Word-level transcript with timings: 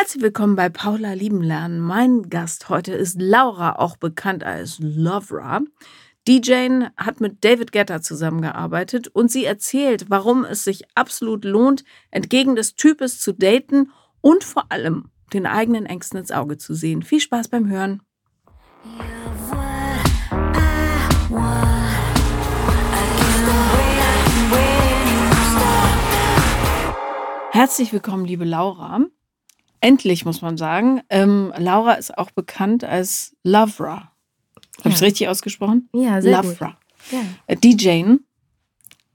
Herzlich 0.00 0.22
willkommen 0.22 0.56
bei 0.56 0.70
Paula 0.70 1.12
Lieben 1.12 1.42
Lernen. 1.42 1.78
Mein 1.78 2.30
Gast 2.30 2.70
heute 2.70 2.94
ist 2.94 3.20
Laura, 3.20 3.72
auch 3.76 3.98
bekannt 3.98 4.42
als 4.42 4.78
Lovera. 4.78 5.60
DJ 6.26 6.86
hat 6.96 7.20
mit 7.20 7.44
David 7.44 7.70
Guetta 7.70 8.00
zusammengearbeitet 8.00 9.08
und 9.08 9.30
sie 9.30 9.44
erzählt, 9.44 10.06
warum 10.08 10.46
es 10.46 10.64
sich 10.64 10.84
absolut 10.94 11.44
lohnt, 11.44 11.84
entgegen 12.10 12.56
des 12.56 12.76
Types 12.76 13.20
zu 13.20 13.34
daten 13.34 13.92
und 14.22 14.42
vor 14.42 14.72
allem 14.72 15.10
den 15.34 15.44
eigenen 15.44 15.84
Ängsten 15.84 16.18
ins 16.18 16.32
Auge 16.32 16.56
zu 16.56 16.72
sehen. 16.72 17.02
Viel 17.02 17.20
Spaß 17.20 17.48
beim 17.48 17.68
Hören. 17.68 18.00
Herzlich 27.50 27.92
willkommen, 27.92 28.24
liebe 28.24 28.46
Laura. 28.46 29.00
Endlich 29.80 30.24
muss 30.24 30.42
man 30.42 30.56
sagen. 30.56 31.00
Ähm, 31.08 31.52
Laura 31.56 31.94
ist 31.94 32.16
auch 32.16 32.30
bekannt 32.30 32.84
als 32.84 33.34
Lovera. 33.42 34.12
Habe 34.78 34.84
ja. 34.84 34.90
ich 34.90 34.94
es 34.96 35.02
richtig 35.02 35.28
ausgesprochen? 35.28 35.88
Ja, 35.94 36.20
sehr 36.20 36.42
Lovera. 36.42 36.66
gut. 36.66 37.12
Ja. 37.12 37.20
Äh, 37.46 37.56
DJ. 37.56 38.16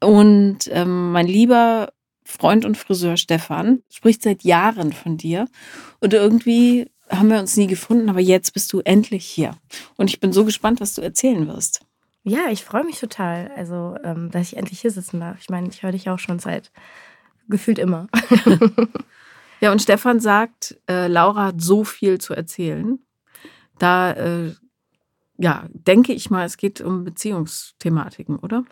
Und 0.01 0.59
ähm, 0.71 1.11
mein 1.11 1.27
lieber 1.27 1.93
Freund 2.23 2.65
und 2.65 2.77
Friseur 2.77 3.17
Stefan 3.17 3.83
spricht 3.89 4.23
seit 4.23 4.43
Jahren 4.43 4.91
von 4.91 5.17
dir. 5.17 5.47
Und 5.99 6.13
irgendwie 6.13 6.89
haben 7.09 7.29
wir 7.29 7.39
uns 7.39 7.55
nie 7.55 7.67
gefunden, 7.67 8.09
aber 8.09 8.19
jetzt 8.19 8.53
bist 8.53 8.73
du 8.73 8.81
endlich 8.81 9.25
hier. 9.25 9.55
Und 9.95 10.09
ich 10.09 10.19
bin 10.19 10.33
so 10.33 10.43
gespannt, 10.43 10.81
was 10.81 10.95
du 10.95 11.01
erzählen 11.01 11.47
wirst. 11.47 11.85
Ja, 12.23 12.49
ich 12.49 12.63
freue 12.63 12.83
mich 12.83 12.99
total, 12.99 13.51
also 13.55 13.95
ähm, 14.03 14.31
dass 14.31 14.47
ich 14.47 14.57
endlich 14.57 14.81
hier 14.81 14.89
sitzen 14.89 15.19
darf. 15.19 15.37
Ich 15.39 15.49
meine, 15.49 15.69
ich 15.69 15.83
höre 15.83 15.91
dich 15.91 16.09
auch 16.09 16.17
schon 16.17 16.39
seit 16.39 16.71
gefühlt 17.47 17.77
immer. 17.77 18.07
ja, 19.61 19.71
und 19.71 19.81
Stefan 19.81 20.19
sagt, 20.19 20.77
äh, 20.89 21.07
Laura 21.07 21.45
hat 21.45 21.61
so 21.61 21.83
viel 21.83 22.19
zu 22.19 22.33
erzählen. 22.33 22.99
Da, 23.79 24.11
äh, 24.11 24.53
ja, 25.37 25.65
denke 25.73 26.13
ich 26.13 26.29
mal, 26.29 26.45
es 26.45 26.57
geht 26.57 26.81
um 26.81 27.03
Beziehungsthematiken, 27.03 28.37
oder? 28.37 28.63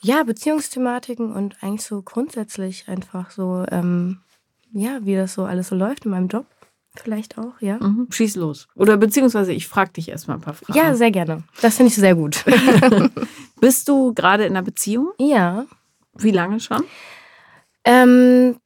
Ja, 0.00 0.22
Beziehungsthematiken 0.22 1.32
und 1.32 1.56
eigentlich 1.62 1.82
so 1.82 2.02
grundsätzlich 2.02 2.88
einfach 2.88 3.30
so, 3.30 3.64
ähm, 3.70 4.20
ja, 4.72 5.00
wie 5.02 5.16
das 5.16 5.34
so 5.34 5.44
alles 5.44 5.68
so 5.68 5.76
läuft 5.76 6.04
in 6.04 6.10
meinem 6.12 6.28
Job. 6.28 6.46
Vielleicht 6.94 7.38
auch, 7.38 7.60
ja. 7.60 7.78
Mhm. 7.78 8.08
Schieß 8.10 8.36
los. 8.36 8.68
Oder 8.74 8.96
beziehungsweise 8.96 9.52
ich 9.52 9.68
frage 9.68 9.92
dich 9.92 10.08
erstmal 10.08 10.38
ein 10.38 10.42
paar 10.42 10.54
Fragen. 10.54 10.78
Ja, 10.78 10.94
sehr 10.94 11.10
gerne. 11.10 11.42
Das 11.60 11.76
finde 11.76 11.88
ich 11.88 11.96
sehr 11.96 12.14
gut. 12.14 12.44
Bist 13.60 13.88
du 13.88 14.14
gerade 14.14 14.44
in 14.44 14.52
einer 14.52 14.62
Beziehung? 14.62 15.12
Ja. 15.18 15.66
Wie 16.14 16.30
lange 16.30 16.60
schon? 16.60 16.84
Ähm, 17.84 18.56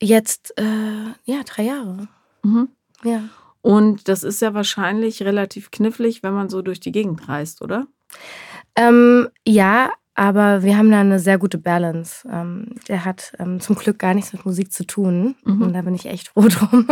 jetzt, 0.00 0.54
äh, 0.58 1.12
ja, 1.24 1.42
drei 1.44 1.64
Jahre. 1.64 2.08
Mhm. 2.42 2.68
Ja. 3.02 3.24
Und 3.62 4.08
das 4.08 4.22
ist 4.22 4.40
ja 4.42 4.54
wahrscheinlich 4.54 5.22
relativ 5.22 5.70
knifflig, 5.70 6.22
wenn 6.22 6.34
man 6.34 6.48
so 6.48 6.62
durch 6.62 6.80
die 6.80 6.92
Gegend 6.92 7.28
reist, 7.28 7.62
oder? 7.62 7.86
Ähm, 8.76 9.28
ja, 9.46 9.90
aber 10.14 10.62
wir 10.62 10.78
haben 10.78 10.90
da 10.90 11.00
eine 11.00 11.18
sehr 11.18 11.38
gute 11.38 11.58
Balance. 11.58 12.26
Ähm, 12.30 12.76
der 12.88 13.04
hat 13.04 13.32
ähm, 13.38 13.60
zum 13.60 13.76
Glück 13.76 13.98
gar 13.98 14.14
nichts 14.14 14.32
mit 14.32 14.46
Musik 14.46 14.72
zu 14.72 14.86
tun. 14.86 15.34
Mhm. 15.44 15.62
Und 15.62 15.72
da 15.74 15.82
bin 15.82 15.94
ich 15.94 16.06
echt 16.06 16.28
froh 16.28 16.48
drum. 16.48 16.86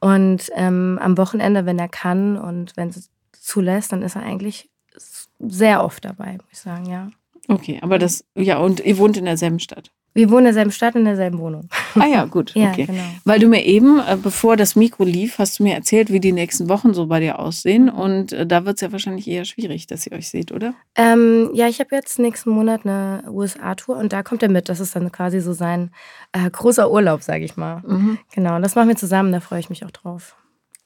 Und 0.00 0.50
ähm, 0.54 0.98
am 1.02 1.18
Wochenende, 1.18 1.66
wenn 1.66 1.78
er 1.78 1.88
kann 1.88 2.36
und 2.36 2.76
wenn 2.76 2.90
es 2.90 3.10
zulässt, 3.32 3.92
dann 3.92 4.02
ist 4.02 4.16
er 4.16 4.22
eigentlich 4.22 4.70
sehr 5.38 5.82
oft 5.82 6.04
dabei, 6.04 6.32
muss 6.34 6.52
ich 6.52 6.58
sagen, 6.58 6.86
ja. 6.86 7.10
Okay, 7.48 7.78
aber 7.82 7.98
das, 7.98 8.24
ja, 8.34 8.58
und 8.58 8.80
ihr 8.80 8.98
wohnt 8.98 9.16
in 9.16 9.24
derselben 9.24 9.60
Stadt. 9.60 9.92
Wir 10.16 10.30
wohnen 10.30 10.38
in 10.38 10.44
derselben 10.46 10.70
Stadt, 10.70 10.94
in 10.94 11.04
derselben 11.04 11.38
Wohnung. 11.38 11.68
Ah 11.94 12.06
ja, 12.06 12.24
gut. 12.24 12.54
Ja, 12.56 12.70
okay. 12.70 12.86
genau. 12.86 13.02
Weil 13.24 13.38
du 13.38 13.48
mir 13.48 13.66
eben, 13.66 13.98
äh, 13.98 14.16
bevor 14.16 14.56
das 14.56 14.76
Mikro 14.76 15.04
lief, 15.04 15.38
hast 15.38 15.58
du 15.58 15.62
mir 15.62 15.74
erzählt, 15.74 16.10
wie 16.10 16.20
die 16.20 16.32
nächsten 16.32 16.70
Wochen 16.70 16.94
so 16.94 17.06
bei 17.06 17.20
dir 17.20 17.38
aussehen. 17.38 17.90
Und 17.90 18.32
äh, 18.32 18.46
da 18.46 18.64
wird 18.64 18.76
es 18.76 18.80
ja 18.80 18.92
wahrscheinlich 18.92 19.28
eher 19.28 19.44
schwierig, 19.44 19.86
dass 19.86 20.06
ihr 20.06 20.12
euch 20.12 20.30
seht, 20.30 20.52
oder? 20.52 20.72
Ähm, 20.94 21.50
ja, 21.52 21.68
ich 21.68 21.80
habe 21.80 21.94
jetzt 21.94 22.18
nächsten 22.18 22.48
Monat 22.48 22.86
eine 22.86 23.24
USA-Tour 23.28 23.98
und 23.98 24.14
da 24.14 24.22
kommt 24.22 24.42
er 24.42 24.48
mit. 24.48 24.70
Das 24.70 24.80
ist 24.80 24.96
dann 24.96 25.12
quasi 25.12 25.40
so 25.40 25.52
sein 25.52 25.90
äh, 26.32 26.48
großer 26.48 26.90
Urlaub, 26.90 27.22
sage 27.22 27.44
ich 27.44 27.58
mal. 27.58 27.82
Mhm. 27.86 28.18
Genau, 28.34 28.56
und 28.56 28.62
das 28.62 28.74
machen 28.74 28.88
wir 28.88 28.96
zusammen, 28.96 29.32
da 29.32 29.40
freue 29.40 29.60
ich 29.60 29.68
mich 29.68 29.84
auch 29.84 29.90
drauf. 29.90 30.34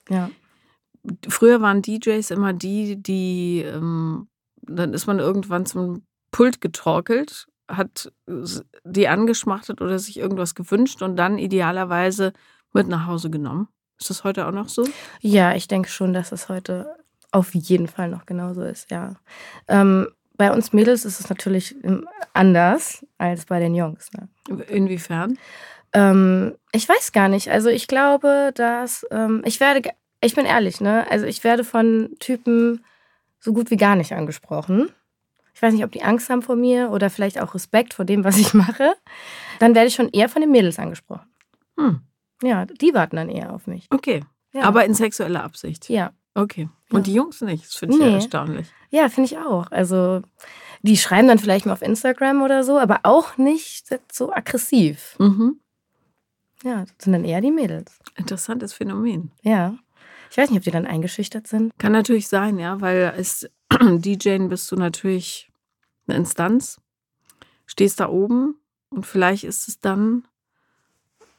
Ja. 0.09 0.29
Früher 1.29 1.61
waren 1.61 1.81
DJs 1.81 2.31
immer 2.31 2.51
die, 2.51 3.01
die, 3.01 3.63
ähm, 3.65 4.27
dann 4.63 4.93
ist 4.93 5.07
man 5.07 5.19
irgendwann 5.19 5.65
zum 5.65 6.03
Pult 6.31 6.59
getorkelt 6.59 7.47
hat 7.71 8.11
die 8.83 9.07
angeschmachtet 9.07 9.81
oder 9.81 9.99
sich 9.99 10.17
irgendwas 10.17 10.55
gewünscht 10.55 11.01
und 11.01 11.15
dann 11.15 11.37
idealerweise 11.37 12.33
mit 12.73 12.87
nach 12.87 13.07
Hause 13.07 13.29
genommen. 13.29 13.67
Ist 13.99 14.09
das 14.09 14.23
heute 14.23 14.47
auch 14.47 14.51
noch 14.51 14.69
so? 14.69 14.87
Ja, 15.19 15.53
ich 15.53 15.67
denke 15.67 15.89
schon, 15.89 16.13
dass 16.13 16.31
es 16.31 16.49
heute 16.49 16.95
auf 17.31 17.53
jeden 17.53 17.87
Fall 17.87 18.09
noch 18.09 18.25
genauso 18.25 18.63
ist, 18.63 18.91
ja. 18.91 19.15
Ähm, 19.67 20.07
bei 20.37 20.51
uns 20.51 20.73
Mädels 20.73 21.05
ist 21.05 21.19
es 21.19 21.29
natürlich 21.29 21.75
anders 22.33 23.05
als 23.19 23.45
bei 23.45 23.59
den 23.59 23.75
Jungs. 23.75 24.09
Ne? 24.13 24.27
Inwiefern? 24.69 25.37
Ähm, 25.93 26.55
ich 26.71 26.89
weiß 26.89 27.11
gar 27.11 27.27
nicht. 27.27 27.51
Also 27.51 27.69
ich 27.69 27.87
glaube, 27.87 28.51
dass 28.55 29.05
ähm, 29.11 29.43
ich 29.45 29.59
werde, 29.59 29.91
ich 30.19 30.33
bin 30.33 30.45
ehrlich, 30.45 30.81
ne? 30.81 31.05
Also 31.11 31.27
ich 31.27 31.43
werde 31.43 31.63
von 31.63 32.15
Typen 32.19 32.83
so 33.39 33.53
gut 33.53 33.69
wie 33.69 33.77
gar 33.77 33.95
nicht 33.95 34.13
angesprochen 34.13 34.89
ich 35.53 35.61
weiß 35.61 35.73
nicht, 35.73 35.83
ob 35.83 35.91
die 35.91 36.03
Angst 36.03 36.29
haben 36.29 36.41
vor 36.41 36.55
mir 36.55 36.91
oder 36.91 37.09
vielleicht 37.09 37.39
auch 37.39 37.53
Respekt 37.53 37.93
vor 37.93 38.05
dem, 38.05 38.23
was 38.23 38.37
ich 38.37 38.53
mache, 38.53 38.93
dann 39.59 39.75
werde 39.75 39.87
ich 39.87 39.95
schon 39.95 40.09
eher 40.09 40.29
von 40.29 40.41
den 40.41 40.51
Mädels 40.51 40.79
angesprochen. 40.79 41.29
Hm. 41.77 42.01
Ja, 42.43 42.65
die 42.65 42.93
warten 42.93 43.15
dann 43.17 43.29
eher 43.29 43.53
auf 43.53 43.67
mich. 43.67 43.87
Okay. 43.91 44.23
Ja. 44.53 44.63
Aber 44.63 44.85
in 44.85 44.93
sexueller 44.93 45.43
Absicht. 45.43 45.89
Ja. 45.89 46.11
Okay. 46.33 46.69
Und 46.89 46.99
Ja. 46.99 47.03
die 47.03 47.13
Jungs 47.13 47.41
nicht. 47.41 47.65
Das 47.65 47.75
finde 47.75 47.95
ich 47.95 48.01
Nee. 48.01 48.07
ja 48.09 48.15
erstaunlich. 48.15 48.67
Ja, 48.89 49.09
finde 49.09 49.25
ich 49.31 49.37
auch. 49.37 49.69
Also, 49.71 50.21
die 50.81 50.97
schreiben 50.97 51.27
dann 51.27 51.39
vielleicht 51.39 51.65
mal 51.65 51.73
auf 51.73 51.81
Instagram 51.81 52.41
oder 52.41 52.63
so, 52.63 52.79
aber 52.79 53.01
auch 53.03 53.37
nicht 53.37 53.87
so 54.11 54.31
aggressiv. 54.33 55.15
Mhm. 55.19 55.59
Ja, 56.63 56.81
das 56.85 56.93
sind 56.99 57.13
dann 57.13 57.25
eher 57.25 57.41
die 57.41 57.51
Mädels. 57.51 57.99
Interessantes 58.15 58.73
Phänomen. 58.73 59.31
Ja. 59.41 59.75
Ich 60.29 60.37
weiß 60.37 60.49
nicht, 60.49 60.59
ob 60.59 60.63
die 60.63 60.71
dann 60.71 60.85
eingeschüchtert 60.87 61.47
sind. 61.47 61.73
Kann 61.77 61.91
natürlich 61.91 62.27
sein, 62.27 62.57
ja, 62.59 62.79
weil 62.81 63.11
als 63.15 63.49
DJ 63.99 64.37
bist 64.47 64.71
du 64.71 64.75
natürlich 64.75 65.51
eine 66.07 66.17
Instanz, 66.17 66.81
stehst 67.65 67.99
da 67.99 68.09
oben 68.09 68.55
und 68.89 69.05
vielleicht 69.05 69.43
ist 69.43 69.67
es 69.67 69.79
dann 69.79 70.23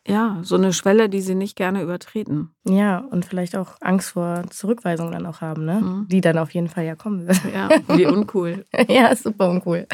ja 0.07 0.41
so 0.43 0.57
eine 0.57 0.73
Schwelle, 0.73 1.09
die 1.09 1.21
sie 1.21 1.35
nicht 1.35 1.57
gerne 1.57 1.83
übertreten. 1.83 2.55
Ja, 2.65 2.99
und 2.99 3.25
vielleicht 3.25 3.57
auch 3.57 3.77
Angst 3.81 4.11
vor 4.11 4.45
Zurückweisung 4.51 5.13
dann 5.13 5.27
auch 5.27 5.41
haben, 5.41 5.65
ne? 5.65 5.81
Mhm. 5.81 6.09
Die 6.09 6.21
dann 6.21 6.39
auf 6.39 6.51
jeden 6.53 6.69
Fall 6.69 6.85
ja 6.85 6.97
kommen 6.97 7.27
wird. 7.27 7.41
Ja, 7.53 7.69
wie 7.97 8.07
uncool. 8.07 8.67
ja, 8.89 9.15
super 9.15 9.51
uncool. 9.51 9.87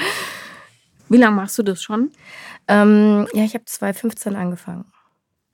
Wie 1.08 1.16
lange 1.16 1.36
machst 1.36 1.58
du 1.58 1.62
das 1.62 1.82
schon? 1.82 2.10
Ähm, 2.68 3.26
ja, 3.32 3.44
ich 3.44 3.54
habe 3.54 3.64
2015 3.64 4.36
angefangen. 4.36 4.84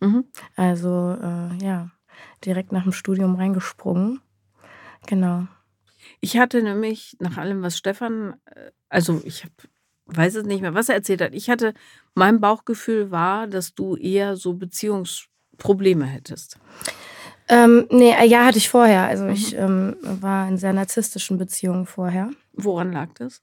Mhm. 0.00 0.24
Also, 0.56 1.16
äh, 1.20 1.64
ja, 1.64 1.90
direkt 2.44 2.72
nach 2.72 2.82
dem 2.82 2.92
Studium 2.92 3.36
reingesprungen. 3.36 4.20
Genau. 5.06 5.46
Ich 6.24 6.38
hatte 6.38 6.62
nämlich 6.62 7.18
nach 7.20 7.36
allem, 7.36 7.60
was 7.60 7.76
Stefan, 7.76 8.36
äh, 8.46 8.70
also 8.88 9.20
ich 9.26 9.44
hab, 9.44 9.52
weiß 10.06 10.36
es 10.36 10.46
nicht 10.46 10.62
mehr, 10.62 10.72
was 10.72 10.88
er 10.88 10.94
erzählt 10.94 11.20
hat. 11.20 11.34
Ich 11.34 11.50
hatte, 11.50 11.74
mein 12.14 12.40
Bauchgefühl 12.40 13.10
war, 13.10 13.46
dass 13.46 13.74
du 13.74 13.94
eher 13.96 14.34
so 14.34 14.54
Beziehungsprobleme 14.54 16.06
hättest. 16.06 16.56
Ähm, 17.46 17.86
nee, 17.90 18.12
äh, 18.12 18.26
ja, 18.26 18.46
hatte 18.46 18.56
ich 18.56 18.70
vorher. 18.70 19.02
Also, 19.02 19.26
ich 19.26 19.54
ähm, 19.54 19.96
war 20.00 20.48
in 20.48 20.56
sehr 20.56 20.72
narzisstischen 20.72 21.36
Beziehungen 21.36 21.84
vorher. 21.84 22.30
Woran 22.54 22.90
lag 22.90 23.10
das? 23.18 23.42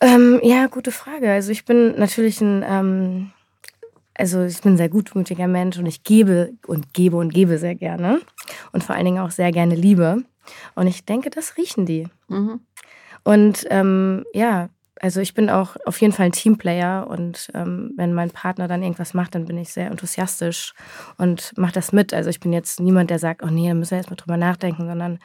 Ähm, 0.00 0.40
ja, 0.42 0.66
gute 0.66 0.92
Frage. 0.92 1.32
Also, 1.32 1.52
ich 1.52 1.64
bin 1.64 1.98
natürlich 1.98 2.42
ein, 2.42 2.62
ähm, 2.68 3.30
also, 4.12 4.44
ich 4.44 4.60
bin 4.60 4.74
ein 4.74 4.76
sehr 4.76 4.90
gutmütiger 4.90 5.48
Mensch 5.48 5.78
und 5.78 5.86
ich 5.86 6.02
gebe 6.02 6.52
und 6.66 6.92
gebe 6.92 7.16
und 7.16 7.32
gebe 7.32 7.56
sehr 7.56 7.76
gerne. 7.76 8.20
Und 8.72 8.84
vor 8.84 8.94
allen 8.94 9.06
Dingen 9.06 9.20
auch 9.20 9.30
sehr 9.30 9.52
gerne 9.52 9.74
Liebe. 9.74 10.22
Und 10.74 10.86
ich 10.86 11.04
denke, 11.04 11.30
das 11.30 11.56
riechen 11.56 11.86
die. 11.86 12.08
Mhm. 12.28 12.60
Und 13.24 13.66
ähm, 13.70 14.24
ja, 14.32 14.68
also 15.00 15.20
ich 15.20 15.34
bin 15.34 15.50
auch 15.50 15.76
auf 15.84 16.00
jeden 16.00 16.12
Fall 16.12 16.26
ein 16.26 16.32
Teamplayer 16.32 17.06
und 17.08 17.50
ähm, 17.54 17.92
wenn 17.96 18.14
mein 18.14 18.30
Partner 18.30 18.68
dann 18.68 18.82
irgendwas 18.82 19.12
macht, 19.12 19.34
dann 19.34 19.44
bin 19.44 19.58
ich 19.58 19.72
sehr 19.72 19.90
enthusiastisch 19.90 20.72
und 21.18 21.52
mache 21.56 21.72
das 21.72 21.92
mit. 21.92 22.14
Also 22.14 22.30
ich 22.30 22.40
bin 22.40 22.52
jetzt 22.52 22.80
niemand, 22.80 23.10
der 23.10 23.18
sagt, 23.18 23.42
oh 23.42 23.48
nee, 23.48 23.68
da 23.68 23.74
müssen 23.74 23.92
wir 23.92 23.98
jetzt 23.98 24.10
mal 24.10 24.16
drüber 24.16 24.36
nachdenken, 24.36 24.86
sondern 24.86 25.18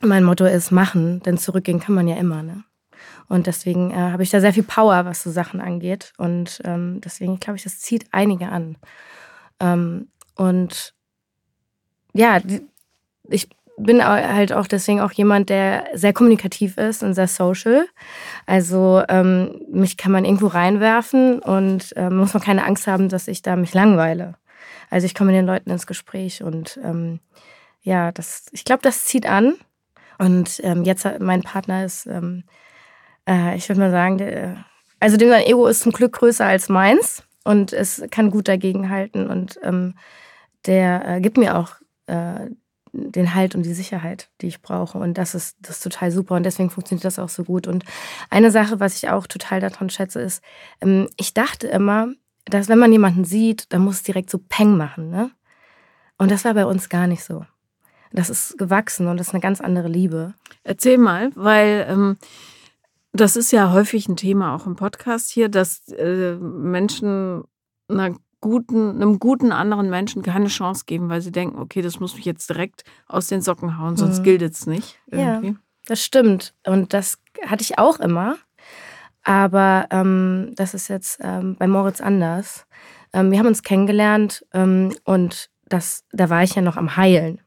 mein 0.00 0.22
Motto 0.22 0.44
ist 0.44 0.70
machen, 0.70 1.20
denn 1.22 1.38
zurückgehen 1.38 1.80
kann 1.80 1.94
man 1.94 2.08
ja 2.08 2.16
immer. 2.16 2.42
Ne? 2.42 2.62
Und 3.28 3.46
deswegen 3.46 3.90
äh, 3.90 3.94
habe 3.94 4.22
ich 4.22 4.30
da 4.30 4.40
sehr 4.40 4.52
viel 4.52 4.62
Power, 4.62 5.04
was 5.04 5.22
so 5.22 5.30
Sachen 5.30 5.60
angeht. 5.60 6.12
Und 6.18 6.60
ähm, 6.64 7.00
deswegen 7.02 7.40
glaube 7.40 7.56
ich, 7.56 7.64
das 7.64 7.80
zieht 7.80 8.06
einige 8.12 8.48
an. 8.48 8.76
Ähm, 9.60 10.08
und 10.36 10.94
ja, 12.12 12.40
ich 13.28 13.48
bin 13.78 14.04
halt 14.04 14.52
auch 14.52 14.66
deswegen 14.66 15.00
auch 15.00 15.12
jemand, 15.12 15.48
der 15.48 15.84
sehr 15.94 16.12
kommunikativ 16.12 16.76
ist 16.76 17.02
und 17.02 17.14
sehr 17.14 17.28
social. 17.28 17.86
Also 18.46 19.02
ähm, 19.08 19.60
mich 19.70 19.96
kann 19.96 20.12
man 20.12 20.24
irgendwo 20.24 20.48
reinwerfen 20.48 21.38
und 21.40 21.92
ähm, 21.96 22.16
muss 22.16 22.34
man 22.34 22.42
keine 22.42 22.64
Angst 22.64 22.86
haben, 22.86 23.08
dass 23.08 23.28
ich 23.28 23.42
da 23.42 23.56
mich 23.56 23.74
langweile. 23.74 24.34
Also 24.90 25.06
ich 25.06 25.14
komme 25.14 25.32
mit 25.32 25.38
den 25.38 25.46
Leuten 25.46 25.70
ins 25.70 25.86
Gespräch 25.86 26.42
und 26.42 26.78
ähm, 26.82 27.20
ja, 27.82 28.12
das, 28.12 28.46
ich 28.52 28.64
glaube, 28.64 28.82
das 28.82 29.04
zieht 29.04 29.26
an. 29.26 29.54
Und 30.18 30.60
ähm, 30.64 30.82
jetzt 30.82 31.06
mein 31.20 31.42
Partner 31.42 31.84
ist, 31.84 32.06
ähm, 32.06 32.44
äh, 33.28 33.56
ich 33.56 33.68
würde 33.68 33.80
mal 33.80 33.90
sagen, 33.90 34.18
der, 34.18 34.64
also 34.98 35.16
dem 35.16 35.28
sein 35.28 35.46
Ego 35.46 35.66
ist 35.66 35.80
zum 35.80 35.92
Glück 35.92 36.14
größer 36.14 36.44
als 36.44 36.68
meins 36.68 37.22
und 37.44 37.72
es 37.72 38.02
kann 38.10 38.30
gut 38.30 38.48
dagegen 38.48 38.90
halten 38.90 39.28
und 39.28 39.60
ähm, 39.62 39.94
der 40.66 41.06
äh, 41.06 41.20
gibt 41.20 41.36
mir 41.36 41.56
auch 41.56 41.76
äh, 42.06 42.50
den 42.92 43.34
Halt 43.34 43.54
und 43.54 43.62
die 43.62 43.74
Sicherheit, 43.74 44.30
die 44.40 44.46
ich 44.46 44.62
brauche. 44.62 44.98
Und 44.98 45.18
das 45.18 45.34
ist, 45.34 45.56
das 45.60 45.76
ist 45.76 45.82
total 45.82 46.10
super 46.10 46.34
und 46.34 46.44
deswegen 46.44 46.70
funktioniert 46.70 47.04
das 47.04 47.18
auch 47.18 47.28
so 47.28 47.44
gut. 47.44 47.66
Und 47.66 47.84
eine 48.30 48.50
Sache, 48.50 48.80
was 48.80 48.96
ich 48.96 49.08
auch 49.10 49.26
total 49.26 49.60
daran 49.60 49.90
schätze, 49.90 50.20
ist, 50.20 50.42
ähm, 50.80 51.08
ich 51.16 51.34
dachte 51.34 51.66
immer, 51.68 52.08
dass 52.44 52.68
wenn 52.68 52.78
man 52.78 52.92
jemanden 52.92 53.24
sieht, 53.24 53.72
dann 53.72 53.82
muss 53.82 53.96
es 53.96 54.02
direkt 54.02 54.30
so 54.30 54.38
Peng 54.38 54.76
machen. 54.76 55.10
Ne? 55.10 55.30
Und 56.16 56.30
das 56.30 56.44
war 56.44 56.54
bei 56.54 56.66
uns 56.66 56.88
gar 56.88 57.06
nicht 57.06 57.24
so. 57.24 57.44
Das 58.12 58.30
ist 58.30 58.56
gewachsen 58.56 59.06
und 59.06 59.18
das 59.18 59.28
ist 59.28 59.34
eine 59.34 59.42
ganz 59.42 59.60
andere 59.60 59.88
Liebe. 59.88 60.34
Erzähl 60.64 60.96
mal, 60.96 61.30
weil 61.34 61.86
ähm, 61.88 62.16
das 63.12 63.36
ist 63.36 63.52
ja 63.52 63.72
häufig 63.72 64.08
ein 64.08 64.16
Thema 64.16 64.54
auch 64.54 64.66
im 64.66 64.76
Podcast 64.76 65.30
hier, 65.30 65.48
dass 65.48 65.88
äh, 65.88 66.36
Menschen 66.36 67.44
einer 67.88 68.16
guten, 68.40 68.90
einem 68.90 69.18
guten 69.18 69.52
anderen 69.52 69.90
Menschen 69.90 70.22
keine 70.22 70.48
Chance 70.48 70.84
geben, 70.86 71.08
weil 71.08 71.20
sie 71.20 71.32
denken, 71.32 71.58
okay, 71.58 71.82
das 71.82 72.00
muss 72.00 72.14
mich 72.14 72.24
jetzt 72.24 72.48
direkt 72.50 72.84
aus 73.06 73.26
den 73.26 73.40
Socken 73.40 73.78
hauen, 73.78 73.96
sonst 73.96 74.20
mhm. 74.20 74.24
gilt 74.24 74.42
es 74.42 74.66
nicht. 74.66 75.00
Irgendwie. 75.06 75.48
Ja, 75.48 75.54
das 75.86 76.04
stimmt. 76.04 76.54
Und 76.66 76.92
das 76.92 77.18
hatte 77.46 77.62
ich 77.62 77.78
auch 77.78 77.98
immer. 78.00 78.36
Aber 79.24 79.86
ähm, 79.90 80.52
das 80.56 80.74
ist 80.74 80.88
jetzt 80.88 81.18
ähm, 81.22 81.56
bei 81.58 81.66
Moritz 81.66 82.00
anders. 82.00 82.66
Ähm, 83.12 83.30
wir 83.30 83.38
haben 83.38 83.46
uns 83.46 83.62
kennengelernt 83.62 84.46
ähm, 84.54 84.94
und 85.04 85.50
das, 85.66 86.04
da 86.12 86.30
war 86.30 86.42
ich 86.42 86.54
ja 86.54 86.62
noch 86.62 86.76
am 86.76 86.96
Heilen. 86.96 87.40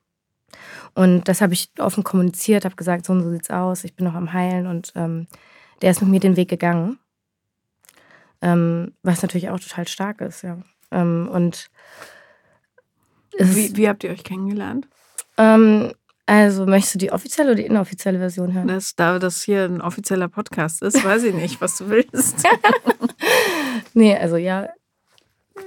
Und 0.93 1.27
das 1.27 1.41
habe 1.41 1.53
ich 1.53 1.71
offen 1.79 2.03
kommuniziert, 2.03 2.65
habe 2.65 2.75
gesagt, 2.75 3.05
so 3.05 3.13
und 3.13 3.23
so 3.23 3.31
sieht's 3.31 3.49
aus, 3.49 3.83
ich 3.83 3.95
bin 3.95 4.05
noch 4.05 4.13
am 4.13 4.33
Heilen 4.33 4.67
und 4.67 4.91
ähm, 4.95 5.27
der 5.81 5.91
ist 5.91 6.01
mit 6.01 6.11
mir 6.11 6.19
den 6.19 6.35
Weg 6.35 6.49
gegangen. 6.49 6.99
Ähm, 8.41 8.93
was 9.03 9.21
natürlich 9.21 9.49
auch 9.49 9.59
total 9.59 9.87
stark 9.87 10.21
ist, 10.21 10.41
ja. 10.41 10.57
Ähm, 10.91 11.29
und 11.31 11.67
wie, 13.37 13.75
wie, 13.75 13.87
habt 13.87 14.03
ihr 14.03 14.11
euch 14.11 14.23
kennengelernt? 14.23 14.87
Ähm, 15.37 15.93
also, 16.25 16.65
möchtest 16.65 16.95
du 16.95 16.99
die 16.99 17.11
offizielle 17.11 17.51
oder 17.51 17.61
die 17.61 17.65
inoffizielle 17.65 18.19
Version 18.19 18.53
hören? 18.53 18.67
Das, 18.67 18.95
da 18.95 19.19
das 19.19 19.41
hier 19.41 19.65
ein 19.65 19.81
offizieller 19.81 20.27
Podcast 20.27 20.81
ist, 20.81 21.03
weiß 21.03 21.23
ich 21.23 21.33
nicht, 21.33 21.61
was 21.61 21.77
du 21.77 21.89
willst. 21.89 22.45
nee, 23.93 24.15
also 24.15 24.37
ja, 24.37 24.69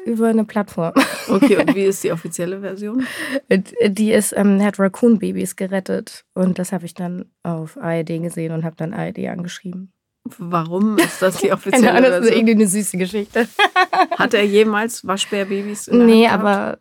über 0.05 0.29
eine 0.29 0.44
Plattform. 0.44 0.94
Okay, 1.29 1.56
und 1.56 1.75
wie 1.75 1.85
ist 1.85 2.05
die 2.05 2.12
offizielle 2.12 2.61
Version? 2.61 3.06
Die 3.50 4.12
ist, 4.12 4.32
ähm, 4.37 4.62
hat 4.62 4.79
Raccoon-Babys 4.79 5.56
gerettet. 5.56 6.25
Und 6.35 6.59
das 6.59 6.73
habe 6.73 6.87
ich 6.87 6.94
dann 6.94 7.27
auf 7.43 7.77
ARD 7.77 8.23
gesehen 8.23 8.53
und 8.53 8.65
habe 8.65 8.77
dann 8.77 8.94
ARD 8.94 9.27
angeschrieben. 9.29 9.93
Warum 10.38 10.97
ist 10.99 11.21
das 11.21 11.38
die 11.38 11.53
offizielle 11.53 11.87
Keine 11.87 11.99
Ahnung, 11.99 12.11
das 12.11 12.26
ist 12.26 12.35
irgendwie 12.35 12.55
eine 12.55 12.67
süße 12.67 12.97
Geschichte. 12.97 13.47
Hat 14.19 14.35
er 14.35 14.44
jemals 14.44 15.06
Waschbärbabys 15.06 15.88
in 15.88 15.99
der 15.99 16.06
Nee, 16.06 16.29
aber. 16.29 16.79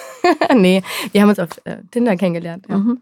nee, 0.54 0.82
wir 1.12 1.22
haben 1.22 1.28
uns 1.28 1.38
auf 1.38 1.50
äh, 1.64 1.78
Tinder 1.90 2.16
kennengelernt. 2.16 2.66
Ja. 2.68 2.78
Mhm. 2.78 3.00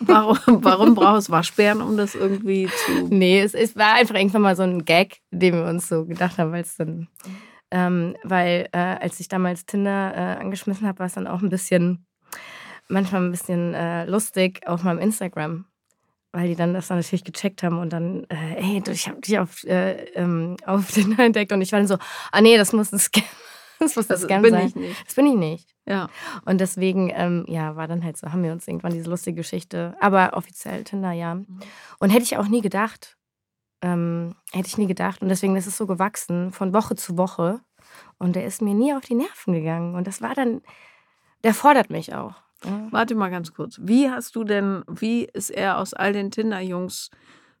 Warum, 0.00 0.36
warum 0.64 0.94
brauchst 0.96 1.28
du 1.28 1.32
Waschbären, 1.32 1.80
um 1.80 1.96
das 1.96 2.16
irgendwie 2.16 2.68
zu. 2.84 3.06
Nee, 3.08 3.40
es, 3.40 3.54
es, 3.54 3.76
war 3.76 3.94
einfach 3.94 4.16
irgendwann 4.16 4.42
mal 4.42 4.56
so 4.56 4.64
ein 4.64 4.84
Gag, 4.84 5.18
den 5.30 5.54
wir 5.54 5.66
uns 5.66 5.88
so 5.88 6.04
gedacht 6.04 6.38
haben, 6.38 6.50
weil 6.50 6.62
es 6.62 6.76
dann. 6.76 7.08
Ähm, 7.70 8.16
weil 8.22 8.68
äh, 8.72 8.78
als 8.78 9.18
ich 9.20 9.28
damals 9.28 9.64
Tinder 9.64 10.12
äh, 10.14 10.40
angeschmissen 10.40 10.86
habe, 10.86 10.98
war 10.98 11.06
es 11.06 11.14
dann 11.14 11.26
auch 11.26 11.40
ein 11.40 11.48
bisschen, 11.48 12.04
manchmal 12.88 13.22
ein 13.22 13.30
bisschen 13.30 13.72
äh, 13.72 14.04
lustig 14.04 14.66
auf 14.66 14.82
meinem 14.82 14.98
Instagram 14.98 15.64
weil 16.32 16.48
die 16.48 16.56
dann 16.56 16.74
das 16.74 16.88
dann 16.88 16.98
natürlich 16.98 17.24
gecheckt 17.24 17.62
haben 17.62 17.78
und 17.78 17.92
dann, 17.92 18.24
äh, 18.24 18.56
ey, 18.56 18.82
ich 18.90 19.08
habe 19.08 19.20
dich 19.20 19.38
auf, 19.38 19.64
äh, 19.64 20.04
ähm, 20.14 20.56
auf 20.66 20.90
den 20.94 21.18
entdeckt 21.18 21.52
und 21.52 21.60
ich 21.60 21.72
war 21.72 21.78
dann 21.78 21.88
so, 21.88 21.98
ah 22.32 22.40
nee, 22.40 22.56
das 22.56 22.72
muss 22.72 22.92
ein 22.92 22.98
Scam, 22.98 23.22
das 23.78 23.96
muss 23.96 24.06
ein 24.06 24.14
das 24.14 24.22
Scam 24.22 24.42
bin 24.42 24.52
sein. 24.52 24.66
Ich 24.68 24.74
nicht. 24.74 25.06
Das 25.06 25.14
bin 25.14 25.26
ich 25.26 25.34
nicht. 25.34 25.68
Ja. 25.86 26.08
Und 26.44 26.60
deswegen, 26.60 27.10
ähm, 27.14 27.44
ja, 27.48 27.76
war 27.76 27.86
dann 27.86 28.02
halt 28.02 28.16
so, 28.16 28.32
haben 28.32 28.42
wir 28.42 28.52
uns 28.52 28.66
irgendwann 28.66 28.92
diese 28.92 29.10
lustige 29.10 29.36
Geschichte, 29.36 29.94
aber 30.00 30.32
offiziell 30.34 30.84
Tinder, 30.84 31.12
ja. 31.12 31.34
Mhm. 31.34 31.60
Und 31.98 32.10
hätte 32.10 32.24
ich 32.24 32.36
auch 32.36 32.48
nie 32.48 32.62
gedacht, 32.62 33.16
ähm, 33.82 34.34
hätte 34.52 34.68
ich 34.68 34.78
nie 34.78 34.86
gedacht 34.86 35.22
und 35.22 35.28
deswegen 35.28 35.56
ist 35.56 35.66
es 35.66 35.76
so 35.76 35.86
gewachsen 35.86 36.52
von 36.52 36.72
Woche 36.72 36.94
zu 36.94 37.18
Woche 37.18 37.60
und 38.18 38.36
der 38.36 38.46
ist 38.46 38.62
mir 38.62 38.74
nie 38.74 38.94
auf 38.94 39.04
die 39.04 39.16
Nerven 39.16 39.52
gegangen 39.52 39.96
und 39.96 40.06
das 40.06 40.22
war 40.22 40.34
dann, 40.34 40.62
der 41.42 41.52
fordert 41.52 41.90
mich 41.90 42.14
auch. 42.14 42.34
Warte 42.90 43.14
mal 43.14 43.30
ganz 43.30 43.52
kurz. 43.52 43.78
Wie 43.82 44.10
hast 44.10 44.36
du 44.36 44.44
denn, 44.44 44.84
wie 44.88 45.24
ist 45.24 45.50
er 45.50 45.78
aus 45.78 45.94
all 45.94 46.12
den 46.12 46.30
Tinder-Jungs, 46.30 47.10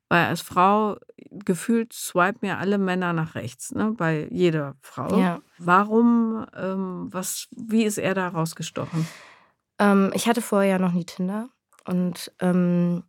weil 0.08 0.26
als 0.26 0.42
Frau 0.42 0.96
gefühlt 1.30 1.92
swipe 1.92 2.38
mir 2.42 2.58
alle 2.58 2.78
Männer 2.78 3.12
nach 3.12 3.34
rechts, 3.34 3.72
ne? 3.72 3.94
Bei 3.96 4.28
jeder 4.30 4.76
Frau. 4.80 5.18
Ja. 5.18 5.40
Warum, 5.58 6.46
ähm, 6.56 7.08
was, 7.10 7.48
wie 7.50 7.84
ist 7.84 7.98
er 7.98 8.14
da 8.14 8.28
rausgestochen? 8.28 9.06
Ähm, 9.78 10.10
ich 10.14 10.28
hatte 10.28 10.42
vorher 10.42 10.72
ja 10.72 10.78
noch 10.78 10.92
nie 10.92 11.04
Tinder 11.04 11.48
und 11.86 12.30
ähm, 12.40 13.04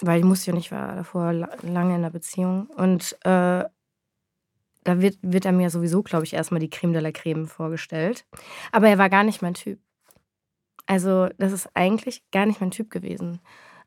weil 0.00 0.18
ich 0.18 0.24
musste 0.24 0.50
ja 0.50 0.56
nicht, 0.56 0.72
war 0.72 0.96
davor 0.96 1.32
lange 1.32 1.56
in 1.62 1.96
einer 1.96 2.10
Beziehung 2.10 2.66
und 2.76 3.12
äh, 3.24 3.64
da 4.86 5.00
wird, 5.00 5.18
wird 5.20 5.44
er 5.44 5.52
mir 5.52 5.68
sowieso, 5.68 6.02
glaube 6.02 6.24
ich, 6.24 6.32
erstmal 6.32 6.60
die 6.60 6.70
Creme 6.70 6.92
de 6.92 7.02
la 7.02 7.10
Creme 7.10 7.48
vorgestellt. 7.48 8.24
Aber 8.72 8.88
er 8.88 8.98
war 8.98 9.10
gar 9.10 9.24
nicht 9.24 9.42
mein 9.42 9.54
Typ. 9.54 9.80
Also, 10.86 11.28
das 11.38 11.52
ist 11.52 11.68
eigentlich 11.74 12.22
gar 12.30 12.46
nicht 12.46 12.60
mein 12.60 12.70
Typ 12.70 12.90
gewesen. 12.90 13.40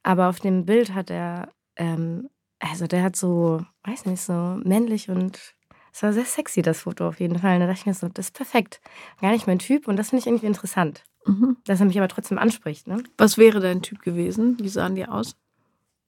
Aber 0.03 0.29
auf 0.29 0.39
dem 0.39 0.65
Bild 0.65 0.93
hat 0.93 1.09
er, 1.09 1.49
ähm, 1.75 2.29
also 2.59 2.87
der 2.87 3.03
hat 3.03 3.15
so, 3.15 3.65
weiß 3.83 4.05
nicht, 4.05 4.21
so 4.21 4.59
männlich 4.63 5.09
und 5.09 5.55
es 5.91 6.03
war 6.03 6.13
sehr 6.13 6.25
sexy, 6.25 6.61
das 6.61 6.81
Foto 6.81 7.07
auf 7.07 7.19
jeden 7.19 7.39
Fall. 7.39 7.55
Und 7.55 7.61
da 7.61 7.67
dachte 7.67 7.79
ich 7.79 7.85
mir 7.85 7.93
so, 7.93 8.07
das 8.09 8.27
ist 8.27 8.35
perfekt. 8.35 8.81
Gar 9.21 9.31
nicht 9.31 9.47
mein 9.47 9.59
Typ 9.59 9.87
und 9.87 9.97
das 9.97 10.09
finde 10.09 10.21
ich 10.21 10.27
irgendwie 10.27 10.45
interessant. 10.45 11.03
Mhm. 11.25 11.57
Dass 11.65 11.79
er 11.79 11.85
mich 11.85 11.97
aber 11.97 12.07
trotzdem 12.07 12.37
anspricht. 12.37 12.87
Ne? 12.87 13.03
Was 13.17 13.37
wäre 13.37 13.59
dein 13.59 13.81
Typ 13.81 14.01
gewesen? 14.01 14.57
Wie 14.59 14.69
sahen 14.69 14.95
die 14.95 15.07
aus? 15.07 15.35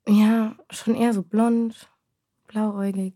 Ja, 0.07 0.55
schon 0.69 0.95
eher 0.95 1.13
so 1.13 1.23
blond, 1.23 1.89
blauäugig. 2.47 3.13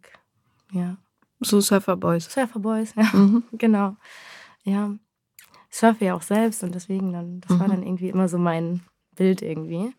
Ja. 0.72 0.98
So 1.40 1.62
Surferboys. 1.62 2.26
Surferboys, 2.32 2.94
ja. 2.96 3.04
Mhm. 3.14 3.44
genau. 3.54 3.96
Ja 4.64 4.96
surfe 5.76 6.06
ja 6.06 6.16
auch 6.16 6.22
selbst 6.22 6.64
und 6.64 6.74
deswegen 6.74 7.12
dann, 7.12 7.42
das 7.42 7.52
mhm. 7.52 7.60
war 7.60 7.68
dann 7.68 7.84
irgendwie 7.84 8.10
immer 8.10 8.30
so 8.30 8.38
mein 8.38 8.82
Bild 9.16 9.42
irgendwie. 9.42 9.94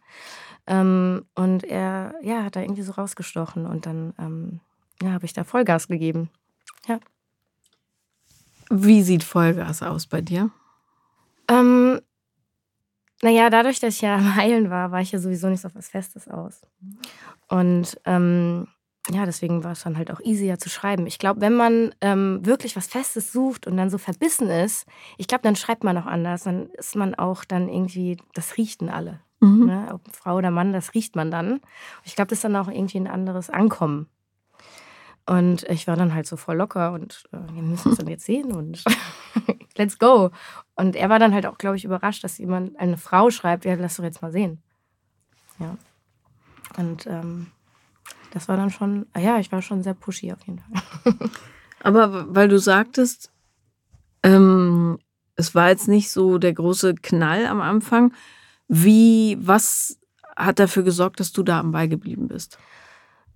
Ähm, 0.67 1.27
und 1.35 1.65
er, 1.65 2.15
ja, 2.23 2.45
hat 2.45 2.57
da 2.57 2.61
irgendwie 2.61 2.83
so 2.83 2.93
rausgestochen 2.93 3.67
und 3.67 3.87
dann, 3.87 4.15
ähm, 4.19 4.61
ja, 5.03 5.13
habe 5.13 5.27
ich 5.27 5.33
da 5.33 5.45
Vollgas 5.45 5.87
gegeben. 5.87 6.31
Ja. 6.87 6.99
Wie 8.71 9.03
sieht 9.03 9.23
Vollgas 9.23 9.83
aus 9.83 10.07
bei 10.07 10.21
dir? 10.21 10.51
Ähm, 11.49 12.01
naja, 13.23 13.51
dadurch, 13.51 13.79
dass 13.79 13.95
ich 13.95 14.01
ja 14.01 14.17
am 14.17 14.35
Heilen 14.35 14.71
war, 14.71 14.91
war 14.91 15.01
ich 15.01 15.13
ja 15.13 15.19
sowieso 15.19 15.49
nicht 15.49 15.61
so 15.61 15.69
auf 15.69 15.75
was 15.75 15.89
Festes 15.89 16.27
aus. 16.27 16.63
Und 17.49 18.01
ähm, 18.05 18.67
ja, 19.11 19.25
deswegen 19.25 19.63
war 19.63 19.73
es 19.73 19.85
dann 19.85 19.97
halt 19.97 20.11
auch 20.11 20.21
easier 20.21 20.59
zu 20.59 20.69
schreiben. 20.69 21.07
Ich 21.07 21.19
glaube, 21.19 21.41
wenn 21.41 21.55
man 21.55 21.95
ähm, 22.01 22.45
wirklich 22.45 22.77
was 22.77 22.89
Festes 22.89 23.33
sucht 23.33 23.67
und 23.67 23.77
dann 23.77 23.91
so 23.91 23.99
verbissen 23.99 24.49
ist, 24.49 24.87
ich 25.17 25.29
glaube, 25.29 25.43
dann 25.43 25.57
schreibt 25.57 25.85
man 25.85 25.97
auch 25.97 26.07
anders. 26.07 26.45
Dann 26.45 26.71
ist 26.71 26.97
man 26.97 27.15
auch 27.15 27.45
dann 27.45 27.69
irgendwie, 27.69 28.17
das 28.35 28.57
riechten 28.57 28.89
alle. 28.89 29.21
Mhm. 29.41 29.67
Ne? 29.67 29.89
Ob 29.93 30.01
Frau 30.15 30.37
oder 30.37 30.51
Mann, 30.51 30.73
das 30.73 30.95
riecht 30.95 31.15
man 31.15 31.31
dann. 31.31 31.61
Ich 32.05 32.17
glaube, 32.17 32.29
das 32.29 32.39
ist 32.39 32.45
dann 32.45 32.57
auch 32.57 32.69
irgendwie 32.69 32.99
ein 32.99 33.07
anderes 33.07 33.49
Ankommen. 33.49 34.09
Und 35.29 35.65
ich 35.65 35.89
war 35.89 35.97
dann 35.97 36.15
halt 36.15 36.27
so 36.27 36.37
voll 36.37 36.57
locker 36.57 36.93
und 36.93 37.25
äh, 37.33 37.53
wir 37.53 37.63
müssen 37.63 37.93
es 37.93 37.99
dann 37.99 38.07
jetzt 38.07 38.25
sehen 38.25 38.53
und 38.53 38.85
let's 39.77 39.99
go. 39.99 40.31
Und 40.77 40.95
er 40.95 41.09
war 41.09 41.19
dann 41.19 41.35
halt 41.35 41.47
auch, 41.47 41.59
glaube 41.59 41.77
ich, 41.77 41.85
überrascht, 41.85 42.23
dass 42.23 42.39
jemand, 42.39 42.79
eine 42.79 42.97
Frau 42.97 43.31
schreibt, 43.31 43.65
ja, 43.65 43.75
lass 43.75 43.97
doch 43.97 44.05
jetzt 44.05 44.23
mal 44.23 44.31
sehen. 44.31 44.63
Ja. 45.59 45.77
Und 46.77 47.07
ähm, 47.07 47.49
das 48.33 48.49
war 48.49 48.57
dann 48.57 48.71
schon, 48.71 49.07
ah 49.13 49.21
ja, 49.21 49.39
ich 49.39 49.51
war 49.53 49.63
schon 49.63 49.83
sehr 49.83 49.95
pushy 49.95 50.33
auf 50.33 50.47
jeden 50.47 50.59
Fall. 50.59 51.15
Aber 51.81 52.35
weil 52.35 52.49
du 52.49 52.59
sagtest, 52.59 53.31
ähm, 54.23 54.99
es 55.37 55.55
war 55.55 55.69
jetzt 55.69 55.89
nicht 55.89 56.11
so 56.11 56.39
der 56.39 56.53
große 56.53 56.95
Knall 56.97 57.47
am 57.47 57.61
Anfang. 57.61 58.13
Wie, 58.69 59.39
was 59.41 59.99
hat 60.37 60.59
dafür 60.59 60.83
gesorgt, 60.83 61.21
dass 61.21 61.33
du 61.33 61.43
da 61.43 61.61
am 61.61 61.73
Ball 61.73 61.89
geblieben 61.89 62.29
bist? 62.29 62.59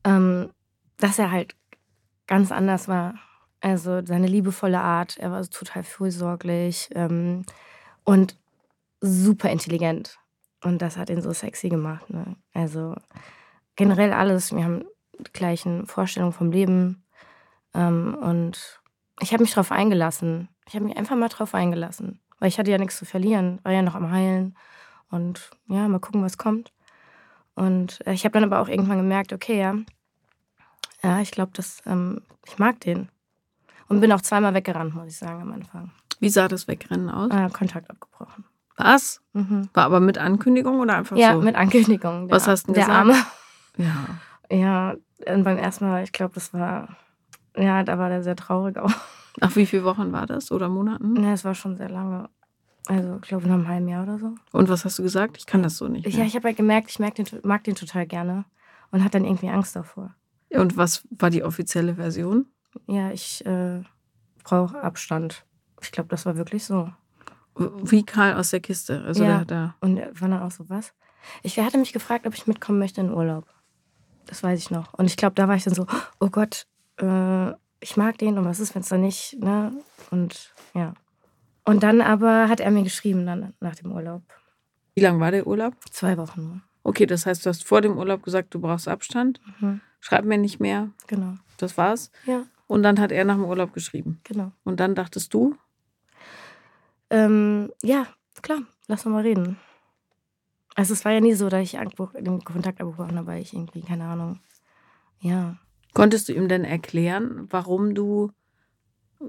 Ähm, 0.04 0.50
dass 0.98 1.18
er 1.18 1.30
halt 1.30 1.54
ganz 2.26 2.52
anders 2.52 2.88
war. 2.88 3.14
Also 3.60 4.04
seine 4.04 4.26
liebevolle 4.26 4.80
Art, 4.80 5.18
er 5.18 5.30
war 5.30 5.42
total 5.48 5.82
fürsorglich 5.82 6.88
ähm, 6.94 7.44
und 8.04 8.36
super 9.00 9.50
intelligent. 9.50 10.18
Und 10.62 10.82
das 10.82 10.96
hat 10.96 11.10
ihn 11.10 11.22
so 11.22 11.32
sexy 11.32 11.68
gemacht. 11.68 12.08
Ne? 12.10 12.36
Also 12.54 12.94
generell 13.80 14.12
alles. 14.12 14.54
Wir 14.54 14.62
haben 14.62 14.84
die 15.18 15.32
gleichen 15.32 15.86
Vorstellungen 15.86 16.34
vom 16.34 16.52
Leben. 16.52 17.02
Ähm, 17.74 18.14
und 18.14 18.80
ich 19.20 19.32
habe 19.32 19.42
mich 19.42 19.52
darauf 19.52 19.72
eingelassen. 19.72 20.48
Ich 20.68 20.74
habe 20.74 20.84
mich 20.84 20.96
einfach 20.98 21.16
mal 21.16 21.28
darauf 21.28 21.54
eingelassen. 21.54 22.20
weil 22.38 22.48
ich 22.48 22.58
hatte 22.58 22.70
ja 22.70 22.78
nichts 22.78 22.96
zu 22.96 23.04
verlieren, 23.04 23.58
war 23.64 23.72
ja 23.72 23.82
noch 23.82 23.94
am 23.94 24.10
Heilen 24.10 24.56
und 25.10 25.50
ja, 25.66 25.86
mal 25.88 25.98
gucken, 25.98 26.22
was 26.22 26.38
kommt. 26.38 26.72
Und 27.54 28.06
äh, 28.06 28.12
ich 28.12 28.24
habe 28.24 28.32
dann 28.32 28.44
aber 28.44 28.60
auch 28.60 28.68
irgendwann 28.68 28.98
gemerkt, 28.98 29.32
okay, 29.32 29.58
ja, 29.58 29.74
ja, 31.02 31.20
ich 31.20 31.30
glaube, 31.30 31.52
ähm, 31.86 32.22
ich 32.46 32.58
mag 32.58 32.80
den. 32.80 33.08
Und 33.88 34.00
bin 34.00 34.12
auch 34.12 34.20
zweimal 34.20 34.54
weggerannt, 34.54 34.94
muss 34.94 35.08
ich 35.08 35.18
sagen, 35.18 35.42
am 35.42 35.52
Anfang. 35.52 35.90
Wie 36.20 36.28
sah 36.28 36.48
das 36.48 36.68
Wegrennen 36.68 37.10
aus? 37.10 37.30
Äh, 37.30 37.50
Kontakt 37.50 37.90
abgebrochen. 37.90 38.44
Was? 38.76 39.20
Mhm. 39.32 39.68
War 39.74 39.84
aber 39.84 40.00
mit 40.00 40.16
Ankündigung 40.18 40.80
oder 40.80 40.96
einfach 40.96 41.16
ja, 41.16 41.32
so? 41.32 41.38
Ja, 41.38 41.44
mit 41.44 41.56
Ankündigung. 41.56 42.30
Was 42.30 42.46
hast 42.46 42.68
du 42.68 42.72
der 42.72 42.84
gesagt? 42.84 42.98
Arme. 42.98 43.16
Ja. 43.80 44.56
Ja, 44.56 44.96
und 45.26 45.44
beim 45.44 45.58
ersten 45.58 45.86
Mal, 45.86 46.02
ich 46.02 46.12
glaube, 46.12 46.34
das 46.34 46.52
war, 46.52 46.96
ja, 47.56 47.84
da 47.84 47.98
war 47.98 48.08
der 48.08 48.22
sehr 48.22 48.36
traurig 48.36 48.76
auch. 48.78 48.92
Nach 49.40 49.54
wie 49.54 49.66
viele 49.66 49.84
Wochen 49.84 50.12
war 50.12 50.26
das 50.26 50.50
oder 50.50 50.68
Monaten? 50.68 51.22
Ja, 51.22 51.32
es 51.32 51.44
war 51.44 51.54
schon 51.54 51.76
sehr 51.76 51.88
lange. 51.88 52.28
Also, 52.86 53.18
ich 53.22 53.28
glaube, 53.28 53.46
nach 53.46 53.54
einem 53.54 53.68
halben 53.68 53.88
Jahr 53.88 54.02
oder 54.02 54.18
so. 54.18 54.34
Und 54.52 54.68
was 54.68 54.84
hast 54.84 54.98
du 54.98 55.02
gesagt? 55.02 55.36
Ich 55.36 55.46
kann 55.46 55.62
das 55.62 55.76
so 55.76 55.86
nicht. 55.86 56.06
Mehr. 56.06 56.16
Ja, 56.16 56.24
ich 56.24 56.34
habe 56.34 56.48
halt 56.48 56.56
gemerkt, 56.56 56.90
ich 56.90 56.98
mag 56.98 57.14
den, 57.14 57.26
mag 57.44 57.62
den 57.62 57.76
total 57.76 58.06
gerne 58.06 58.44
und 58.90 59.04
hatte 59.04 59.18
dann 59.18 59.24
irgendwie 59.24 59.48
Angst 59.48 59.76
davor. 59.76 60.14
Und 60.50 60.76
was 60.76 61.06
war 61.10 61.30
die 61.30 61.44
offizielle 61.44 61.94
Version? 61.94 62.46
Ja, 62.86 63.12
ich 63.12 63.44
äh, 63.46 63.82
brauche 64.42 64.82
Abstand. 64.82 65.44
Ich 65.80 65.92
glaube, 65.92 66.08
das 66.08 66.26
war 66.26 66.36
wirklich 66.36 66.64
so. 66.64 66.90
Wie 67.56 68.04
Karl 68.04 68.34
aus 68.34 68.50
der 68.50 68.60
Kiste. 68.60 69.02
Also 69.02 69.24
ja. 69.24 69.44
da. 69.44 69.74
Und 69.80 69.98
er 69.98 70.20
war 70.20 70.28
dann 70.28 70.42
auch 70.42 70.50
so, 70.50 70.68
was? 70.68 70.94
Ich 71.42 71.58
hatte 71.58 71.78
mich 71.78 71.92
gefragt, 71.92 72.26
ob 72.26 72.34
ich 72.34 72.46
mitkommen 72.46 72.78
möchte 72.78 73.00
in 73.00 73.12
Urlaub. 73.12 73.46
Das 74.30 74.44
weiß 74.44 74.60
ich 74.60 74.70
noch. 74.70 74.94
Und 74.94 75.06
ich 75.06 75.16
glaube, 75.16 75.34
da 75.34 75.48
war 75.48 75.56
ich 75.56 75.64
dann 75.64 75.74
so, 75.74 75.86
oh 76.20 76.28
Gott, 76.28 76.66
äh, 76.98 77.50
ich 77.80 77.96
mag 77.96 78.16
den 78.18 78.38
und 78.38 78.44
was 78.44 78.60
ist, 78.60 78.76
wenn 78.76 78.82
es 78.82 78.88
dann 78.88 79.00
nicht, 79.00 79.36
ne? 79.40 79.72
Und 80.12 80.54
ja. 80.72 80.94
Und 81.64 81.82
dann 81.82 82.00
aber 82.00 82.48
hat 82.48 82.60
er 82.60 82.70
mir 82.70 82.84
geschrieben, 82.84 83.26
dann 83.26 83.54
nach 83.58 83.74
dem 83.74 83.90
Urlaub. 83.90 84.22
Wie 84.94 85.00
lang 85.00 85.18
war 85.18 85.32
der 85.32 85.48
Urlaub? 85.48 85.74
Zwei 85.90 86.16
Wochen 86.16 86.42
nur. 86.44 86.60
Okay, 86.84 87.06
das 87.06 87.26
heißt, 87.26 87.44
du 87.44 87.50
hast 87.50 87.64
vor 87.64 87.80
dem 87.80 87.98
Urlaub 87.98 88.22
gesagt, 88.22 88.54
du 88.54 88.60
brauchst 88.60 88.86
Abstand. 88.86 89.40
Mhm. 89.58 89.80
Schreib 89.98 90.24
mir 90.24 90.38
nicht 90.38 90.60
mehr. 90.60 90.90
Genau. 91.08 91.34
Das 91.56 91.76
war's. 91.76 92.12
Ja. 92.24 92.44
Und 92.68 92.84
dann 92.84 93.00
hat 93.00 93.10
er 93.10 93.24
nach 93.24 93.34
dem 93.34 93.44
Urlaub 93.44 93.72
geschrieben. 93.72 94.20
Genau. 94.22 94.52
Und 94.62 94.78
dann 94.78 94.94
dachtest 94.94 95.34
du? 95.34 95.56
Ähm, 97.10 97.72
ja, 97.82 98.06
klar, 98.42 98.60
lass 98.86 99.04
uns 99.04 99.12
mal 99.12 99.22
reden. 99.22 99.58
Also 100.80 100.94
es 100.94 101.04
war 101.04 101.12
ja 101.12 101.20
nie 101.20 101.34
so, 101.34 101.50
dass 101.50 101.62
ich 101.62 101.72
den 101.72 102.42
Kontakt 102.42 102.80
abgebrochen 102.80 103.18
habe, 103.18 103.26
weil 103.26 103.42
ich 103.42 103.52
irgendwie, 103.52 103.82
keine 103.82 104.04
Ahnung, 104.04 104.40
ja. 105.20 105.58
Konntest 105.92 106.26
du 106.30 106.32
ihm 106.32 106.48
denn 106.48 106.64
erklären, 106.64 107.48
warum 107.50 107.94
du 107.94 108.32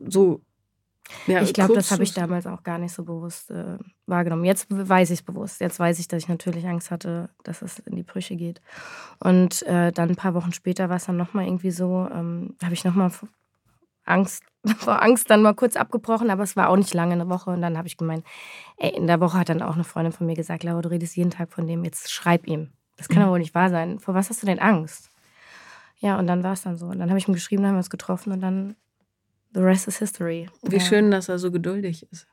so 0.08 0.40
ja, 1.28 1.42
ich 1.42 1.52
glaube, 1.52 1.74
das 1.74 1.92
habe 1.92 2.04
ich 2.04 2.14
damals 2.14 2.48
auch 2.48 2.64
gar 2.64 2.78
nicht 2.78 2.94
so 2.94 3.04
bewusst 3.04 3.52
äh, 3.52 3.78
wahrgenommen. 4.06 4.46
Jetzt 4.46 4.68
weiß 4.70 5.10
ich 5.10 5.20
es 5.20 5.26
bewusst. 5.26 5.60
Jetzt 5.60 5.78
weiß 5.78 6.00
ich, 6.00 6.08
dass 6.08 6.24
ich 6.24 6.30
natürlich 6.30 6.66
Angst 6.66 6.90
hatte, 6.90 7.30
dass 7.44 7.62
es 7.62 7.80
in 7.80 7.98
die 7.98 8.04
Brüche 8.04 8.38
geht. 8.38 8.62
Und 9.20 9.62
äh, 9.64 9.92
dann 9.92 10.12
ein 10.12 10.16
paar 10.16 10.36
Wochen 10.36 10.54
später 10.54 10.88
war 10.88 10.96
es 10.96 11.08
dann 11.08 11.18
nochmal 11.18 11.48
irgendwie 11.48 11.72
so, 11.72 12.08
ähm, 12.14 12.56
habe 12.64 12.76
ich 12.76 12.86
nochmal 12.86 13.12
Angst, 14.06 14.44
vor 14.78 15.02
Angst 15.02 15.30
dann 15.30 15.42
mal 15.42 15.54
kurz 15.54 15.76
abgebrochen, 15.76 16.30
aber 16.30 16.44
es 16.44 16.56
war 16.56 16.70
auch 16.70 16.78
nicht 16.78 16.94
lange 16.94 17.14
eine 17.14 17.30
Woche. 17.30 17.50
Und 17.50 17.62
dann 17.62 17.78
habe 17.78 17.88
ich 17.88 17.98
gemeint, 17.98 18.26
ey, 18.78 18.90
in 18.90 19.08
der 19.08 19.20
Woche 19.20 19.38
hat 19.38 19.50
dann 19.50 19.62
auch 19.62 19.76
eine 19.76 19.84
Freundin 19.84 20.14
von 20.14 20.28
mir 20.28 20.36
gesagt, 20.36 20.64
Laura, 20.64 20.82
du 20.82 20.90
redest 20.90 21.16
jeden 21.16 21.32
Tag 21.32 21.52
von 21.52 21.68
dem, 21.68 21.84
jetzt 21.84 22.12
schreib 22.12 22.48
ihm. 22.48 22.70
Das 22.98 23.08
kann 23.08 23.20
mhm. 23.20 23.26
doch 23.26 23.32
wohl 23.32 23.40
nicht 23.40 23.56
wahr 23.56 23.70
sein. 23.70 24.00
Vor 24.00 24.14
was 24.14 24.30
hast 24.30 24.42
du 24.42 24.46
denn 24.46 24.60
Angst? 24.60 25.10
Ja, 26.00 26.18
und 26.18 26.28
dann 26.28 26.44
war 26.44 26.54
es 26.54 26.64
dann 26.64 26.78
so. 26.78 26.88
Und 26.88 27.00
dann 27.00 27.10
habe 27.10 27.20
ich 27.20 27.28
ihm 27.28 27.34
geschrieben, 27.34 27.62
dann 27.62 27.70
haben 27.70 27.76
wir 27.76 27.80
uns 27.80 27.90
getroffen 27.90 28.32
und 28.34 28.42
dann 28.42 28.76
the 29.54 29.60
rest 29.60 29.88
is 29.88 29.98
history. 29.98 30.50
Wie 30.64 30.78
ja. 30.78 30.82
schön, 30.82 31.12
dass 31.12 31.30
er 31.30 31.40
so 31.40 31.52
geduldig 31.52 32.08
ist. 32.12 32.28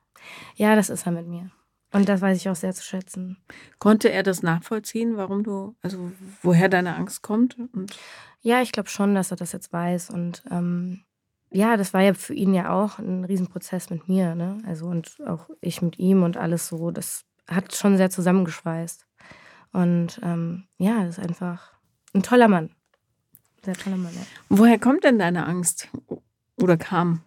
Ja, 0.57 0.75
das 0.75 0.89
ist 0.89 1.07
er 1.07 1.13
mit 1.13 1.27
mir. 1.27 1.51
Und 1.93 2.09
das 2.09 2.21
weiß 2.21 2.37
ich 2.37 2.49
auch 2.49 2.57
sehr 2.57 2.75
zu 2.75 2.85
schätzen. 2.85 3.39
Konnte 3.79 4.11
er 4.11 4.23
das 4.23 4.43
nachvollziehen, 4.43 5.17
warum 5.17 5.43
du, 5.43 5.75
also 5.81 6.13
woher 6.43 6.69
deine 6.69 6.97
Angst 6.97 7.23
kommt? 7.23 7.57
Und 7.59 7.97
ja, 8.41 8.61
ich 8.61 8.73
glaube 8.73 8.91
schon, 8.91 9.15
dass 9.15 9.31
er 9.31 9.39
das 9.39 9.53
jetzt 9.53 9.73
weiß. 9.73 10.11
Und 10.11 10.43
ähm, 10.51 11.05
ja, 11.51 11.77
das 11.77 11.95
war 11.95 12.03
ja 12.03 12.15
für 12.15 12.35
ihn 12.35 12.55
ja 12.55 12.71
auch 12.71 12.99
ein 12.99 13.25
Riesenprozess 13.25 13.91
mit 13.91 14.09
mir, 14.09 14.35
ne? 14.35 14.59
Also 14.67 14.87
und 14.87 15.17
auch 15.27 15.49
ich 15.61 15.83
mit 15.83 15.99
ihm 15.99 16.23
und 16.23 16.37
alles 16.37 16.69
so. 16.69 16.91
Das 16.91 17.25
hat 17.49 17.75
schon 17.75 17.97
sehr 17.97 18.11
zusammengeschweißt. 18.11 19.07
Und 19.73 20.21
ähm, 20.23 20.65
ja, 20.79 21.05
das 21.05 21.19
ist 21.19 21.25
einfach 21.25 21.73
ein 22.15 22.23
toller 22.23 22.49
Mann. 22.49 22.71
Sehr 23.65 23.75
toller 23.75 23.97
Mann, 23.97 24.15
ja. 24.15 24.23
Woher 24.49 24.79
kommt 24.79 25.05
denn 25.05 25.19
deine 25.19 25.47
Angst? 25.47 25.89
Oder 26.57 26.77
kam? 26.77 27.23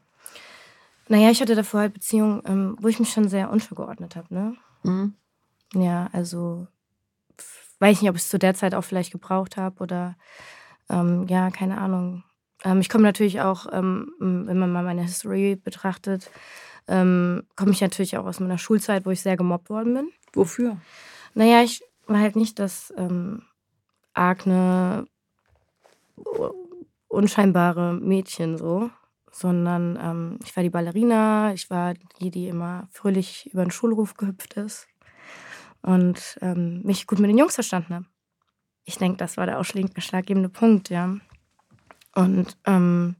Naja, 1.07 1.29
ich 1.29 1.41
hatte 1.41 1.55
davor 1.55 1.81
halt 1.81 1.93
Beziehungen, 1.93 2.41
ähm, 2.45 2.77
wo 2.79 2.87
ich 2.87 2.99
mich 2.99 3.11
schon 3.11 3.27
sehr 3.27 3.49
untergeordnet 3.49 4.15
habe, 4.15 4.33
ne? 4.33 4.55
Mhm. 4.83 5.15
Ja, 5.73 6.09
also 6.13 6.67
weiß 7.79 7.97
ich 7.97 8.01
nicht, 8.01 8.09
ob 8.09 8.15
ich 8.15 8.21
es 8.23 8.29
zu 8.29 8.39
der 8.39 8.53
Zeit 8.53 8.75
auch 8.75 8.83
vielleicht 8.83 9.11
gebraucht 9.11 9.57
habe 9.57 9.81
oder 9.81 10.15
ähm, 10.89 11.25
ja, 11.27 11.49
keine 11.49 11.79
Ahnung. 11.79 12.23
Ähm, 12.63 12.79
ich 12.81 12.89
komme 12.89 13.03
natürlich 13.03 13.41
auch, 13.41 13.67
ähm, 13.71 14.13
wenn 14.19 14.57
man 14.57 14.71
mal 14.71 14.83
meine 14.83 15.03
History 15.03 15.55
betrachtet, 15.55 16.29
ähm, 16.87 17.43
komme 17.55 17.71
ich 17.71 17.81
natürlich 17.81 18.17
auch 18.17 18.25
aus 18.25 18.39
meiner 18.39 18.57
Schulzeit, 18.57 19.05
wo 19.05 19.11
ich 19.11 19.21
sehr 19.21 19.37
gemobbt 19.37 19.69
worden 19.69 19.93
bin. 19.93 20.11
Wofür? 20.33 20.77
Naja, 21.33 21.61
ich 21.63 21.83
war 22.07 22.19
halt 22.19 22.35
nicht 22.35 22.59
das 22.59 22.93
ähm, 22.97 23.43
arg 24.13 24.45
unscheinbare 27.07 27.93
Mädchen 27.93 28.57
so 28.57 28.89
sondern 29.31 29.97
ähm, 30.01 30.39
ich 30.43 30.55
war 30.55 30.63
die 30.63 30.69
Ballerina, 30.69 31.53
ich 31.53 31.69
war 31.69 31.93
die, 32.19 32.29
die 32.29 32.47
immer 32.47 32.87
fröhlich 32.91 33.49
über 33.53 33.63
den 33.63 33.71
Schulruf 33.71 34.15
gehüpft 34.15 34.53
ist 34.55 34.87
und 35.81 36.37
ähm, 36.41 36.81
mich 36.83 37.07
gut 37.07 37.19
mit 37.19 37.29
den 37.29 37.37
Jungs 37.37 37.55
verstanden 37.55 37.95
habe. 37.95 38.05
Ich 38.83 38.97
denke, 38.97 39.17
das 39.17 39.37
war 39.37 39.45
der 39.45 39.59
ausschlaggebende 39.59 40.49
Punkt, 40.49 40.89
ja. 40.89 41.15
Und 42.15 42.57
ähm, 42.65 43.15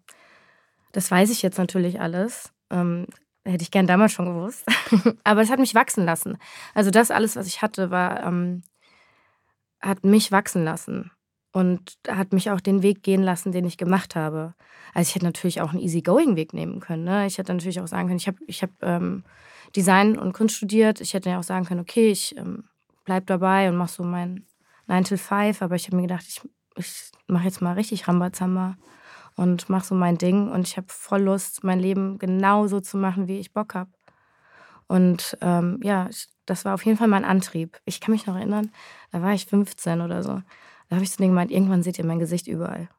das 0.92 1.10
weiß 1.10 1.30
ich 1.30 1.42
jetzt 1.42 1.58
natürlich 1.58 2.02
alles. 2.02 2.52
Ähm, 2.70 3.08
hätte 3.44 3.64
ich 3.64 3.72
gern 3.72 3.88
damals 3.88 4.12
schon 4.12 4.26
gewusst. 4.26 4.66
Aber 5.24 5.42
es 5.42 5.50
hat 5.50 5.60
mich 5.60 5.76
wachsen 5.76 6.06
lassen. 6.06 6.38
Also 6.74 6.92
das 6.92 7.12
alles, 7.12 7.36
was 7.36 7.48
ich 7.48 7.62
hatte, 7.62 7.92
war, 7.92 8.24
ähm, 8.26 8.64
hat 9.82 10.04
mich 10.04 10.32
wachsen 10.32 10.64
lassen 10.64 11.12
und 11.52 11.98
hat 12.08 12.34
mich 12.34 12.52
auch 12.52 12.62
den 12.62 12.84
Weg 12.84 13.04
gehen 13.04 13.24
lassen, 13.24 13.52
den 13.52 13.66
ich 13.66 13.78
gemacht 13.78 14.16
habe. 14.16 14.54
Also 14.94 15.10
ich 15.10 15.16
hätte 15.16 15.26
natürlich 15.26 15.62
auch 15.62 15.72
einen 15.72 15.82
easygoing-Weg 15.82 16.54
nehmen 16.54 16.80
können. 16.80 17.04
Ne? 17.04 17.26
Ich 17.26 17.38
hätte 17.38 17.54
natürlich 17.54 17.82
auch 17.82 17.88
sagen 17.88 18.08
können, 18.08 18.18
ich 18.18 18.28
habe 18.28 18.38
ich 18.48 18.62
hab, 18.62 18.72
ähm, 18.82 19.24
Design 19.76 20.18
und 20.18 20.34
Kunst 20.34 20.56
studiert. 20.56 21.02
Ich 21.02 21.14
hätte 21.14 21.30
ja 21.30 21.40
auch 21.40 21.44
sagen 21.44 21.66
können, 21.66 21.80
okay, 21.80 22.12
ich 22.12 22.38
ähm, 22.38 22.66
bleib 23.06 23.26
dabei 23.28 23.70
und 23.70 23.78
mache 23.78 23.92
so 23.92 24.04
mein 24.04 24.46
9 24.88 25.04
to 25.06 25.18
5. 25.18 25.62
Aber 25.62 25.76
ich 25.76 25.88
habe 25.88 25.96
mir 25.96 26.04
gedacht, 26.04 26.26
ich, 26.28 26.42
ich 26.76 27.12
mache 27.28 27.46
jetzt 27.46 27.62
mal 27.62 27.74
richtig 27.74 28.08
Rambazamba 28.08 28.78
und 29.36 29.70
mache 29.70 29.86
so 29.86 29.96
mein 29.96 30.18
Ding. 30.18 30.50
Und 30.50 30.68
ich 30.68 30.78
habe 30.78 30.88
voll 30.90 31.22
Lust, 31.22 31.64
mein 31.64 31.80
Leben 31.80 32.20
genauso 32.20 32.80
zu 32.80 32.98
machen, 32.98 33.28
wie 33.28 33.40
ich 33.40 33.54
Bock 33.54 33.76
habe. 33.76 33.92
Und 34.88 35.38
ähm, 35.42 35.80
ja, 35.84 36.10
das 36.46 36.66
war 36.66 36.74
auf 36.74 36.86
jeden 36.86 36.98
Fall 36.98 37.08
mein 37.08 37.24
Antrieb. 37.24 37.80
Ich 37.86 38.02
kann 38.02 38.12
mich 38.12 38.28
noch 38.28 38.36
erinnern, 38.36 38.72
da 39.12 39.22
war 39.22 39.34
ich 39.34 39.46
15 39.46 40.02
oder 40.02 40.22
so. 40.22 40.42
Da 40.90 40.96
habe 40.96 41.04
ich 41.04 41.12
zu 41.12 41.18
denen 41.18 41.30
gemeint, 41.30 41.52
irgendwann 41.52 41.84
seht 41.84 41.98
ihr 41.98 42.06
mein 42.06 42.20
Gesicht 42.20 42.48
überall. 42.48 42.90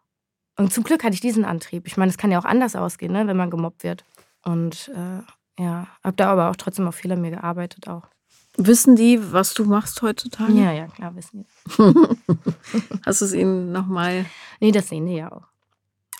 Und 0.56 0.72
zum 0.72 0.84
Glück 0.84 1.04
hatte 1.04 1.14
ich 1.14 1.20
diesen 1.20 1.44
Antrieb. 1.44 1.86
Ich 1.86 1.96
meine, 1.96 2.10
es 2.10 2.16
kann 2.16 2.30
ja 2.30 2.38
auch 2.38 2.46
anders 2.46 2.76
ausgehen, 2.76 3.12
ne, 3.12 3.26
wenn 3.26 3.36
man 3.36 3.50
gemobbt 3.50 3.84
wird. 3.84 4.04
Und 4.42 4.90
äh, 4.94 5.62
ja, 5.62 5.86
habe 6.02 6.16
da 6.16 6.32
aber 6.32 6.50
auch 6.50 6.56
trotzdem 6.56 6.90
viel 6.92 7.12
an 7.12 7.20
mir 7.20 7.30
gearbeitet 7.30 7.88
auch. 7.88 8.08
Wissen 8.56 8.96
die, 8.96 9.32
was 9.32 9.54
du 9.54 9.64
machst 9.64 10.02
heutzutage? 10.02 10.52
Ja, 10.52 10.72
ja, 10.72 10.86
klar, 10.86 11.14
wissen 11.16 11.44
die. 11.44 11.46
Hast 13.06 13.22
du 13.22 13.24
es 13.24 13.32
ihnen 13.32 13.72
nochmal? 13.72 14.26
Nee, 14.60 14.72
das 14.72 14.88
sehen 14.88 15.06
die 15.06 15.14
ja 15.14 15.32
auch. 15.32 15.48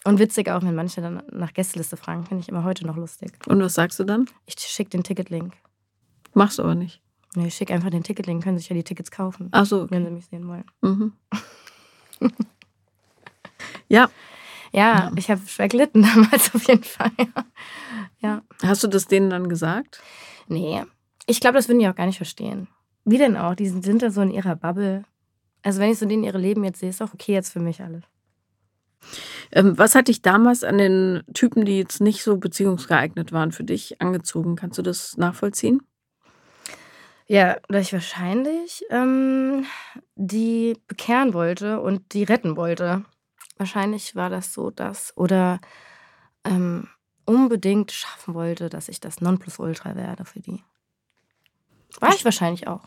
Und 0.04 0.18
witzig 0.18 0.48
auch, 0.50 0.62
wenn 0.62 0.74
manche 0.74 1.00
dann 1.00 1.22
nach 1.30 1.52
Gästeliste 1.52 1.96
fragen, 1.96 2.24
finde 2.24 2.42
ich 2.42 2.48
immer 2.48 2.64
heute 2.64 2.86
noch 2.86 2.96
lustig. 2.96 3.32
Und 3.46 3.60
was 3.60 3.74
sagst 3.74 4.00
du 4.00 4.04
dann? 4.04 4.26
Ich 4.46 4.58
schicke 4.58 4.90
den 4.90 5.02
Ticketlink. 5.02 5.52
Machst 6.34 6.58
du 6.58 6.62
aber 6.62 6.74
nicht. 6.74 7.02
Nee, 7.34 7.46
ich 7.48 7.54
schicke 7.54 7.72
einfach 7.72 7.90
den 7.90 8.02
Ticketlink, 8.02 8.42
können 8.42 8.58
sich 8.58 8.68
ja 8.68 8.74
die 8.74 8.82
Tickets 8.82 9.10
kaufen. 9.10 9.48
Ach 9.52 9.64
so. 9.64 9.90
Wenn 9.90 10.04
sie 10.04 10.10
mich 10.10 10.26
sehen 10.26 10.48
wollen. 10.48 10.64
Mhm. 10.80 11.12
ja. 13.88 14.10
Ja, 14.72 15.12
ich 15.16 15.30
habe 15.30 15.46
schwer 15.46 15.68
gelitten 15.68 16.02
damals 16.14 16.54
auf 16.54 16.66
jeden 16.66 16.84
Fall. 16.84 17.12
Ja. 18.20 18.42
Hast 18.62 18.82
du 18.82 18.88
das 18.88 19.06
denen 19.06 19.30
dann 19.30 19.48
gesagt? 19.48 20.02
Nee. 20.48 20.82
Ich 21.26 21.40
glaube, 21.40 21.56
das 21.56 21.68
würden 21.68 21.78
die 21.78 21.88
auch 21.88 21.94
gar 21.94 22.06
nicht 22.06 22.16
verstehen. 22.16 22.68
Wie 23.04 23.18
denn 23.18 23.36
auch? 23.36 23.54
Die 23.54 23.68
sind 23.68 24.02
da 24.02 24.10
so 24.10 24.20
in 24.22 24.30
ihrer 24.30 24.56
Bubble. 24.56 25.04
Also, 25.62 25.80
wenn 25.80 25.90
ich 25.90 25.98
so 25.98 26.06
denen 26.06 26.24
ihre 26.24 26.38
Leben 26.38 26.64
jetzt 26.64 26.80
sehe, 26.80 26.90
ist 26.90 27.02
auch 27.02 27.14
okay 27.14 27.32
jetzt 27.32 27.52
für 27.52 27.60
mich 27.60 27.82
alles. 27.82 28.02
Ähm, 29.52 29.76
was 29.76 29.94
hat 29.94 30.08
dich 30.08 30.22
damals 30.22 30.64
an 30.64 30.78
den 30.78 31.22
Typen, 31.34 31.64
die 31.64 31.78
jetzt 31.78 32.00
nicht 32.00 32.22
so 32.22 32.36
beziehungsgeeignet 32.36 33.32
waren 33.32 33.52
für 33.52 33.64
dich, 33.64 34.00
angezogen? 34.00 34.56
Kannst 34.56 34.78
du 34.78 34.82
das 34.82 35.16
nachvollziehen? 35.16 35.82
Ja, 37.26 37.56
dass 37.68 37.86
ich 37.86 37.92
wahrscheinlich 37.92 38.84
ähm, 38.90 39.64
die 40.16 40.76
bekehren 40.86 41.34
wollte 41.34 41.80
und 41.80 42.12
die 42.14 42.24
retten 42.24 42.56
wollte. 42.56 43.04
Wahrscheinlich 43.56 44.14
war 44.16 44.30
das 44.30 44.52
so 44.52 44.70
das. 44.70 45.16
Oder 45.16 45.60
ähm, 46.44 46.88
unbedingt 47.24 47.92
schaffen 47.92 48.34
wollte, 48.34 48.68
dass 48.68 48.88
ich 48.88 49.00
das 49.00 49.20
Nonplusultra 49.20 49.94
werde 49.94 50.24
für 50.24 50.40
die. 50.40 50.62
War 52.00 52.14
ich 52.14 52.24
wahrscheinlich 52.24 52.68
auch. 52.68 52.82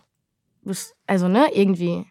Also, 1.07 1.27
ne, 1.27 1.49
irgendwie. 1.53 2.05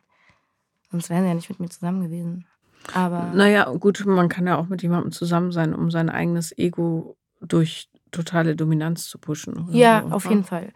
Sonst 0.91 1.11
wären 1.11 1.23
sie 1.23 1.29
ja 1.29 1.35
nicht 1.35 1.49
mit 1.49 1.61
mir 1.61 1.69
zusammen 1.69 2.03
gewesen. 2.03 2.47
Aber. 2.93 3.33
Naja, 3.35 3.65
gut, 3.71 4.05
man 4.07 4.29
kann 4.29 4.47
ja 4.47 4.57
auch 4.57 4.69
mit 4.69 4.83
jemandem 4.83 5.13
zusammen 5.13 5.53
sein, 5.53 5.75
um 5.75 5.91
sein 5.91 6.11
eigenes 6.11 6.57
Ego 6.57 7.17
durch 7.41 7.89
totale 8.11 8.57
Dominanz 8.57 9.09
zu 9.09 9.19
pushen. 9.19 9.69
ja, 9.73 10.05
so. 10.07 10.15
auf 10.15 10.25
jeden 10.27 10.45
Fall. 10.45 10.73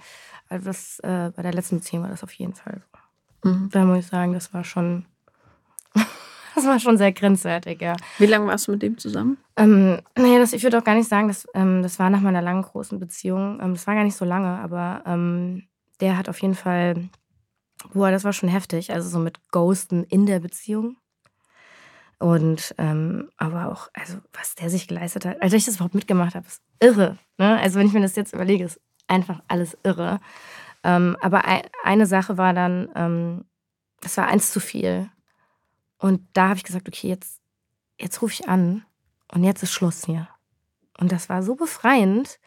Also 0.48 0.66
das, 0.66 0.98
äh, 1.00 1.30
bei 1.34 1.42
der 1.42 1.52
letzten 1.52 1.78
Beziehung 1.78 2.02
war 2.02 2.10
das 2.10 2.24
auf 2.24 2.32
jeden 2.32 2.54
Fall 2.54 2.80
so. 2.80 3.50
Mhm. 3.50 3.68
Da 3.70 3.84
muss 3.84 3.98
ich 3.98 4.06
sagen, 4.06 4.32
das 4.32 4.52
war 4.52 4.64
schon, 4.64 5.04
das 6.54 6.66
war 6.66 6.80
schon 6.80 6.96
sehr 6.96 7.12
grenzwertig, 7.12 7.80
ja. 7.80 7.96
Wie 8.18 8.26
lange 8.26 8.46
warst 8.46 8.66
du 8.66 8.72
mit 8.72 8.82
dem 8.82 8.98
zusammen? 8.98 9.36
Ähm, 9.56 10.00
naja, 10.16 10.38
das, 10.38 10.52
ich 10.52 10.62
würde 10.62 10.78
auch 10.78 10.84
gar 10.84 10.94
nicht 10.94 11.08
sagen, 11.08 11.28
dass, 11.28 11.46
ähm, 11.54 11.82
das 11.82 11.98
war 11.98 12.10
nach 12.10 12.20
meiner 12.20 12.42
langen, 12.42 12.62
großen 12.62 12.98
Beziehung. 12.98 13.60
Ähm, 13.62 13.74
das 13.74 13.86
war 13.86 13.94
gar 13.94 14.04
nicht 14.04 14.16
so 14.16 14.24
lange, 14.24 14.58
aber 14.58 15.02
ähm, 15.06 15.67
der 16.00 16.16
hat 16.16 16.28
auf 16.28 16.40
jeden 16.40 16.54
Fall, 16.54 17.08
boah, 17.92 18.10
das 18.10 18.24
war 18.24 18.32
schon 18.32 18.48
heftig. 18.48 18.92
Also 18.92 19.08
so 19.08 19.18
mit 19.18 19.50
Ghosten 19.50 20.04
in 20.04 20.26
der 20.26 20.40
Beziehung. 20.40 20.96
Und 22.18 22.74
ähm, 22.78 23.30
aber 23.36 23.70
auch, 23.70 23.88
also 23.94 24.18
was 24.32 24.56
der 24.56 24.70
sich 24.70 24.88
geleistet 24.88 25.24
hat, 25.24 25.40
als 25.40 25.52
ich 25.52 25.64
das 25.64 25.76
überhaupt 25.76 25.94
mitgemacht 25.94 26.34
habe, 26.34 26.46
ist 26.46 26.62
irre. 26.80 27.16
Ne? 27.38 27.58
Also 27.60 27.78
wenn 27.78 27.86
ich 27.86 27.92
mir 27.92 28.00
das 28.00 28.16
jetzt 28.16 28.32
überlege, 28.32 28.64
ist 28.64 28.80
einfach 29.06 29.40
alles 29.46 29.78
irre. 29.84 30.18
Ähm, 30.82 31.16
aber 31.20 31.44
ein, 31.44 31.62
eine 31.84 32.06
Sache 32.06 32.36
war 32.36 32.52
dann, 32.54 32.88
ähm, 32.96 33.44
das 34.00 34.16
war 34.16 34.26
eins 34.26 34.52
zu 34.52 34.58
viel. 34.58 35.10
Und 35.98 36.22
da 36.32 36.48
habe 36.48 36.56
ich 36.56 36.64
gesagt, 36.64 36.88
okay, 36.88 37.08
jetzt, 37.08 37.40
jetzt 38.00 38.20
rufe 38.20 38.32
ich 38.32 38.48
an 38.48 38.84
und 39.32 39.44
jetzt 39.44 39.62
ist 39.62 39.72
Schluss 39.72 40.04
hier. 40.04 40.28
Und 40.98 41.12
das 41.12 41.28
war 41.28 41.42
so 41.42 41.54
befreiend. 41.54 42.38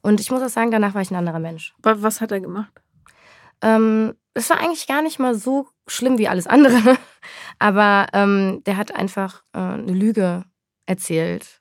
Und 0.00 0.20
ich 0.20 0.30
muss 0.30 0.42
auch 0.42 0.48
sagen, 0.48 0.72
danach 0.72 0.94
war 0.94 1.02
ich 1.02 1.10
ein 1.10 1.16
anderer 1.16 1.38
Mensch. 1.38 1.74
Was 1.82 2.20
hat 2.20 2.32
er 2.32 2.40
gemacht? 2.40 2.81
Ähm, 3.62 4.14
es 4.34 4.50
war 4.50 4.58
eigentlich 4.58 4.86
gar 4.86 5.02
nicht 5.02 5.18
mal 5.18 5.34
so 5.34 5.68
schlimm 5.86 6.18
wie 6.18 6.28
alles 6.28 6.46
andere. 6.46 6.96
Aber 7.58 8.06
ähm, 8.12 8.62
der 8.64 8.76
hat 8.76 8.94
einfach 8.94 9.42
äh, 9.52 9.58
eine 9.58 9.92
Lüge 9.92 10.44
erzählt, 10.86 11.60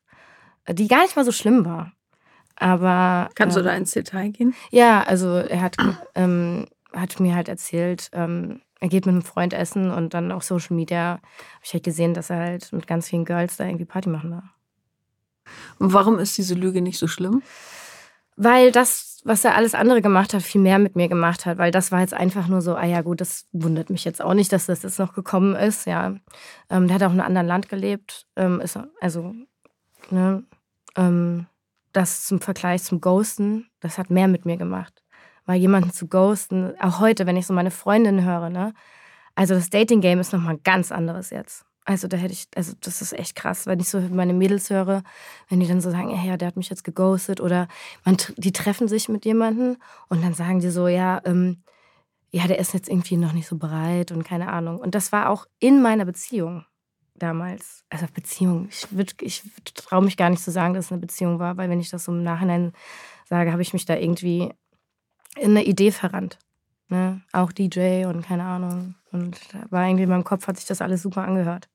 die 0.69 0.87
gar 0.87 1.03
nicht 1.03 1.15
mal 1.15 1.25
so 1.25 1.31
schlimm 1.31 1.65
war. 1.65 1.91
Aber. 2.55 3.29
Kannst 3.35 3.57
ähm, 3.57 3.63
du 3.63 3.69
da 3.69 3.75
ins 3.75 3.91
Detail 3.91 4.29
gehen? 4.29 4.53
Ja, 4.69 5.03
also 5.03 5.35
er 5.35 5.61
hat, 5.61 5.77
ähm, 6.15 6.67
hat 6.93 7.19
mir 7.19 7.35
halt 7.35 7.49
erzählt, 7.49 8.09
ähm, 8.13 8.61
er 8.79 8.89
geht 8.89 9.05
mit 9.05 9.13
einem 9.13 9.21
Freund 9.21 9.53
essen 9.53 9.91
und 9.91 10.13
dann 10.13 10.31
auf 10.31 10.43
Social 10.43 10.75
Media 10.75 11.13
habe 11.13 11.21
ich 11.63 11.73
halt 11.73 11.83
gesehen, 11.83 12.15
dass 12.15 12.31
er 12.31 12.37
halt 12.37 12.73
mit 12.73 12.87
ganz 12.87 13.09
vielen 13.09 13.25
Girls 13.25 13.57
da 13.57 13.65
irgendwie 13.65 13.85
Party 13.85 14.09
machen 14.09 14.31
war. 14.31 14.55
Und 15.77 15.93
warum 15.93 16.19
ist 16.19 16.37
diese 16.37 16.55
Lüge 16.55 16.81
nicht 16.81 16.97
so 16.97 17.07
schlimm? 17.07 17.43
Weil 18.37 18.71
das, 18.71 19.21
was 19.23 19.45
er 19.45 19.55
alles 19.55 19.75
andere 19.75 20.01
gemacht 20.01 20.33
hat, 20.33 20.41
viel 20.41 20.61
mehr 20.61 20.79
mit 20.79 20.95
mir 20.95 21.07
gemacht 21.07 21.45
hat. 21.45 21.57
Weil 21.57 21.71
das 21.71 21.91
war 21.91 22.01
jetzt 22.01 22.13
einfach 22.13 22.47
nur 22.47 22.61
so, 22.61 22.75
ah 22.75 22.85
ja 22.85 23.01
gut, 23.01 23.21
das 23.21 23.47
wundert 23.51 23.89
mich 23.89 24.03
jetzt 24.05 24.21
auch 24.21 24.33
nicht, 24.33 24.51
dass 24.51 24.65
das 24.65 24.83
jetzt 24.83 24.99
noch 24.99 25.13
gekommen 25.13 25.55
ist. 25.55 25.85
Ja, 25.85 26.15
ähm, 26.69 26.87
der 26.87 26.95
hat 26.95 27.03
auch 27.03 27.13
in 27.13 27.19
einem 27.19 27.27
anderen 27.27 27.47
Land 27.47 27.69
gelebt. 27.69 28.25
Ähm, 28.35 28.59
ist, 28.61 28.79
also, 28.99 29.33
ne, 30.09 30.43
ähm, 30.95 31.47
das 31.93 32.25
zum 32.25 32.39
Vergleich 32.41 32.83
zum 32.83 33.01
Ghosten, 33.01 33.69
das 33.79 33.97
hat 33.97 34.09
mehr 34.09 34.27
mit 34.27 34.45
mir 34.45 34.57
gemacht. 34.57 35.03
Weil 35.45 35.59
jemanden 35.59 35.91
zu 35.91 36.07
ghosten, 36.07 36.73
auch 36.79 36.99
heute, 36.99 37.25
wenn 37.25 37.35
ich 37.35 37.47
so 37.47 37.53
meine 37.53 37.71
Freundin 37.71 38.23
höre, 38.23 38.49
ne, 38.49 38.73
also 39.35 39.55
das 39.55 39.69
Dating-Game 39.69 40.19
ist 40.19 40.33
nochmal 40.33 40.57
ganz 40.57 40.91
anderes 40.91 41.29
jetzt. 41.29 41.65
Also 41.91 42.07
da 42.07 42.15
hätte 42.15 42.31
ich, 42.31 42.47
also 42.55 42.71
das 42.79 43.01
ist 43.01 43.11
echt 43.11 43.35
krass, 43.35 43.65
wenn 43.67 43.81
ich 43.81 43.89
so 43.89 43.99
meine 43.99 44.33
Mädels 44.33 44.69
höre, 44.69 45.03
wenn 45.49 45.59
die 45.59 45.67
dann 45.67 45.81
so 45.81 45.91
sagen, 45.91 46.09
ja, 46.09 46.37
der 46.37 46.47
hat 46.47 46.55
mich 46.55 46.69
jetzt 46.69 46.85
geghostet 46.85 47.41
oder 47.41 47.67
man, 48.05 48.15
die 48.37 48.53
treffen 48.53 48.87
sich 48.87 49.09
mit 49.09 49.25
jemandem 49.25 49.75
und 50.07 50.23
dann 50.23 50.33
sagen 50.33 50.61
die 50.61 50.69
so, 50.69 50.87
ja, 50.87 51.21
ähm, 51.25 51.63
ja, 52.31 52.47
der 52.47 52.59
ist 52.59 52.73
jetzt 52.73 52.87
irgendwie 52.87 53.17
noch 53.17 53.33
nicht 53.33 53.47
so 53.47 53.57
bereit 53.57 54.13
und 54.13 54.23
keine 54.23 54.53
Ahnung. 54.53 54.79
Und 54.79 54.95
das 54.95 55.11
war 55.11 55.29
auch 55.29 55.47
in 55.59 55.81
meiner 55.81 56.05
Beziehung 56.05 56.65
damals. 57.15 57.83
Also 57.89 58.05
Beziehung, 58.13 58.69
ich, 58.69 58.87
ich 59.19 59.43
traue 59.73 60.01
mich 60.01 60.15
gar 60.15 60.29
nicht 60.29 60.41
zu 60.41 60.49
sagen, 60.49 60.73
dass 60.73 60.85
es 60.85 60.91
eine 60.93 61.01
Beziehung 61.01 61.39
war, 61.39 61.57
weil 61.57 61.69
wenn 61.69 61.81
ich 61.81 61.89
das 61.89 62.05
so 62.05 62.13
im 62.13 62.23
Nachhinein 62.23 62.71
sage, 63.25 63.51
habe 63.51 63.61
ich 63.61 63.73
mich 63.73 63.83
da 63.83 63.97
irgendwie 63.97 64.53
in 65.35 65.51
eine 65.51 65.65
Idee 65.65 65.91
verrannt. 65.91 66.39
Ne? 66.87 67.21
Auch 67.33 67.51
DJ 67.51 68.05
und 68.05 68.25
keine 68.25 68.43
Ahnung. 68.43 68.95
Und 69.11 69.39
war 69.69 69.85
irgendwie 69.87 70.03
in 70.03 70.09
meinem 70.09 70.23
Kopf, 70.23 70.47
hat 70.47 70.57
sich 70.57 70.67
das 70.67 70.81
alles 70.81 71.01
super 71.01 71.23
angehört. 71.23 71.69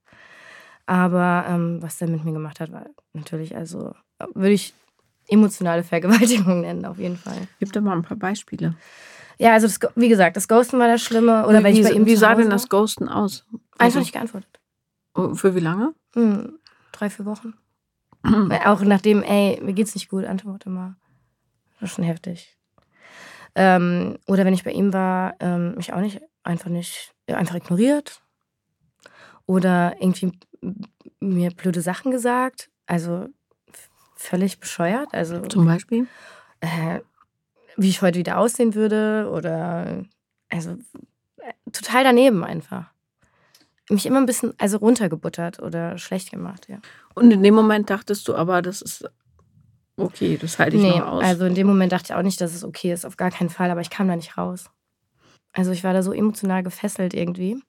Aber 0.87 1.45
ähm, 1.49 1.83
was 1.83 1.99
der 1.99 2.09
mit 2.09 2.25
mir 2.25 2.33
gemacht 2.33 2.61
hat, 2.61 2.73
war 2.73 2.87
natürlich, 3.13 3.57
also 3.57 3.93
würde 4.35 4.53
ich 4.53 4.73
emotionale 5.29 5.83
Vergewaltigung 5.83 6.61
nennen, 6.63 6.85
auf 6.85 6.99
jeden 6.99 7.17
Fall. 7.17 7.49
Gib 7.59 7.73
doch 7.73 7.81
mal 7.81 7.97
ein 7.97 8.03
paar 8.03 8.17
Beispiele. 8.17 8.75
Ja, 9.39 9.53
also 9.53 9.67
das, 9.67 9.79
wie 9.97 10.09
gesagt, 10.09 10.37
das 10.37 10.49
Ghosten 10.49 10.79
war 10.79 10.89
das 10.89 11.03
Schlimme. 11.03 11.47
Oder 11.47 11.61
wie, 11.61 11.65
wenn 11.65 11.77
ich 11.77 11.83
bei 11.83 11.91
ihm 11.91 12.07
wie 12.07 12.17
sah 12.17 12.35
denn 12.35 12.51
das 12.51 12.69
Ghosten 12.69 13.09
aus? 13.09 13.45
Einfach 13.53 13.85
also, 13.85 13.99
nicht 13.99 14.13
geantwortet. 14.13 14.61
Oh, 15.15 15.35
für 15.35 15.55
wie 15.55 15.61
lange? 15.61 15.95
Hm, 16.15 16.59
drei, 16.93 17.11
vier 17.11 17.27
Wochen. 17.27 17.55
Auch 18.65 18.81
nachdem, 18.83 19.23
ey, 19.23 19.61
mir 19.63 19.73
geht's 19.73 19.95
nicht 19.95 20.09
gut, 20.09 20.25
antworte 20.25 20.71
mal. 20.71 20.97
Das 21.81 21.91
ist 21.91 21.97
schon 21.97 22.05
heftig. 22.05 22.57
Ähm, 23.55 24.19
oder 24.27 24.45
wenn 24.45 24.55
ich 24.55 24.65
bei 24.65 24.73
ihm 24.73 24.93
war, 24.93 25.35
ähm, 25.41 25.75
mich 25.77 25.93
auch 25.93 26.01
nicht, 26.01 26.21
einfach 26.43 26.71
nicht, 26.71 27.15
einfach 27.27 27.55
ignoriert. 27.55 28.23
Oder 29.47 29.97
irgendwie 30.01 30.33
mir 31.21 31.51
blöde 31.51 31.81
Sachen 31.81 32.11
gesagt. 32.11 32.71
Also 32.87 33.29
völlig 34.15 34.61
bescheuert. 34.61 35.09
Also, 35.13 35.41
Zum 35.43 35.67
Beispiel? 35.67 36.07
Äh, 36.61 37.01
wie 37.77 37.89
ich 37.89 38.03
heute 38.03 38.19
wieder 38.19 38.39
aussehen 38.39 38.75
würde. 38.75 39.31
Oder 39.33 40.05
also 40.49 40.71
äh, 41.39 41.53
total 41.73 42.05
daneben 42.05 42.45
einfach 42.45 42.91
mich 43.91 44.07
immer 44.07 44.19
ein 44.19 44.27
bisschen 44.27 44.53
also 44.59 44.79
runtergebuttert 44.79 45.61
oder 45.61 45.99
schlecht 45.99 46.31
gemacht, 46.31 46.69
ja. 46.69 46.79
Und 47.15 47.31
in 47.31 47.43
dem 47.43 47.55
Moment 47.55 47.91
dachtest 47.91 48.27
du 48.29 48.35
aber, 48.35 48.63
das 48.63 48.83
ist 48.83 49.09
okay, 49.97 50.37
das 50.41 50.59
halte 50.59 50.77
ich 50.77 50.83
nee, 50.83 50.99
noch 50.99 51.07
aus. 51.07 51.25
Also 51.25 51.47
in 51.47 51.55
dem 51.55 51.67
Moment 51.67 51.93
dachte 51.93 52.07
ich 52.13 52.15
auch 52.15 52.23
nicht, 52.23 52.41
dass 52.41 52.55
es 52.55 52.65
okay 52.65 52.93
ist, 52.93 53.05
auf 53.05 53.17
gar 53.17 53.31
keinen 53.31 53.51
Fall, 53.51 53.71
aber 53.71 53.81
ich 53.81 53.91
kam 53.91 54.09
da 54.09 54.17
nicht 54.17 54.37
raus. 54.37 54.71
Also 55.53 55.71
ich 55.71 55.85
war 55.85 55.93
da 55.93 56.03
so 56.03 56.13
emotional 56.13 56.63
gefesselt 56.63 57.15
irgendwie. 57.15 57.63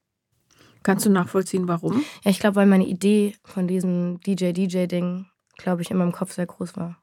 Kannst 0.83 1.05
du 1.05 1.09
nachvollziehen, 1.09 1.67
warum? 1.67 2.03
Ja, 2.23 2.31
ich 2.31 2.39
glaube, 2.39 2.57
weil 2.57 2.67
meine 2.67 2.87
Idee 2.87 3.35
von 3.43 3.67
diesem 3.67 4.19
DJ-DJ-Ding, 4.21 5.25
glaube 5.57 5.81
ich, 5.81 5.91
in 5.91 5.97
meinem 5.97 6.11
Kopf 6.11 6.33
sehr 6.33 6.45
groß 6.45 6.77
war. 6.77 6.97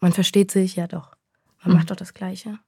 Man 0.00 0.12
versteht 0.12 0.50
sich, 0.50 0.76
ja 0.76 0.86
doch. 0.86 1.16
Man 1.62 1.72
mhm. 1.72 1.78
macht 1.78 1.90
doch 1.90 1.96
das 1.96 2.14
Gleiche. 2.14 2.58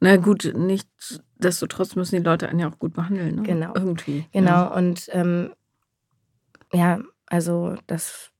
Na 0.00 0.16
gut, 0.16 0.52
nichtsdestotrotz 0.54 1.96
müssen 1.96 2.16
die 2.16 2.22
Leute 2.22 2.48
einen 2.48 2.60
ja 2.60 2.68
auch 2.68 2.78
gut 2.78 2.92
behandeln. 2.92 3.36
Ne? 3.36 3.42
Genau. 3.42 3.74
Irgendwie. 3.74 4.26
Genau. 4.32 4.50
Ja. 4.50 4.66
Und 4.66 5.08
ähm, 5.12 5.54
ja, 6.72 7.00
also 7.26 7.76
das 7.86 8.30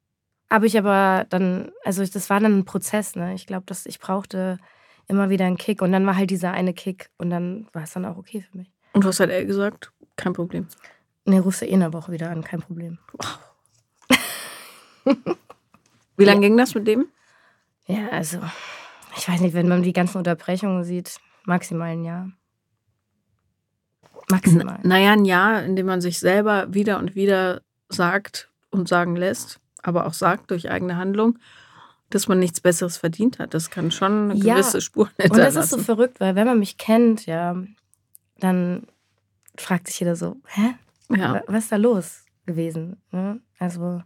habe 0.51 0.67
ich 0.67 0.79
aber 0.79 1.27
dann, 1.29 1.71
also 1.85 2.05
das 2.05 2.31
war 2.31 2.41
dann 2.41 2.59
ein 2.59 2.65
Prozess. 2.65 3.17
Ne? 3.17 3.35
Ich 3.35 3.47
glaube, 3.47 3.65
dass 3.67 3.87
ich 3.87 3.99
brauchte 3.99 4.59
immer 5.09 5.31
wieder 5.31 5.47
einen 5.47 5.57
Kick 5.57 5.83
und 5.83 5.93
dann 5.93 6.07
war 6.07 6.17
halt 6.17 6.31
dieser 6.31 6.53
eine 6.53 6.75
Kick 6.75 7.11
und 7.17 7.31
dann 7.31 7.69
war 7.73 7.85
es 7.85 7.93
dann 7.93 8.05
auch 8.05 8.17
okay 8.17 8.43
für 8.43 8.59
mich. 8.59 8.73
Und 8.97 9.05
was 9.05 9.21
hat 9.21 9.29
er 9.29 9.45
gesagt? 9.45 9.93
Kein 10.17 10.33
Problem. 10.33 10.67
Nee, 11.27 11.37
rufst 11.37 11.61
du 11.61 11.67
eh 11.67 11.69
in 11.69 11.81
der 11.81 11.93
Woche 11.93 12.13
wieder 12.13 12.31
an, 12.31 12.43
kein 12.43 12.63
Problem. 12.63 12.97
Wow. 13.13 13.39
Wie 16.17 16.25
lange 16.25 16.41
ja. 16.41 16.49
ging 16.49 16.57
das 16.57 16.75
mit 16.75 16.87
dem? 16.87 17.07
Ja, 17.85 18.09
also, 18.09 18.41
ich 19.15 19.29
weiß 19.29 19.43
nicht, 19.43 19.53
wenn 19.53 19.69
man 19.69 19.83
die 19.83 19.93
ganzen 19.93 20.17
Unterbrechungen 20.17 20.83
sieht, 20.83 21.19
Maximal 21.45 21.91
ein 21.91 22.05
Jahr. 22.05 22.33
Maximal. 24.31 24.79
naja, 24.83 25.13
ein 25.13 25.27
Jahr, 25.27 25.63
in 25.63 25.77
dem 25.77 25.85
man 25.85 26.01
sich 26.01 26.19
selber 26.19 26.73
wieder 26.73 26.99
und 26.99 27.15
wieder 27.15 27.61
sagt 27.91 28.51
und 28.71 28.89
sagen 28.89 29.15
lässt, 29.15 29.61
aber 29.83 30.07
auch 30.07 30.15
sagt 30.15 30.51
durch 30.51 30.71
eigene 30.71 30.97
Handlung, 30.97 31.39
dass 32.09 32.29
man 32.29 32.39
nichts 32.39 32.63
Besseres 32.63 32.97
verdient 32.97 33.41
hat. 33.41 33.53
Das 33.53 33.69
kann 33.69 33.91
schon 33.91 34.31
eine 34.31 34.41
ja, 34.41 34.55
gewisse 34.55 34.81
Spur 34.81 35.11
hinterlassen. 35.19 35.39
Und 35.39 35.55
das 35.55 35.65
ist 35.65 35.71
so 35.71 35.79
verrückt, 35.79 36.19
weil 36.19 36.35
wenn 36.35 36.47
man 36.47 36.59
mich 36.59 36.79
kennt, 36.79 37.27
ja, 37.27 37.63
dann 38.39 38.87
fragt 39.57 39.87
sich 39.89 40.01
jeder 40.01 40.17
so, 40.17 40.37
hä? 40.47 40.75
Ja. 41.09 41.43
Was 41.47 41.65
ist 41.65 41.73
da 41.73 41.77
los 41.77 42.25
gewesen? 42.47 43.01
Ne? 43.11 43.41
Also, 43.59 44.03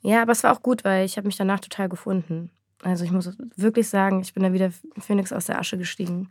ja, 0.00 0.22
aber 0.22 0.32
es 0.32 0.42
war 0.42 0.52
auch 0.52 0.62
gut, 0.62 0.84
weil 0.84 1.04
ich 1.04 1.16
habe 1.16 1.26
mich 1.26 1.36
danach 1.36 1.60
total 1.60 1.88
gefunden. 1.88 2.50
Also 2.82 3.04
ich 3.04 3.10
muss 3.10 3.36
wirklich 3.56 3.88
sagen, 3.88 4.20
ich 4.20 4.34
bin 4.34 4.42
da 4.42 4.52
wieder 4.52 4.70
Phoenix 4.98 5.32
aus 5.32 5.46
der 5.46 5.58
Asche 5.58 5.78
gestiegen. 5.78 6.30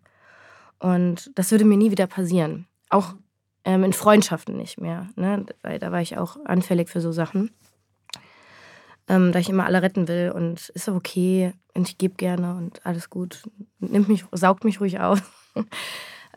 Und 0.80 1.32
das 1.36 1.51
würde 1.51 1.65
mir 1.65 1.78
nie 1.78 1.91
wieder 1.91 2.08
passieren. 2.08 2.67
Auch 2.89 3.15
ähm, 3.63 3.84
in 3.84 3.93
Freundschaften 3.93 4.56
nicht 4.56 4.80
mehr. 4.80 5.10
Ne? 5.15 5.45
Weil 5.62 5.80
da 5.80 5.91
war 5.91 6.01
ich 6.01 6.17
auch 6.17 6.38
anfällig 6.45 6.89
für 6.89 7.01
so 7.01 7.12
Sachen. 7.12 7.51
Ähm, 9.08 9.32
da 9.32 9.39
ich 9.39 9.49
immer 9.49 9.65
alle 9.65 9.82
retten 9.82 10.08
will 10.08 10.32
und 10.34 10.69
ist 10.69 10.89
okay 10.89 11.54
und 11.73 11.89
ich 11.89 11.97
gebe 11.97 12.15
gerne 12.15 12.56
und 12.56 12.84
alles 12.86 13.10
gut. 13.10 13.43
Nimmt 13.80 14.10
mich, 14.10 14.25
saugt 14.32 14.63
mich 14.63 14.80
ruhig 14.80 14.99
auf. 14.99 15.21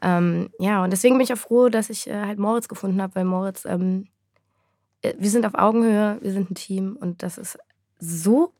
Ähm, 0.03 0.51
ja, 0.59 0.85
und 0.85 0.93
deswegen 0.93 1.17
bin 1.17 1.25
ich 1.25 1.33
auch 1.33 1.39
froh, 1.39 1.69
dass 1.69 1.91
ich 1.91 2.09
äh, 2.09 2.25
halt 2.25 2.39
Moritz 2.39 2.69
gefunden 2.69 3.01
habe, 3.03 3.15
weil 3.17 3.25
Moritz, 3.25 3.65
ähm, 3.65 4.09
äh, 5.03 5.15
wir 5.19 5.31
sind 5.31 5.47
auf 5.47 5.55
Augenhöhe, 5.55 6.19
wir 6.21 6.33
sind 6.33 6.51
ein 6.51 6.55
Team 6.55 6.97
und 7.01 7.23
das 7.23 7.39
ist 7.39 7.59
so, 7.99 8.53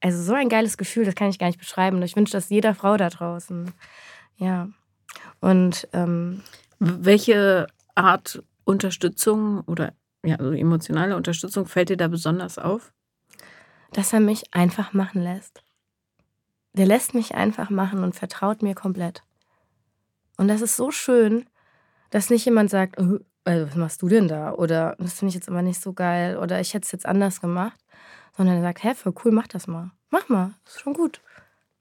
also 0.00 0.22
so 0.22 0.34
ein 0.34 0.48
geiles 0.48 0.76
Gefühl, 0.76 1.04
das 1.04 1.14
kann 1.14 1.28
ich 1.28 1.38
gar 1.38 1.48
nicht 1.48 1.58
beschreiben. 1.58 2.00
Ich 2.02 2.16
wünsche 2.16 2.32
das 2.32 2.50
jeder 2.50 2.74
Frau 2.74 2.96
da 2.96 3.08
draußen 3.08 3.72
Ja. 4.36 4.68
Und 5.40 5.88
ähm, 5.92 6.42
welche 6.78 7.66
Art 7.94 8.42
Unterstützung 8.64 9.60
oder 9.62 9.94
ja, 10.24 10.36
also 10.36 10.52
emotionale 10.52 11.16
Unterstützung 11.16 11.66
fällt 11.66 11.88
dir 11.88 11.96
da 11.96 12.08
besonders 12.08 12.58
auf? 12.58 12.92
Dass 13.92 14.12
er 14.12 14.20
mich 14.20 14.52
einfach 14.52 14.92
machen 14.92 15.22
lässt. 15.22 15.62
Der 16.74 16.86
lässt 16.86 17.14
mich 17.14 17.34
einfach 17.34 17.70
machen 17.70 18.02
und 18.02 18.14
vertraut 18.14 18.62
mir 18.62 18.74
komplett. 18.74 19.22
Und 20.36 20.48
das 20.48 20.60
ist 20.60 20.76
so 20.76 20.90
schön, 20.90 21.46
dass 22.10 22.30
nicht 22.30 22.44
jemand 22.44 22.70
sagt, 22.70 23.00
oh, 23.00 23.18
was 23.44 23.74
machst 23.74 24.02
du 24.02 24.08
denn 24.08 24.28
da? 24.28 24.52
Oder 24.52 24.96
das 24.98 25.14
finde 25.14 25.30
ich 25.30 25.34
jetzt 25.34 25.48
aber 25.48 25.62
nicht 25.62 25.80
so 25.80 25.92
geil 25.92 26.36
oder 26.36 26.60
ich 26.60 26.74
hätte 26.74 26.84
es 26.84 26.92
jetzt 26.92 27.06
anders 27.06 27.40
gemacht, 27.40 27.78
sondern 28.36 28.56
er 28.56 28.62
sagt, 28.62 28.82
hä, 28.82 28.94
voll 28.94 29.14
cool, 29.24 29.32
mach 29.32 29.46
das 29.46 29.66
mal. 29.66 29.90
Mach 30.10 30.28
mal, 30.28 30.52
ist 30.66 30.80
schon 30.80 30.94
gut. 30.94 31.20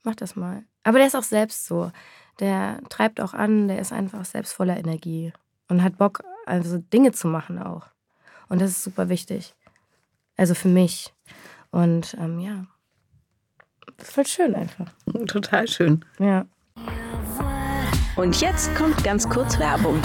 Mach 0.03 0.15
das 0.15 0.35
mal. 0.35 0.63
Aber 0.83 0.99
der 0.99 1.07
ist 1.07 1.15
auch 1.15 1.23
selbst 1.23 1.65
so. 1.65 1.91
Der 2.39 2.79
treibt 2.89 3.19
auch 3.21 3.33
an, 3.33 3.67
der 3.67 3.79
ist 3.79 3.91
einfach 3.91 4.25
selbst 4.25 4.53
voller 4.53 4.77
Energie 4.77 5.33
und 5.67 5.83
hat 5.83 5.97
Bock, 5.97 6.23
also 6.45 6.77
Dinge 6.77 7.11
zu 7.11 7.27
machen 7.27 7.59
auch. 7.59 7.87
Und 8.49 8.61
das 8.61 8.71
ist 8.71 8.83
super 8.83 9.09
wichtig. 9.09 9.55
Also 10.37 10.53
für 10.53 10.67
mich. 10.67 11.13
Und 11.71 12.15
ähm, 12.19 12.39
ja, 12.39 12.65
das 13.97 14.09
ist 14.09 14.13
voll 14.13 14.27
schön 14.27 14.55
einfach. 14.55 14.91
Total 15.27 15.67
schön. 15.67 16.05
Ja. 16.19 16.45
Und 18.15 18.39
jetzt 18.39 18.73
kommt 18.75 19.04
ganz 19.04 19.28
kurz 19.30 19.60
Werbung. 19.60 20.01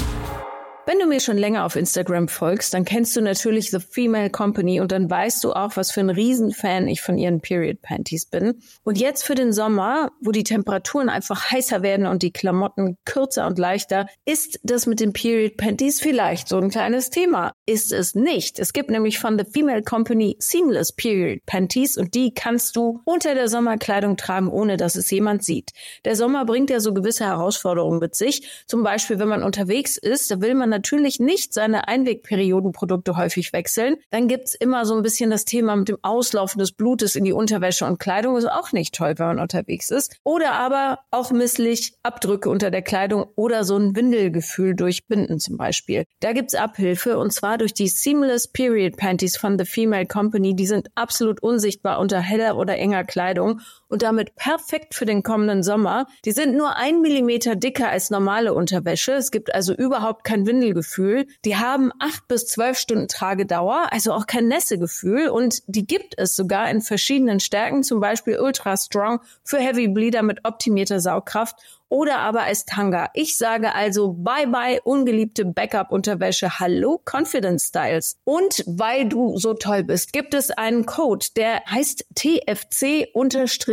Wenn 0.84 0.98
du 0.98 1.06
mir 1.06 1.20
schon 1.20 1.38
länger 1.38 1.64
auf 1.64 1.76
Instagram 1.76 2.26
folgst, 2.26 2.74
dann 2.74 2.84
kennst 2.84 3.14
du 3.14 3.20
natürlich 3.20 3.70
The 3.70 3.78
Female 3.78 4.30
Company 4.30 4.80
und 4.80 4.90
dann 4.90 5.08
weißt 5.08 5.44
du 5.44 5.52
auch, 5.52 5.76
was 5.76 5.92
für 5.92 6.00
ein 6.00 6.10
Riesenfan 6.10 6.88
ich 6.88 7.02
von 7.02 7.16
ihren 7.16 7.40
Period 7.40 7.80
Panties 7.82 8.26
bin. 8.26 8.60
Und 8.82 8.98
jetzt 8.98 9.22
für 9.22 9.36
den 9.36 9.52
Sommer, 9.52 10.10
wo 10.20 10.32
die 10.32 10.42
Temperaturen 10.42 11.08
einfach 11.08 11.52
heißer 11.52 11.82
werden 11.82 12.06
und 12.06 12.24
die 12.24 12.32
Klamotten 12.32 12.96
kürzer 13.04 13.46
und 13.46 13.60
leichter, 13.60 14.06
ist 14.24 14.58
das 14.64 14.86
mit 14.86 14.98
den 14.98 15.12
Period 15.12 15.56
Panties 15.56 16.00
vielleicht 16.00 16.48
so 16.48 16.58
ein 16.58 16.70
kleines 16.70 17.10
Thema. 17.10 17.52
Ist 17.70 17.92
es 17.92 18.16
nicht. 18.16 18.58
Es 18.58 18.72
gibt 18.72 18.90
nämlich 18.90 19.20
von 19.20 19.38
The 19.38 19.44
Female 19.44 19.84
Company 19.84 20.34
Seamless 20.40 20.90
Period 20.90 21.46
Panties 21.46 21.96
und 21.96 22.16
die 22.16 22.34
kannst 22.34 22.74
du 22.74 23.00
unter 23.04 23.36
der 23.36 23.46
Sommerkleidung 23.46 24.16
tragen, 24.16 24.48
ohne 24.48 24.76
dass 24.76 24.96
es 24.96 25.08
jemand 25.12 25.44
sieht. 25.44 25.70
Der 26.04 26.16
Sommer 26.16 26.44
bringt 26.44 26.68
ja 26.70 26.80
so 26.80 26.92
gewisse 26.92 27.26
Herausforderungen 27.26 28.00
mit 28.00 28.16
sich. 28.16 28.64
Zum 28.66 28.82
Beispiel, 28.82 29.20
wenn 29.20 29.28
man 29.28 29.44
unterwegs 29.44 29.96
ist, 29.98 30.32
da 30.32 30.40
will 30.40 30.56
man 30.56 30.68
natürlich 30.68 31.20
nicht 31.20 31.54
seine 31.54 31.86
Einwegperiodenprodukte 31.86 33.16
häufig 33.16 33.52
wechseln. 33.52 33.98
Dann 34.10 34.26
gibt's 34.26 34.56
immer 34.56 34.84
so 34.84 34.96
ein 34.96 35.02
bisschen 35.02 35.30
das 35.30 35.44
Thema 35.44 35.76
mit 35.76 35.90
dem 35.90 35.98
Auslaufen 36.02 36.58
des 36.58 36.72
Blutes 36.72 37.14
in 37.14 37.22
die 37.22 37.32
Unterwäsche 37.32 37.86
und 37.86 38.00
Kleidung. 38.00 38.36
Ist 38.36 38.50
auch 38.50 38.72
nicht 38.72 38.96
toll, 38.96 39.14
wenn 39.16 39.26
man 39.28 39.38
unterwegs 39.38 39.92
ist. 39.92 40.16
Oder 40.24 40.54
aber 40.54 40.98
auch 41.12 41.30
misslich 41.30 41.92
Abdrücke 42.02 42.50
unter 42.50 42.72
der 42.72 42.82
Kleidung 42.82 43.26
oder 43.36 43.62
so 43.62 43.76
ein 43.76 43.94
Windelgefühl 43.94 44.74
durch 44.74 45.06
Binden 45.06 45.38
zum 45.38 45.56
Beispiel. 45.56 46.02
Da 46.18 46.32
gibt's 46.32 46.56
Abhilfe 46.56 47.16
und 47.16 47.32
zwar 47.32 47.59
durch 47.60 47.74
die 47.74 47.88
Seamless 47.88 48.48
Period 48.48 48.96
Panties 48.96 49.36
von 49.36 49.58
The 49.58 49.66
Female 49.66 50.06
Company. 50.06 50.56
Die 50.56 50.66
sind 50.66 50.88
absolut 50.94 51.42
unsichtbar 51.42 51.98
unter 51.98 52.20
heller 52.20 52.56
oder 52.56 52.78
enger 52.78 53.04
Kleidung 53.04 53.60
und 53.90 54.02
damit 54.02 54.36
perfekt 54.36 54.94
für 54.94 55.04
den 55.04 55.22
kommenden 55.22 55.62
Sommer. 55.62 56.06
Die 56.24 56.32
sind 56.32 56.56
nur 56.56 56.76
ein 56.76 57.02
Millimeter 57.02 57.56
dicker 57.56 57.90
als 57.90 58.10
normale 58.10 58.54
Unterwäsche. 58.54 59.12
Es 59.12 59.30
gibt 59.30 59.54
also 59.54 59.74
überhaupt 59.74 60.24
kein 60.24 60.46
Windelgefühl. 60.46 61.26
Die 61.44 61.56
haben 61.56 61.92
acht 61.98 62.26
bis 62.28 62.46
zwölf 62.46 62.78
Stunden 62.78 63.08
Tragedauer, 63.08 63.92
also 63.92 64.12
auch 64.12 64.26
kein 64.26 64.48
Nässegefühl. 64.48 65.28
Und 65.28 65.62
die 65.66 65.86
gibt 65.86 66.14
es 66.16 66.36
sogar 66.36 66.70
in 66.70 66.80
verschiedenen 66.80 67.40
Stärken, 67.40 67.82
zum 67.82 68.00
Beispiel 68.00 68.38
Ultra 68.38 68.76
Strong 68.76 69.20
für 69.44 69.58
Heavy 69.58 69.88
Bleeder 69.88 70.22
mit 70.22 70.44
optimierter 70.44 71.00
Saugkraft 71.00 71.56
oder 71.90 72.20
aber 72.20 72.44
als 72.44 72.64
Tanga. 72.64 73.10
Ich 73.14 73.36
sage 73.36 73.74
also 73.74 74.12
bye 74.12 74.46
bye 74.46 74.80
ungeliebte 74.82 75.44
Backup-Unterwäsche. 75.44 76.58
Hallo 76.60 77.02
Confidence 77.04 77.66
Styles. 77.66 78.16
Und 78.24 78.64
weil 78.66 79.08
du 79.08 79.36
so 79.36 79.54
toll 79.54 79.82
bist, 79.82 80.12
gibt 80.12 80.32
es 80.32 80.50
einen 80.50 80.86
Code, 80.86 81.26
der 81.36 81.62
heißt 81.66 82.06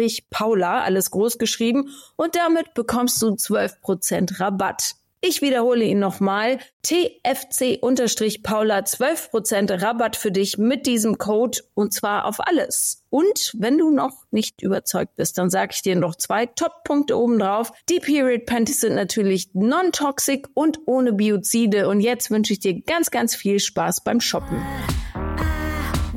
TFC-Paula, 0.08 0.82
alles 0.84 1.12
groß 1.12 1.38
geschrieben. 1.38 1.90
Und 2.16 2.36
damit 2.36 2.74
bekommst 2.74 3.22
du 3.22 3.28
12% 3.28 4.40
Rabatt. 4.40 4.96
Ich 5.20 5.42
wiederhole 5.42 5.84
ihn 5.84 5.98
nochmal. 5.98 6.60
TFC-Paula 6.84 8.80
12% 8.80 9.82
Rabatt 9.82 10.16
für 10.16 10.32
dich 10.32 10.60
mit 10.60 10.86
diesem 10.86 11.18
Code 11.18 11.58
und 11.74 11.92
zwar 11.92 12.26
auf 12.26 12.40
alles. 12.40 13.04
Und 13.10 13.52
wenn 13.58 13.80
du 13.80 13.90
noch 13.90 14.26
nicht 14.30 14.62
überzeugt 14.62 15.16
bist, 15.16 15.40
dann 15.40 15.50
sage 15.50 15.72
ich 15.74 15.82
dir 15.82 15.96
noch 15.96 16.16
zwei 16.16 16.46
Top-Punkte 16.46 17.18
obendrauf. 17.18 17.72
Die 17.90 18.00
Period 18.00 18.46
Panties 18.46 18.82
sind 18.82 18.94
natürlich 18.94 19.50
non-toxic 19.54 20.50
und 20.54 20.82
ohne 20.86 21.14
Biozide. 21.14 21.90
Und 21.90 22.02
jetzt 22.02 22.30
wünsche 22.30 22.54
ich 22.54 22.60
dir 22.60 22.80
ganz, 22.82 23.10
ganz 23.10 23.36
viel 23.36 23.60
Spaß 23.60 24.04
beim 24.04 24.22
Shoppen. 24.22 24.62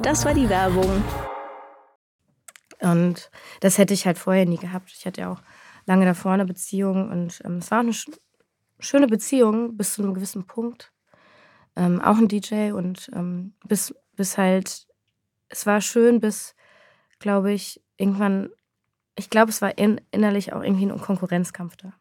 Das 0.03 0.27
war 0.27 0.35
die 0.35 0.51
Werbung. 0.51 1.03
Und 2.81 3.31
das 3.61 3.79
hätte 3.79 3.95
ich 3.95 4.07
halt 4.07 4.19
vorher 4.19 4.47
nie 4.47 4.57
gehabt. 4.57 4.93
Ich 4.97 5.07
hatte 5.07 5.23
ja 5.23 5.33
auch 5.33 5.43
lange 5.87 6.05
davor 6.05 6.33
eine 6.33 6.47
Beziehung 6.47 7.11
und 7.11 7.41
ähm, 7.45 7.59
es 7.59 7.71
war 7.71 7.81
eine 7.81 7.93
schöne 8.79 9.07
Beziehung 9.07 9.77
bis 9.77 9.95
zu 9.95 10.03
einem 10.03 10.15
gewissen 10.15 10.47
Punkt. 10.47 10.93
Ähm, 11.77 12.01
auch 12.01 12.17
ein 12.17 12.29
DJ 12.29 12.73
und 12.73 13.11
ähm, 13.15 13.55
bis, 13.67 13.95
bis 14.17 14.39
halt, 14.39 14.87
es 15.49 15.67
war 15.67 15.81
schön, 15.81 16.21
bis, 16.21 16.55
glaube 17.19 17.53
ich, 17.53 17.83
irgendwann, 17.97 18.51
ich 19.17 19.31
glaube, 19.31 19.51
es 19.51 19.63
war 19.63 19.79
in, 19.79 20.01
innerlich 20.11 20.53
auch 20.53 20.63
irgendwie 20.63 20.87
ein 20.87 21.01
Konkurrenzkampf 21.01 21.77
da. 21.77 21.93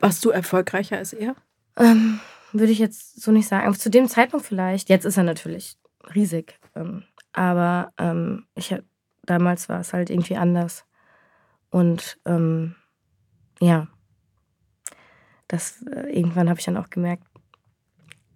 Warst 0.00 0.24
du 0.24 0.30
erfolgreicher 0.30 0.96
als 0.96 1.12
er? 1.12 1.36
Ähm, 1.76 2.20
würde 2.52 2.72
ich 2.72 2.78
jetzt 2.78 3.20
so 3.20 3.30
nicht 3.30 3.48
sagen. 3.48 3.66
Aber 3.66 3.76
zu 3.76 3.90
dem 3.90 4.08
Zeitpunkt 4.08 4.46
vielleicht. 4.46 4.88
Jetzt 4.88 5.04
ist 5.04 5.16
er 5.16 5.22
natürlich 5.22 5.78
riesig. 6.14 6.58
Ähm, 6.74 7.04
aber 7.32 7.92
ähm, 7.98 8.46
ich, 8.54 8.74
damals 9.30 9.68
war 9.68 9.80
es 9.80 9.92
halt 9.92 10.10
irgendwie 10.10 10.36
anders. 10.36 10.84
Und 11.70 12.18
ähm, 12.26 12.74
ja, 13.60 13.86
das 15.48 15.82
äh, 15.82 16.10
irgendwann 16.10 16.48
habe 16.48 16.58
ich 16.58 16.66
dann 16.66 16.76
auch 16.76 16.90
gemerkt, 16.90 17.24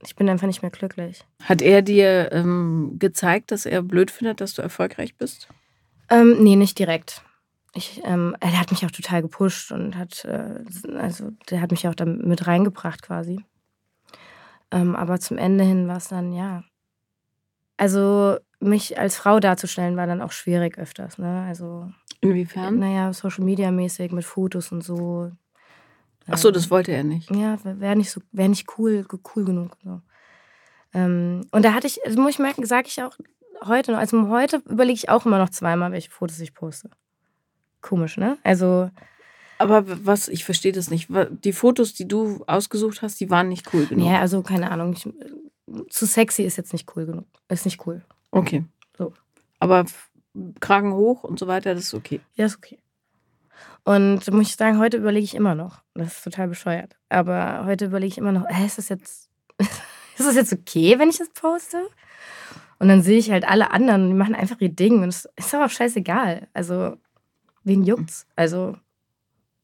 ich 0.06 0.16
bin 0.16 0.28
einfach 0.28 0.46
nicht 0.46 0.62
mehr 0.62 0.70
glücklich. 0.70 1.24
Hat 1.42 1.62
er 1.62 1.82
dir 1.82 2.30
ähm, 2.32 2.96
gezeigt, 2.98 3.50
dass 3.50 3.66
er 3.66 3.82
blöd 3.82 4.10
findet, 4.10 4.40
dass 4.40 4.54
du 4.54 4.62
erfolgreich 4.62 5.16
bist? 5.16 5.48
Ähm, 6.10 6.42
nee, 6.42 6.56
nicht 6.56 6.78
direkt. 6.78 7.22
Ich, 7.72 8.02
ähm, 8.04 8.36
er 8.38 8.60
hat 8.60 8.70
mich 8.70 8.84
auch 8.84 8.90
total 8.90 9.22
gepusht 9.22 9.72
und 9.72 9.96
hat, 9.96 10.24
äh, 10.26 10.60
also 10.96 11.30
der 11.50 11.60
hat 11.60 11.70
mich 11.70 11.88
auch 11.88 11.94
da 11.94 12.04
mit 12.04 12.46
reingebracht 12.46 13.02
quasi. 13.02 13.44
Ähm, 14.70 14.94
aber 14.94 15.18
zum 15.18 15.38
Ende 15.38 15.64
hin 15.64 15.88
war 15.88 15.96
es 15.96 16.08
dann, 16.08 16.32
ja. 16.32 16.62
Also 17.76 18.38
mich 18.60 18.98
als 18.98 19.16
Frau 19.16 19.40
darzustellen 19.40 19.96
war 19.96 20.06
dann 20.06 20.22
auch 20.22 20.32
schwierig 20.32 20.78
öfters, 20.78 21.18
ne? 21.18 21.44
Also. 21.48 21.90
Inwiefern? 22.20 22.78
Naja, 22.78 23.12
Social 23.12 23.44
Media 23.44 23.70
mäßig 23.70 24.12
mit 24.12 24.24
Fotos 24.24 24.72
und 24.72 24.82
so. 24.82 25.30
Ach 26.26 26.38
so, 26.38 26.50
das 26.50 26.70
wollte 26.70 26.92
er 26.92 27.04
nicht. 27.04 27.30
Ja, 27.30 27.58
wäre 27.62 27.96
nicht 27.96 28.10
so, 28.10 28.22
wäre 28.32 28.48
nicht 28.48 28.66
cool, 28.78 29.06
cool 29.34 29.44
genug. 29.44 29.76
So. 29.84 30.00
Ähm, 30.94 31.46
und 31.50 31.64
da 31.64 31.74
hatte 31.74 31.86
ich, 31.86 32.04
also 32.06 32.20
muss 32.20 32.32
ich 32.32 32.38
merken, 32.38 32.64
sage 32.64 32.88
ich 32.88 33.02
auch 33.02 33.16
heute 33.66 33.92
noch, 33.92 33.98
also 33.98 34.28
heute 34.28 34.62
überlege 34.68 34.94
ich 34.96 35.08
auch 35.08 35.26
immer 35.26 35.38
noch 35.38 35.50
zweimal, 35.50 35.92
welche 35.92 36.10
Fotos 36.10 36.40
ich 36.40 36.54
poste. 36.54 36.90
Komisch, 37.80 38.16
ne? 38.16 38.38
Also. 38.42 38.90
Aber 39.58 39.84
was, 39.86 40.28
ich 40.28 40.44
verstehe 40.44 40.72
das 40.72 40.90
nicht. 40.90 41.08
Die 41.44 41.52
Fotos, 41.52 41.94
die 41.94 42.08
du 42.08 42.42
ausgesucht 42.46 43.02
hast, 43.02 43.20
die 43.20 43.30
waren 43.30 43.48
nicht 43.48 43.72
cool 43.72 43.86
genug. 43.86 44.06
Ja, 44.06 44.20
also 44.20 44.42
keine 44.42 44.70
Ahnung. 44.70 44.94
Ich, 44.94 45.08
zu 45.88 46.06
sexy 46.06 46.42
ist 46.42 46.56
jetzt 46.56 46.72
nicht 46.72 46.94
cool 46.96 47.06
genug. 47.06 47.26
Ist 47.48 47.64
nicht 47.64 47.86
cool. 47.86 48.02
Okay. 48.30 48.64
So. 48.96 49.12
Aber 49.58 49.84
Kragen 50.60 50.92
hoch 50.92 51.24
und 51.24 51.38
so 51.38 51.46
weiter, 51.46 51.74
das 51.74 51.84
ist 51.84 51.94
okay. 51.94 52.20
Ja, 52.34 52.46
ist 52.46 52.56
okay. 52.56 52.78
Und 53.84 54.30
muss 54.32 54.48
ich 54.48 54.56
sagen, 54.56 54.78
heute 54.78 54.96
überlege 54.96 55.24
ich 55.24 55.34
immer 55.34 55.54
noch. 55.54 55.82
Das 55.94 56.14
ist 56.14 56.24
total 56.24 56.48
bescheuert. 56.48 56.96
Aber 57.08 57.64
heute 57.66 57.86
überlege 57.86 58.12
ich 58.12 58.18
immer 58.18 58.32
noch, 58.32 58.48
äh, 58.48 58.64
ist 58.64 58.78
das 58.78 58.88
jetzt, 58.88 59.28
ist 59.58 60.26
das 60.26 60.34
jetzt 60.34 60.52
okay, 60.52 60.98
wenn 60.98 61.10
ich 61.10 61.18
das 61.18 61.28
poste? 61.30 61.86
Und 62.78 62.88
dann 62.88 63.02
sehe 63.02 63.18
ich 63.18 63.30
halt 63.30 63.46
alle 63.46 63.70
anderen, 63.70 64.08
die 64.08 64.14
machen 64.14 64.34
einfach 64.34 64.60
ihr 64.60 64.70
Ding. 64.70 65.02
Und 65.02 65.08
es 65.10 65.28
ist 65.36 65.54
aber 65.54 65.66
auch 65.66 65.70
scheißegal. 65.70 66.48
Also, 66.52 66.96
wen 67.62 67.84
juckt's? 67.84 68.26
Also. 68.36 68.76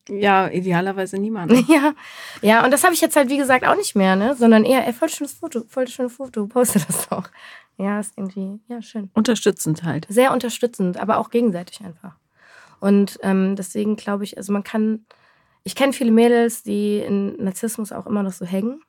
Ja, 0.09 0.49
idealerweise 0.49 1.19
niemand. 1.19 1.53
Ja, 1.69 1.95
ja, 2.43 2.65
und 2.65 2.71
das 2.73 2.85
habe 2.85 2.95
ich 2.95 3.01
jetzt 3.01 3.17
halt, 3.17 3.29
wie 3.29 3.37
gesagt, 3.37 3.67
auch 3.67 3.77
nicht 3.77 3.95
mehr, 3.95 4.17
ne? 4.17 4.35
Sondern 4.35 4.65
eher, 4.65 4.87
ey, 4.87 4.93
voll 4.93 5.09
schönes 5.09 5.35
Foto, 5.35 5.63
voll 5.69 5.87
schönes 5.89 6.15
Foto, 6.15 6.47
poste 6.47 6.81
das 6.87 7.09
doch. 7.09 7.31
Ja, 7.77 8.01
ist 8.01 8.13
irgendwie, 8.17 8.61
ja, 8.69 8.83
schön. 8.83 9.11
Unterstützend 9.15 9.85
halt. 9.85 10.07
Sehr 10.09 10.33
unterstützend, 10.33 10.99
aber 10.99 11.19
auch 11.19 11.31
gegenseitig 11.31 11.81
einfach. 11.81 12.17
Und 12.81 13.19
ähm, 13.23 13.57
deswegen 13.57 13.97
glaube 13.97 14.25
ich, 14.25 14.37
also 14.37 14.53
man 14.53 14.65
kann, 14.65 15.07
ich 15.65 15.75
kenne 15.75 15.93
viele 15.93 16.11
Mädels, 16.11 16.63
die 16.63 16.99
in 16.99 17.37
Narzissmus 17.43 17.93
auch 17.93 18.07
immer 18.07 18.23
noch 18.23 18.33
so 18.33 18.45
hängen. 18.45 18.83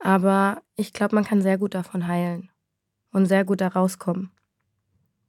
Aber 0.00 0.62
ich 0.76 0.92
glaube, 0.92 1.14
man 1.14 1.24
kann 1.24 1.42
sehr 1.42 1.58
gut 1.58 1.74
davon 1.74 2.06
heilen 2.06 2.50
und 3.12 3.26
sehr 3.26 3.44
gut 3.44 3.60
da 3.60 3.68
rauskommen. 3.68 4.30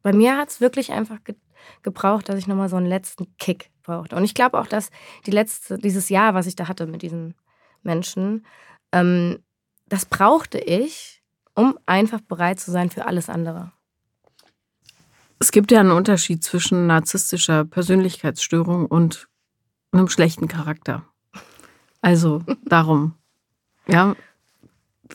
Bei 0.02 0.14
mir 0.14 0.38
hat 0.38 0.50
es 0.50 0.62
wirklich 0.62 0.92
einfach 0.92 1.24
ge 1.24 1.36
gebraucht, 1.84 2.30
dass 2.30 2.38
ich 2.40 2.48
nochmal 2.48 2.70
so 2.70 2.78
einen 2.78 2.86
letzten 2.86 3.36
Kick 3.38 3.70
brauchte. 3.90 4.16
Und 4.16 4.24
ich 4.24 4.34
glaube 4.34 4.60
auch, 4.60 4.68
dass 4.68 4.90
die 5.26 5.32
letzte, 5.32 5.78
dieses 5.78 6.10
Jahr, 6.10 6.34
was 6.34 6.48
ich 6.48 6.56
da 6.56 6.68
hatte 6.68 6.86
mit 6.88 7.02
diesen 7.02 7.36
Menschen, 7.84 8.46
ähm, 8.92 9.40
das 9.88 10.06
brauchte 10.06 10.60
ich, 10.60 11.22
um 11.56 11.78
einfach 11.86 12.22
bereit 12.22 12.60
zu 12.60 12.72
sein 12.72 12.90
für 12.90 13.06
alles 13.06 13.30
andere. 13.30 13.72
Es 15.40 15.52
gibt 15.52 15.72
ja 15.72 15.80
einen 15.80 15.92
Unterschied 15.92 16.44
zwischen 16.44 16.88
narzisstischer 16.88 17.66
Persönlichkeitsstörung 17.66 18.86
und 18.86 19.30
einem 19.92 20.10
schlechten 20.10 20.48
Charakter. 20.48 21.06
Also 22.02 22.44
darum, 22.66 23.16
ja. 23.88 24.16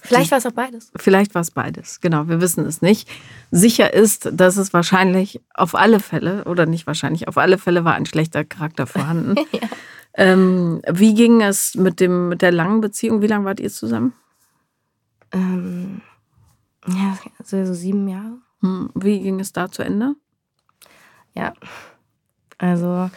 Vielleicht 0.03 0.31
war 0.31 0.39
es 0.39 0.47
auch 0.47 0.53
beides. 0.53 0.91
Vielleicht 0.97 1.35
war 1.35 1.43
es 1.43 1.51
beides, 1.51 2.01
genau. 2.01 2.29
Wir 2.29 2.41
wissen 2.41 2.67
es 2.67 2.83
nicht. 2.83 3.09
Sicher 3.51 3.95
ist, 3.95 4.29
dass 4.33 4.57
es 4.57 4.73
wahrscheinlich 4.73 5.41
auf 5.55 5.75
alle 5.75 6.01
Fälle, 6.01 6.45
oder 6.45 6.67
nicht 6.67 6.87
wahrscheinlich, 6.87 7.29
auf 7.29 7.39
alle 7.39 7.59
Fälle 7.59 7.85
war 7.85 7.95
ein 7.95 8.07
schlechter 8.07 8.45
Charakter 8.45 8.87
vorhanden. 8.87 9.37
ja. 9.53 9.69
ähm, 10.15 10.83
wie 10.91 11.15
ging 11.15 11.41
es 11.41 11.75
mit, 11.75 12.01
dem, 12.01 12.29
mit 12.29 12.43
der 12.43 12.53
langen 12.53 12.81
Beziehung? 12.81 13.23
Wie 13.23 13.29
lange 13.29 13.45
wart 13.45 13.61
ihr 13.61 13.71
zusammen? 13.71 14.13
Ähm, 15.33 16.03
ja, 16.87 17.17
so, 17.43 17.65
so 17.65 17.75
sieben 17.75 18.09
Jahre. 18.09 18.39
Hm, 18.61 18.91
wie 18.95 19.21
ging 19.21 19.41
es 19.41 19.53
da 19.53 19.71
zu 19.71 19.83
Ende? 19.83 20.15
Ja, 21.35 21.55
also 22.59 23.11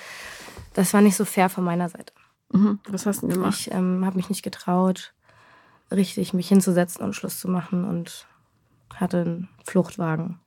das 0.73 0.93
war 0.93 1.01
nicht 1.01 1.15
so 1.15 1.25
fair 1.25 1.49
von 1.49 1.63
meiner 1.63 1.89
Seite. 1.89 2.13
Mhm. 2.51 2.79
Was 2.87 3.05
hast 3.05 3.23
du 3.23 3.27
gemacht? 3.27 3.59
Ich 3.59 3.71
ähm, 3.71 4.05
habe 4.05 4.15
mich 4.15 4.29
nicht 4.29 4.43
getraut, 4.43 5.13
richtig 5.91 6.33
mich 6.33 6.47
hinzusetzen 6.47 7.03
und 7.03 7.13
Schluss 7.13 7.39
zu 7.39 7.47
machen 7.47 7.85
und 7.85 8.27
hatte 8.93 9.21
einen 9.21 9.49
Fluchtwagen. 9.65 10.39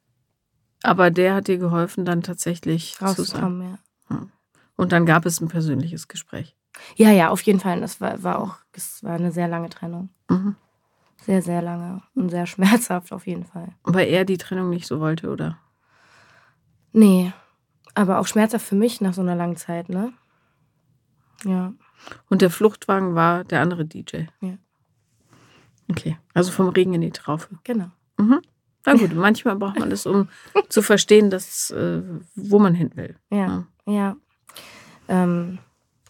Aber 0.83 1.11
der 1.11 1.35
hat 1.35 1.49
dir 1.49 1.59
geholfen, 1.59 2.05
dann 2.05 2.23
tatsächlich 2.23 3.01
rauszukommen, 3.01 3.63
ja. 3.63 3.79
Hm. 4.17 4.31
Und 4.77 4.93
dann 4.93 5.05
gab 5.05 5.27
es 5.27 5.41
ein 5.41 5.49
persönliches 5.49 6.09
Gespräch. 6.09 6.57
Ja, 6.97 7.11
ja, 7.11 7.29
auf 7.29 7.43
jeden 7.43 7.61
Fall. 7.61 7.81
Das 7.81 8.01
war, 8.01 8.23
war 8.23 8.39
auch, 8.39 8.57
es 8.73 9.03
war 9.03 9.15
eine 9.15 9.33
sehr 9.33 9.49
lange 9.49 9.69
Trennung. 9.69 10.09
Mhm. 10.29 10.57
Sehr, 11.23 11.43
sehr 11.43 11.61
lange 11.61 12.03
und 12.15 12.31
sehr 12.31 12.47
schmerzhaft 12.47 13.13
auf 13.13 13.27
jeden 13.27 13.45
Fall. 13.45 13.75
Weil 13.83 14.09
er 14.09 14.25
die 14.25 14.39
Trennung 14.39 14.71
nicht 14.71 14.87
so 14.87 15.01
wollte, 15.01 15.31
oder? 15.31 15.59
Nee, 16.93 17.33
aber 17.95 18.19
auch 18.19 18.27
schmerzhaft 18.27 18.67
für 18.67 18.75
mich 18.75 19.01
nach 19.01 19.15
so 19.15 19.21
einer 19.21 19.37
langen 19.37 19.57
Zeit, 19.57 19.89
ne? 19.89 20.13
Ja. 21.45 21.73
Und 22.29 22.43
der 22.43 22.51
Fluchtwagen 22.51 23.15
war 23.15 23.45
der 23.45 23.61
andere 23.61 23.85
DJ? 23.85 24.25
Ja. 24.41 24.57
Okay, 25.91 26.17
also 26.35 26.53
vom 26.53 26.69
Regen 26.69 26.95
in 26.95 27.01
die 27.01 27.11
Traufe. 27.11 27.49
Genau. 27.65 27.91
Mhm. 28.19 28.41
Na 28.87 28.95
gut, 28.95 29.15
manchmal 29.15 29.57
braucht 29.57 29.79
man 29.79 29.91
das, 29.91 30.07
um 30.07 30.29
zu 30.69 30.83
verstehen, 30.83 31.31
dass, 31.31 31.71
äh, 31.71 32.03
wo 32.35 32.59
man 32.59 32.75
hin 32.75 32.91
will. 32.95 33.17
Ja, 33.31 33.37
ja. 33.37 33.67
Ja, 33.87 34.17
ähm, 35.09 35.59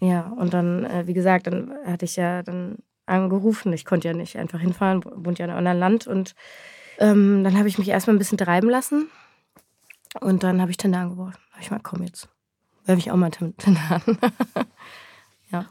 ja. 0.01 0.27
und 0.37 0.53
dann, 0.53 0.85
äh, 0.85 1.07
wie 1.07 1.14
gesagt, 1.14 1.47
dann 1.47 1.73
hatte 1.87 2.05
ich 2.05 2.16
ja 2.16 2.43
dann 2.43 2.77
angerufen. 3.07 3.73
Ich 3.73 3.85
konnte 3.85 4.09
ja 4.09 4.14
nicht 4.14 4.37
einfach 4.37 4.61
hinfahren, 4.61 5.03
wohnt 5.05 5.38
ja 5.38 5.47
in 5.47 5.51
einem 5.51 5.59
anderen 5.59 5.79
Land. 5.79 6.07
Und 6.07 6.35
ähm, 6.99 7.43
dann 7.43 7.57
habe 7.57 7.69
ich 7.69 7.79
mich 7.79 7.88
erstmal 7.88 8.16
ein 8.16 8.19
bisschen 8.19 8.38
treiben 8.38 8.69
lassen. 8.69 9.09
Und 10.21 10.43
dann 10.43 10.61
habe 10.61 10.71
ich 10.71 10.77
Tinder 10.77 10.99
angeworfen. 10.99 11.40
Habe 11.53 11.62
ich 11.62 11.71
mal, 11.71 11.81
komm 11.83 12.03
jetzt, 12.03 12.29
werfe 12.85 12.99
ich 12.99 13.11
auch 13.11 13.16
mal 13.16 13.31
Tinder 13.31 13.81
an. 13.90 14.19
ja. 15.51 15.66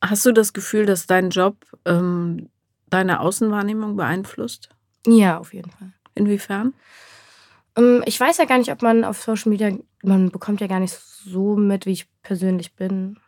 Hast 0.00 0.26
du 0.26 0.32
das 0.32 0.52
Gefühl, 0.52 0.86
dass 0.86 1.06
dein 1.06 1.30
Job 1.30 1.56
ähm, 1.84 2.48
deine 2.92 3.20
Außenwahrnehmung 3.20 3.96
beeinflusst? 3.96 4.68
Ja, 5.06 5.38
auf 5.38 5.54
jeden 5.54 5.70
Fall. 5.70 5.92
Inwiefern? 6.14 6.74
Ähm, 7.76 8.02
ich 8.06 8.18
weiß 8.18 8.38
ja 8.38 8.44
gar 8.44 8.58
nicht, 8.58 8.70
ob 8.70 8.82
man 8.82 9.04
auf 9.04 9.22
Social 9.22 9.50
Media, 9.50 9.72
man 10.02 10.30
bekommt 10.30 10.60
ja 10.60 10.66
gar 10.66 10.80
nicht 10.80 10.92
so 10.92 11.56
mit, 11.56 11.86
wie 11.86 11.92
ich 11.92 12.08
persönlich 12.22 12.74
bin. 12.74 13.18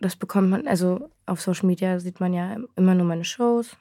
Das 0.00 0.16
bekommt 0.16 0.50
man, 0.50 0.66
also 0.66 1.10
auf 1.26 1.40
Social 1.40 1.66
Media 1.66 2.00
sieht 2.00 2.20
man 2.20 2.32
ja 2.32 2.56
immer 2.76 2.94
nur 2.94 3.06
meine 3.06 3.24
Shows. 3.24 3.76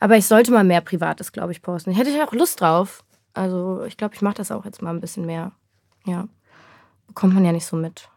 Aber 0.00 0.16
ich 0.16 0.26
sollte 0.26 0.52
mal 0.52 0.64
mehr 0.64 0.80
Privates, 0.80 1.32
glaube 1.32 1.52
ich, 1.52 1.62
posten. 1.62 1.90
Ich 1.90 1.98
hätte 1.98 2.10
ja 2.10 2.26
auch 2.26 2.32
Lust 2.32 2.60
drauf. 2.60 3.04
Also 3.34 3.84
ich 3.84 3.96
glaube, 3.96 4.14
ich 4.14 4.22
mache 4.22 4.36
das 4.36 4.50
auch 4.50 4.64
jetzt 4.64 4.82
mal 4.82 4.90
ein 4.90 5.00
bisschen 5.00 5.26
mehr. 5.26 5.52
Ja. 6.04 6.28
Bekommt 7.06 7.34
man 7.34 7.44
ja 7.44 7.52
nicht 7.52 7.66
so 7.66 7.76
mit. 7.76 8.08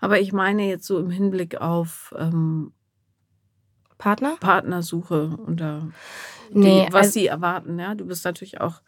Aber 0.00 0.20
ich 0.20 0.32
meine 0.32 0.68
jetzt 0.68 0.86
so 0.86 0.98
im 0.98 1.10
Hinblick 1.10 1.60
auf 1.60 2.14
ähm, 2.18 2.72
Partner? 3.98 4.36
Partnersuche 4.40 5.38
oder 5.46 5.88
die, 6.50 6.58
nee, 6.58 6.88
was 6.90 7.06
also, 7.06 7.10
sie 7.12 7.26
erwarten. 7.26 7.78
Ja, 7.78 7.94
du 7.94 8.06
bist 8.06 8.24
natürlich 8.24 8.60
auch 8.60 8.82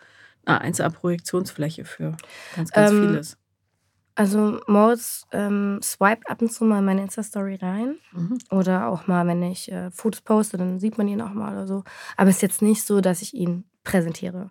eine 0.44 0.72
1A-Projektionsfläche 0.72 1.84
für 1.84 2.16
ganz, 2.54 2.70
ganz 2.70 2.90
ähm, 2.90 3.08
vieles. 3.08 3.38
Also 4.14 4.60
Moritz 4.66 5.26
ähm, 5.30 5.78
swiped 5.80 6.28
ab 6.28 6.42
und 6.42 6.52
zu 6.52 6.64
mal 6.64 6.82
meine 6.82 7.02
Insta-Story 7.02 7.58
rein. 7.62 7.98
Mhm. 8.12 8.38
Oder 8.50 8.88
auch 8.88 9.06
mal, 9.06 9.24
wenn 9.28 9.42
ich 9.44 9.70
äh, 9.70 9.90
Fotos 9.92 10.22
poste, 10.22 10.56
dann 10.56 10.80
sieht 10.80 10.98
man 10.98 11.06
ihn 11.06 11.22
auch 11.22 11.32
mal 11.32 11.52
oder 11.52 11.68
so. 11.68 11.84
Aber 12.16 12.28
es 12.28 12.36
ist 12.36 12.42
jetzt 12.42 12.62
nicht 12.62 12.84
so, 12.84 13.00
dass 13.00 13.22
ich 13.22 13.34
ihn 13.34 13.64
präsentiere. 13.84 14.50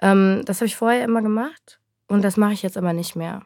Ähm, 0.00 0.42
das 0.44 0.58
habe 0.58 0.66
ich 0.66 0.76
vorher 0.76 1.04
immer 1.04 1.22
gemacht 1.22 1.80
und 2.06 2.22
das 2.22 2.36
mache 2.36 2.52
ich 2.52 2.62
jetzt 2.62 2.76
aber 2.76 2.92
nicht 2.92 3.16
mehr. 3.16 3.42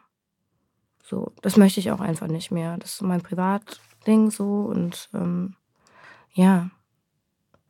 So, 1.03 1.33
das 1.41 1.57
möchte 1.57 1.79
ich 1.79 1.91
auch 1.91 1.99
einfach 1.99 2.27
nicht 2.27 2.51
mehr. 2.51 2.77
Das 2.77 2.93
ist 2.93 3.01
mein 3.01 3.21
Privatding 3.21 4.29
so 4.29 4.65
und 4.65 5.09
ähm, 5.13 5.55
ja, 6.35 6.69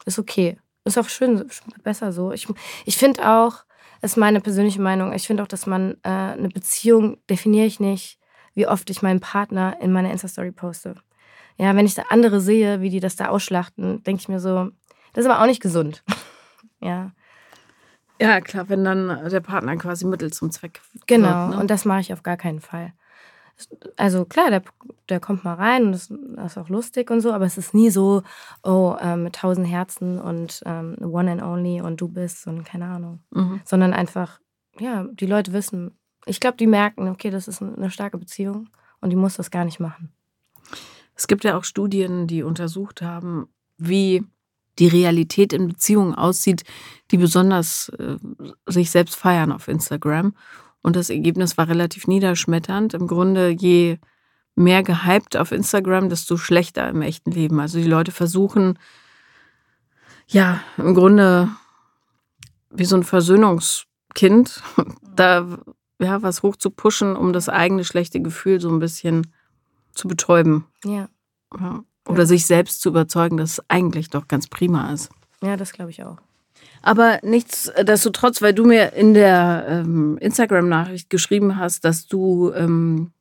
ist 0.05 0.19
okay. 0.19 0.57
Ist 0.83 0.97
auch 0.99 1.09
schön, 1.09 1.49
besser 1.83 2.11
so. 2.11 2.31
Ich, 2.31 2.47
ich 2.85 2.97
finde 2.97 3.27
auch, 3.27 3.63
das 4.01 4.11
ist 4.11 4.17
meine 4.17 4.41
persönliche 4.41 4.81
Meinung, 4.81 5.13
ich 5.13 5.25
finde 5.25 5.41
auch, 5.41 5.47
dass 5.47 5.65
man 5.65 5.95
äh, 6.03 6.09
eine 6.09 6.49
Beziehung 6.49 7.17
definiere 7.29 7.65
ich 7.65 7.79
nicht, 7.79 8.19
wie 8.53 8.67
oft 8.67 8.89
ich 8.89 9.01
meinen 9.01 9.19
Partner 9.19 9.77
in 9.81 9.91
meiner 9.91 10.11
Insta-Story 10.11 10.51
poste. 10.51 10.95
Ja, 11.57 11.75
wenn 11.75 11.85
ich 11.85 11.95
da 11.95 12.03
andere 12.09 12.41
sehe, 12.41 12.81
wie 12.81 12.89
die 12.89 12.99
das 12.99 13.15
da 13.15 13.29
ausschlachten, 13.29 14.03
denke 14.03 14.21
ich 14.21 14.29
mir 14.29 14.39
so, 14.39 14.69
das 15.13 15.25
ist 15.25 15.31
aber 15.31 15.41
auch 15.41 15.47
nicht 15.47 15.61
gesund. 15.61 16.03
ja. 16.81 17.11
Ja, 18.19 18.39
klar, 18.41 18.69
wenn 18.69 18.83
dann 18.83 19.29
der 19.29 19.39
Partner 19.41 19.75
quasi 19.77 20.05
Mittel 20.05 20.31
zum 20.31 20.51
Zweck. 20.51 20.81
Genau, 21.07 21.27
wird, 21.27 21.49
ne? 21.51 21.59
und 21.59 21.71
das 21.71 21.85
mache 21.85 22.01
ich 22.01 22.13
auf 22.13 22.23
gar 22.23 22.37
keinen 22.37 22.61
Fall. 22.61 22.93
Also 23.95 24.25
klar, 24.25 24.49
der, 24.49 24.63
der 25.07 25.19
kommt 25.19 25.43
mal 25.43 25.53
rein 25.53 25.85
und 25.85 25.91
das, 25.93 26.09
das, 26.09 26.51
ist 26.53 26.57
auch 26.57 26.69
lustig 26.69 27.09
und 27.09 27.21
so, 27.21 27.31
aber 27.31 27.45
es 27.45 27.57
ist 27.57 27.73
nie 27.73 27.89
so, 27.89 28.23
oh, 28.63 28.95
äh, 28.99 29.15
mit 29.15 29.35
tausend 29.35 29.67
Herzen 29.67 30.19
und 30.19 30.61
ähm, 30.65 30.97
One 30.99 31.31
and 31.31 31.41
Only 31.41 31.81
und 31.81 32.01
du 32.01 32.07
bist 32.09 32.47
und 32.47 32.65
keine 32.65 32.85
Ahnung. 32.85 33.19
Mhm. 33.31 33.61
Sondern 33.63 33.93
einfach, 33.93 34.39
ja, 34.79 35.05
die 35.05 35.25
Leute 35.25 35.53
wissen, 35.53 35.97
ich 36.25 36.39
glaube, 36.39 36.57
die 36.57 36.67
merken, 36.67 37.07
okay, 37.07 37.29
das 37.29 37.47
ist 37.47 37.61
eine 37.61 37.91
starke 37.91 38.17
Beziehung 38.17 38.69
und 38.99 39.11
die 39.11 39.15
muss 39.15 39.35
das 39.35 39.51
gar 39.51 39.63
nicht 39.63 39.79
machen. 39.79 40.11
Es 41.15 41.27
gibt 41.27 41.43
ja 41.43 41.57
auch 41.57 41.63
Studien, 41.63 42.27
die 42.27 42.43
untersucht 42.43 43.01
haben, 43.01 43.47
wie 43.77 44.25
die 44.79 44.87
Realität 44.87 45.53
in 45.53 45.69
Beziehungen 45.69 46.13
aussieht, 46.15 46.63
die 47.11 47.17
besonders 47.17 47.89
äh, 47.97 48.17
sich 48.67 48.91
selbst 48.91 49.15
feiern 49.15 49.51
auf 49.51 49.67
Instagram. 49.67 50.33
Und 50.85 50.95
das 50.95 51.09
Ergebnis 51.09 51.57
war 51.57 51.67
relativ 51.67 52.05
niederschmetternd. 52.05 52.93
Im 52.93 53.07
Grunde, 53.07 53.49
je 53.49 53.97
mehr 54.53 54.83
gehypt 54.83 55.35
auf 55.35 55.51
Instagram, 55.51 56.09
desto 56.09 56.37
schlechter 56.37 56.87
im 56.89 57.01
echten 57.01 57.31
Leben. 57.31 57.59
Also 57.59 57.79
die 57.79 57.87
Leute 57.87 58.11
versuchen, 58.11 58.77
ja, 60.27 60.61
im 60.77 60.93
Grunde 60.93 61.49
wie 62.69 62.85
so 62.85 62.95
ein 62.97 63.03
Versöhnungskind, 63.03 64.61
da 65.15 65.57
ja, 65.99 66.21
was 66.21 66.43
hoch 66.43 66.55
zu 66.55 66.69
pushen, 66.69 67.15
um 67.15 67.33
das 67.33 67.49
eigene 67.49 67.83
schlechte 67.83 68.21
Gefühl 68.21 68.61
so 68.61 68.69
ein 68.69 68.77
bisschen 68.77 69.33
zu 69.95 70.07
betäuben. 70.07 70.65
Ja. 70.83 71.09
ja. 71.59 71.83
Oder 72.07 72.19
ja. 72.19 72.25
sich 72.27 72.45
selbst 72.45 72.81
zu 72.81 72.89
überzeugen, 72.89 73.37
dass 73.37 73.53
es 73.53 73.69
eigentlich 73.69 74.11
doch 74.11 74.27
ganz 74.27 74.45
prima 74.47 74.93
ist. 74.93 75.09
Ja, 75.41 75.57
das 75.57 75.73
glaube 75.73 75.89
ich 75.89 76.03
auch. 76.03 76.17
Aber 76.81 77.19
nichtsdestotrotz, 77.23 78.41
weil 78.41 78.53
du 78.53 78.65
mir 78.65 78.93
in 78.93 79.13
der 79.13 79.65
ähm, 79.67 80.17
Instagram-Nachricht 80.19 81.09
geschrieben 81.09 81.57
hast, 81.57 81.83
dass 81.83 82.07
du 82.07 82.51
ähm, 82.53 83.11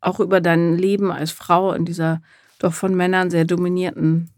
auch 0.00 0.20
über 0.20 0.40
dein 0.40 0.76
Leben 0.76 1.10
als 1.10 1.30
Frau 1.30 1.72
in 1.72 1.84
dieser 1.84 2.20
doch 2.58 2.72
von 2.72 2.94
Männern 2.94 3.30
sehr 3.30 3.44
dominierten 3.44 4.30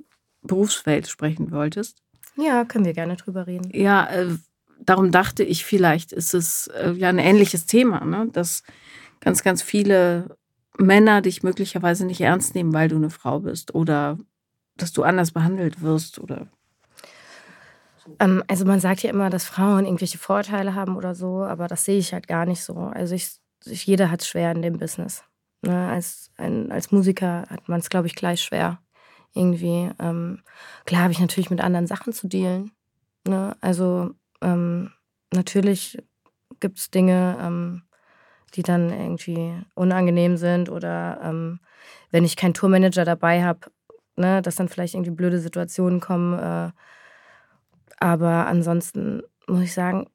Berufswelt 0.42 1.08
sprechen 1.08 1.50
wolltest. 1.50 1.98
Ja, 2.36 2.64
können 2.64 2.84
wir 2.84 2.94
gerne 2.94 3.16
drüber 3.16 3.46
reden. 3.46 3.70
Ja, 3.72 4.06
äh, 4.06 4.28
darum 4.80 5.10
dachte 5.10 5.42
ich, 5.42 5.64
vielleicht 5.64 6.12
ist 6.12 6.34
es 6.34 6.68
äh, 6.68 6.92
ja 6.92 7.08
ein 7.08 7.18
ähnliches 7.18 7.66
Thema, 7.66 8.04
ne? 8.04 8.28
dass 8.32 8.62
ganz, 9.20 9.42
ganz 9.42 9.62
viele 9.62 10.36
Männer 10.78 11.20
dich 11.22 11.42
möglicherweise 11.42 12.06
nicht 12.06 12.20
ernst 12.20 12.54
nehmen, 12.54 12.72
weil 12.72 12.88
du 12.88 12.96
eine 12.96 13.10
Frau 13.10 13.40
bist 13.40 13.74
oder 13.74 14.18
dass 14.76 14.92
du 14.92 15.02
anders 15.02 15.32
behandelt 15.32 15.82
wirst 15.82 16.20
oder 16.20 16.46
ähm, 18.18 18.42
also 18.48 18.64
man 18.64 18.80
sagt 18.80 19.02
ja 19.02 19.10
immer, 19.10 19.30
dass 19.30 19.44
Frauen 19.44 19.84
irgendwelche 19.84 20.18
Vorteile 20.18 20.74
haben 20.74 20.96
oder 20.96 21.14
so, 21.14 21.44
aber 21.44 21.68
das 21.68 21.84
sehe 21.84 21.98
ich 21.98 22.12
halt 22.12 22.28
gar 22.28 22.46
nicht 22.46 22.62
so. 22.62 22.74
Also 22.76 23.14
ich, 23.14 23.38
ich 23.64 23.86
jeder 23.86 24.10
hat 24.10 24.22
es 24.22 24.28
schwer 24.28 24.52
in 24.52 24.62
dem 24.62 24.78
Business. 24.78 25.24
Ne? 25.62 25.88
Als, 25.88 26.30
ein, 26.36 26.70
als 26.70 26.92
Musiker 26.92 27.46
hat 27.48 27.68
man 27.68 27.80
es, 27.80 27.90
glaube 27.90 28.06
ich, 28.06 28.14
gleich 28.14 28.42
schwer. 28.42 28.80
Irgendwie. 29.34 29.90
Ähm, 29.98 30.42
klar 30.86 31.02
habe 31.02 31.12
ich 31.12 31.20
natürlich 31.20 31.50
mit 31.50 31.60
anderen 31.60 31.86
Sachen 31.86 32.12
zu 32.12 32.28
dealen. 32.28 32.72
Ne? 33.26 33.56
Also 33.60 34.10
ähm, 34.40 34.92
natürlich 35.32 35.98
gibt 36.60 36.78
es 36.78 36.90
Dinge, 36.90 37.36
ähm, 37.40 37.82
die 38.54 38.62
dann 38.62 38.90
irgendwie 38.90 39.54
unangenehm 39.74 40.36
sind 40.36 40.70
oder 40.70 41.20
ähm, 41.22 41.60
wenn 42.10 42.24
ich 42.24 42.36
keinen 42.36 42.54
Tourmanager 42.54 43.04
dabei 43.04 43.44
habe, 43.44 43.60
ne, 44.16 44.42
dass 44.42 44.56
dann 44.56 44.68
vielleicht 44.68 44.94
irgendwie 44.94 45.10
blöde 45.10 45.38
Situationen 45.38 46.00
kommen. 46.00 46.38
Äh, 46.38 46.72
aber 48.00 48.46
ansonsten 48.46 49.22
muss 49.46 49.62
ich 49.62 49.74
sagen, 49.74 50.08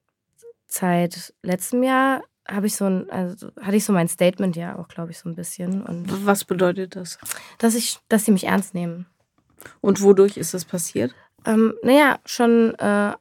seit 0.67 1.33
letztem 1.43 1.83
Jahr 1.83 2.23
habe 2.47 2.67
ich 2.67 2.75
so 2.75 2.85
ein, 2.85 3.09
also 3.09 3.51
hatte 3.61 3.77
ich 3.77 3.85
so 3.85 3.93
mein 3.93 4.07
Statement 4.07 4.55
ja 4.55 4.77
auch, 4.77 4.87
glaube 4.87 5.11
ich, 5.11 5.19
so 5.19 5.29
ein 5.29 5.35
bisschen. 5.35 5.81
Und 5.81 6.25
Was 6.25 6.43
bedeutet 6.45 6.95
das? 6.95 7.17
dass 7.57 7.75
ich, 7.75 7.99
dass 8.09 8.25
sie 8.25 8.31
mich 8.31 8.45
ernst 8.45 8.73
nehmen. 8.73 9.05
Und 9.81 10.01
wodurch 10.01 10.37
ist 10.37 10.53
das 10.53 10.65
passiert? 10.65 11.15
Ähm, 11.45 11.73
naja, 11.83 12.19
schon, 12.25 12.75
äh, 12.75 13.13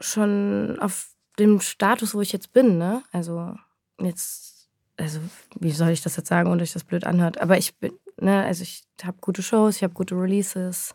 schon 0.00 0.78
auf 0.80 1.10
dem 1.38 1.60
Status, 1.60 2.14
wo 2.14 2.20
ich 2.20 2.32
jetzt 2.32 2.52
bin, 2.52 2.78
ne? 2.78 3.02
Also 3.12 3.54
jetzt, 4.00 4.68
also 4.96 5.20
wie 5.58 5.70
soll 5.70 5.90
ich 5.90 6.02
das 6.02 6.16
jetzt 6.16 6.28
sagen, 6.28 6.48
ohne 6.48 6.58
dass 6.58 6.70
sich 6.70 6.74
das 6.74 6.84
blöd 6.84 7.04
anhört? 7.04 7.40
Aber 7.40 7.56
ich 7.56 7.76
bin, 7.76 7.92
ne, 8.20 8.44
also 8.44 8.62
ich 8.62 8.84
habe 9.04 9.18
gute 9.20 9.42
Shows, 9.42 9.76
ich 9.76 9.82
habe 9.84 9.94
gute 9.94 10.16
Releases 10.16 10.94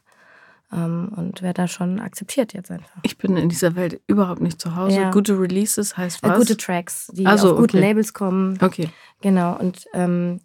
und 0.72 1.42
werde 1.42 1.62
da 1.62 1.68
schon 1.68 2.00
akzeptiert 2.00 2.54
jetzt 2.54 2.72
einfach. 2.72 3.00
Ich 3.04 3.18
bin 3.18 3.38
in 3.38 3.48
dieser 3.50 3.76
Welt 3.76 4.02
überhaupt 4.08 4.42
nicht 4.42 4.60
zu 4.60 4.76
Hause. 4.76 4.96
Ja. 5.02 5.12
Gute 5.12 5.40
Releases 5.40 5.96
heißt 5.98 6.24
Äh, 6.24 6.30
was? 6.30 6.40
gute 6.40 6.58
Tracks, 6.58 7.12
die 7.14 7.28
Ach 7.28 7.38
so, 7.38 7.52
auf 7.52 7.58
guten 7.58 7.78
okay. 7.78 7.88
Labels 7.88 8.14
kommen. 8.14 8.58
Okay. 8.62 8.90
Genau, 9.22 9.56
und 9.60 9.86
ähm, 9.94 10.40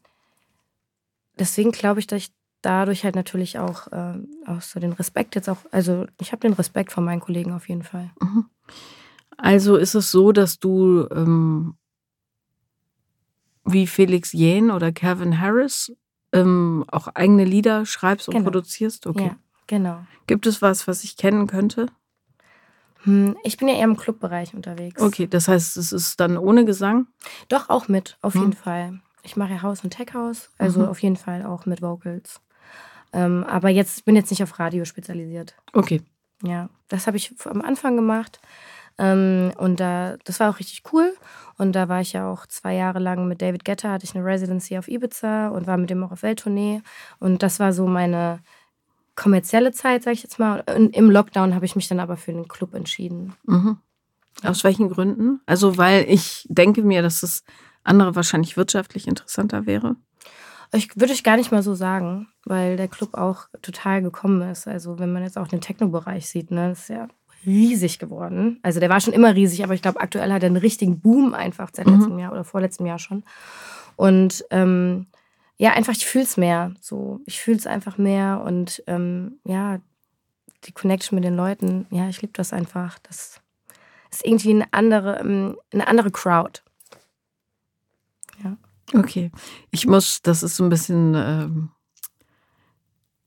deswegen 1.39 1.73
glaube 1.73 2.01
ich, 2.01 2.07
dass 2.07 2.19
ich 2.25 2.33
dadurch 2.61 3.05
halt 3.05 3.15
natürlich 3.15 3.59
auch, 3.59 3.89
ähm, 3.93 4.29
auch 4.47 4.61
so 4.61 4.81
den 4.81 4.93
Respekt 4.93 5.35
jetzt 5.35 5.49
auch, 5.49 5.59
also 5.71 6.07
ich 6.21 6.33
habe 6.33 6.41
den 6.41 6.53
Respekt 6.53 6.93
vor 6.93 7.03
meinen 7.03 7.21
Kollegen 7.21 7.53
auf 7.53 7.69
jeden 7.69 7.83
Fall. 7.85 8.11
Also 9.37 9.77
ist 9.77 9.95
es 9.95 10.11
so, 10.11 10.33
dass 10.33 10.59
du 10.59 11.07
ähm, 11.11 11.77
wie 13.65 13.87
Felix 13.87 14.33
Jähn 14.33 14.71
oder 14.71 14.93
Calvin 14.93 15.41
Harris 15.41 15.93
ähm, 16.33 16.85
auch 16.91 17.09
eigene 17.09 17.45
Lieder 17.45 17.87
schreibst 17.87 18.29
und 18.29 18.33
Genau. 18.35 18.45
produzierst? 18.45 19.07
Okay. 19.07 19.27
Ja, 19.29 19.37
genau. 19.69 20.01
Gibt 20.27 20.47
es 20.47 20.61
was, 20.61 20.89
was 20.89 21.05
ich 21.05 21.17
kennen 21.17 21.47
könnte? 21.47 21.87
Hm, 23.05 23.37
ich 23.45 23.57
bin 23.57 23.69
ja 23.69 23.75
eher 23.77 23.85
im 23.85 23.97
Clubbereich 23.97 24.55
unterwegs. 24.55 25.01
Okay, 25.01 25.27
das 25.29 25.47
heißt, 25.47 25.77
es 25.77 25.93
ist 25.93 26.19
dann 26.19 26.37
ohne 26.37 26.65
Gesang? 26.65 27.07
Doch, 27.49 27.69
auch 27.69 27.87
mit, 27.89 28.19
auf 28.23 28.35
Hm. 28.35 28.41
jeden 28.43 28.53
Fall. 28.55 29.01
Ich 29.23 29.37
mache 29.37 29.53
ja 29.53 29.63
House 29.63 29.85
und 29.85 29.91
Tech 29.91 30.15
House, 30.15 30.51
also 30.59 30.81
Mhm. 30.81 30.89
auf 30.89 31.01
jeden 31.01 31.17
Fall 31.17 31.45
auch 31.47 31.65
mit 31.67 31.81
Vocals. 31.83 32.41
Ähm, 33.13 33.45
aber 33.45 33.69
jetzt 33.69 33.99
ich 33.99 34.05
bin 34.05 34.17
jetzt 34.17 34.31
nicht 34.31 34.43
auf 34.43 34.59
Radio 34.59 34.85
spezialisiert. 34.85 35.55
Okay. 35.73 36.03
Ja, 36.43 36.69
das 36.89 37.07
habe 37.07 37.17
ich 37.17 37.35
am 37.47 37.63
Anfang 37.63 37.97
gemacht. 37.97 38.41
Ähm, 38.99 39.53
und 39.59 39.79
da, 39.81 40.17
das 40.25 40.41
war 40.41 40.51
auch 40.51 40.59
richtig 40.59 40.83
cool. 40.93 41.15
Und 41.57 41.73
da 41.73 41.89
war 41.89 42.01
ich 42.01 42.13
ja 42.13 42.31
auch 42.31 42.47
zwei 42.47 42.75
Jahre 42.75 42.99
lang 42.99 43.29
mit 43.29 43.41
David 43.43 43.65
Guetta, 43.65 43.91
hatte 43.93 44.05
ich 44.05 44.15
eine 44.15 44.25
Residency 44.25 44.77
auf 44.77 44.89
Ibiza 44.89 45.49
und 45.49 45.67
war 45.67 45.77
mit 45.77 45.89
dem 45.91 46.03
auch 46.05 46.13
auf 46.13 46.23
Welttournee. 46.23 46.83
Und 47.21 47.43
das 47.43 47.61
war 47.61 47.73
so 47.73 47.87
meine 47.87 48.41
kommerzielle 49.19 49.73
Zeit, 49.73 50.05
sag 50.05 50.13
ich 50.13 50.23
jetzt 50.23 50.39
mal. 50.39 50.63
Und 50.75 50.97
Im 50.97 51.11
Lockdown 51.11 51.55
habe 51.55 51.65
ich 51.67 51.77
mich 51.77 51.89
dann 51.89 52.01
aber 52.01 52.17
für 52.17 52.33
den 52.33 52.49
Club 52.49 52.75
entschieden. 52.75 53.35
Mhm. 53.45 53.79
Aus 54.45 54.63
welchen 54.65 54.89
Gründen? 54.89 55.41
Also, 55.47 55.77
weil 55.77 56.07
ich 56.09 56.47
denke 56.49 56.83
mir, 56.83 57.03
dass 57.03 57.21
das 57.21 57.43
andere 57.83 58.15
wahrscheinlich 58.15 58.57
wirtschaftlich 58.57 59.09
interessanter 59.09 59.67
wäre. 59.67 59.97
Ich 60.73 60.91
würde 61.01 61.13
ich 61.15 61.25
gar 61.25 61.37
nicht 61.37 61.51
mal 61.51 61.63
so 61.63 61.75
sagen, 61.75 62.29
weil 62.45 62.77
der 62.77 62.89
Club 62.89 63.15
auch 63.15 63.47
total 63.63 64.03
gekommen 64.03 64.43
ist. 64.51 64.69
Also 64.69 64.99
wenn 64.99 65.13
man 65.13 65.23
jetzt 65.23 65.39
auch 65.39 65.49
den 65.49 65.63
Techno-Bereich 65.63 66.29
sieht, 66.29 66.51
ne, 66.51 66.73
ist 66.73 66.89
ja 66.89 67.09
riesig 67.47 67.99
geworden. 67.99 68.59
Also 68.63 68.79
der 68.79 68.91
war 68.91 69.01
schon 69.01 69.15
immer 69.15 69.35
riesig, 69.35 69.65
aber 69.65 69.73
ich 69.75 69.81
glaube, 69.83 70.01
aktuell 70.01 70.31
hat 70.33 70.43
er 70.43 70.49
einen 70.49 70.57
richtigen 70.59 71.01
Boom 71.01 71.33
einfach 71.35 71.71
seit 71.73 71.87
Mhm. 71.87 71.95
letztem 71.95 72.19
Jahr 72.19 72.33
oder 72.33 72.45
vorletztem 72.45 72.85
Jahr 72.87 72.99
schon. 72.99 73.25
Und 73.97 74.45
ähm, 74.51 75.07
ja, 75.59 75.73
einfach, 75.73 75.93
ich 75.93 76.07
fühle 76.07 76.25
es 76.25 76.37
mehr. 76.37 76.75
So, 76.81 77.21
ich 77.27 77.41
fühle 77.41 77.59
es 77.59 77.67
einfach 77.67 77.99
mehr 77.99 78.43
und 78.45 78.83
ähm, 78.87 79.39
ja, 79.45 79.79
die 80.65 80.73
Connection 80.73 81.17
mit 81.17 81.25
den 81.25 81.37
Leuten, 81.37 81.87
ja, 81.91 82.09
ich 82.09 82.23
liebe 82.23 82.33
das 82.35 82.53
einfach. 82.53 82.99
Das 83.01 83.41
ist 84.11 84.25
irgendwie 84.25 84.51
eine 84.51 84.73
andere, 84.73 85.19
ähm, 85.21 85.57
eine 85.73 85.87
andere 85.87 86.11
Crowd. 86.11 86.63
Okay. 88.95 89.31
Ich 89.71 89.87
muss, 89.87 90.23
das 90.23 90.43
ist 90.43 90.57
so 90.57 90.65
ein 90.65 90.71
bisschen 90.71 91.15
ähm, 91.15 91.71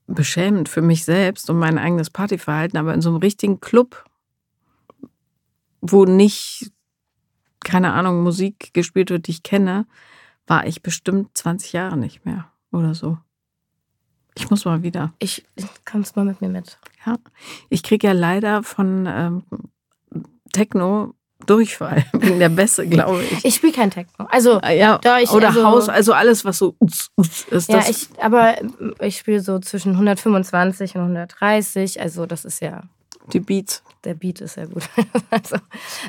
beschämend 0.06 0.68
für 0.68 0.82
mich 0.82 1.04
selbst 1.04 1.48
und 1.50 1.58
mein 1.58 1.78
eigenes 1.78 2.10
Partyverhalten, 2.10 2.78
aber 2.78 2.94
in 2.94 3.00
so 3.00 3.10
einem 3.10 3.18
richtigen 3.18 3.60
Club, 3.60 4.04
wo 5.80 6.04
nicht, 6.04 6.72
keine 7.60 7.92
Ahnung, 7.92 8.22
Musik 8.22 8.74
gespielt 8.74 9.10
wird, 9.10 9.26
die 9.26 9.32
ich 9.32 9.42
kenne, 9.42 9.86
war 10.52 10.66
ich 10.66 10.82
bestimmt 10.82 11.30
20 11.36 11.72
Jahre 11.72 11.96
nicht 11.96 12.26
mehr 12.26 12.44
oder 12.72 12.94
so. 12.94 13.16
Ich 14.36 14.50
muss 14.50 14.64
mal 14.66 14.82
wieder. 14.82 15.12
Ich, 15.18 15.44
kommst 15.90 16.14
mal 16.16 16.24
mit 16.26 16.40
mir 16.42 16.48
mit. 16.48 16.78
Ja. 17.06 17.16
Ich 17.70 17.82
kriege 17.82 18.06
ja 18.06 18.12
leider 18.12 18.62
von 18.62 19.06
ähm, 19.06 19.42
Techno 20.52 21.14
Durchfall 21.46 22.04
wegen 22.12 22.38
der 22.38 22.50
Bässe, 22.50 22.86
glaube 22.86 23.22
ich. 23.22 23.44
Ich 23.44 23.54
spiele 23.56 23.72
kein 23.72 23.90
Techno. 23.90 24.26
Also 24.26 24.60
Ah, 24.62 24.70
ja, 24.70 24.98
Da 24.98 25.18
ich- 25.20 25.30
oder 25.30 25.48
also- 25.48 25.64
Haus, 25.64 25.88
also 25.88 26.12
alles, 26.12 26.44
was 26.44 26.58
so 26.58 26.76
uts, 26.78 27.10
uts 27.16 27.44
ist. 27.50 27.68
Ja, 27.68 27.76
das, 27.78 27.88
ich, 27.88 28.08
aber 28.22 28.54
ich 29.00 29.16
spiele 29.18 29.40
so 29.40 29.58
zwischen 29.58 29.92
125 29.92 30.94
und 30.96 31.00
130. 31.02 32.00
Also 32.00 32.26
das 32.26 32.44
ist 32.44 32.60
ja, 32.60 32.82
die 33.32 33.40
Beats. 33.40 33.82
der 34.04 34.14
Beat 34.14 34.40
ist 34.42 34.56
ja 34.56 34.66
gut. 34.66 34.82
Also, 35.30 35.56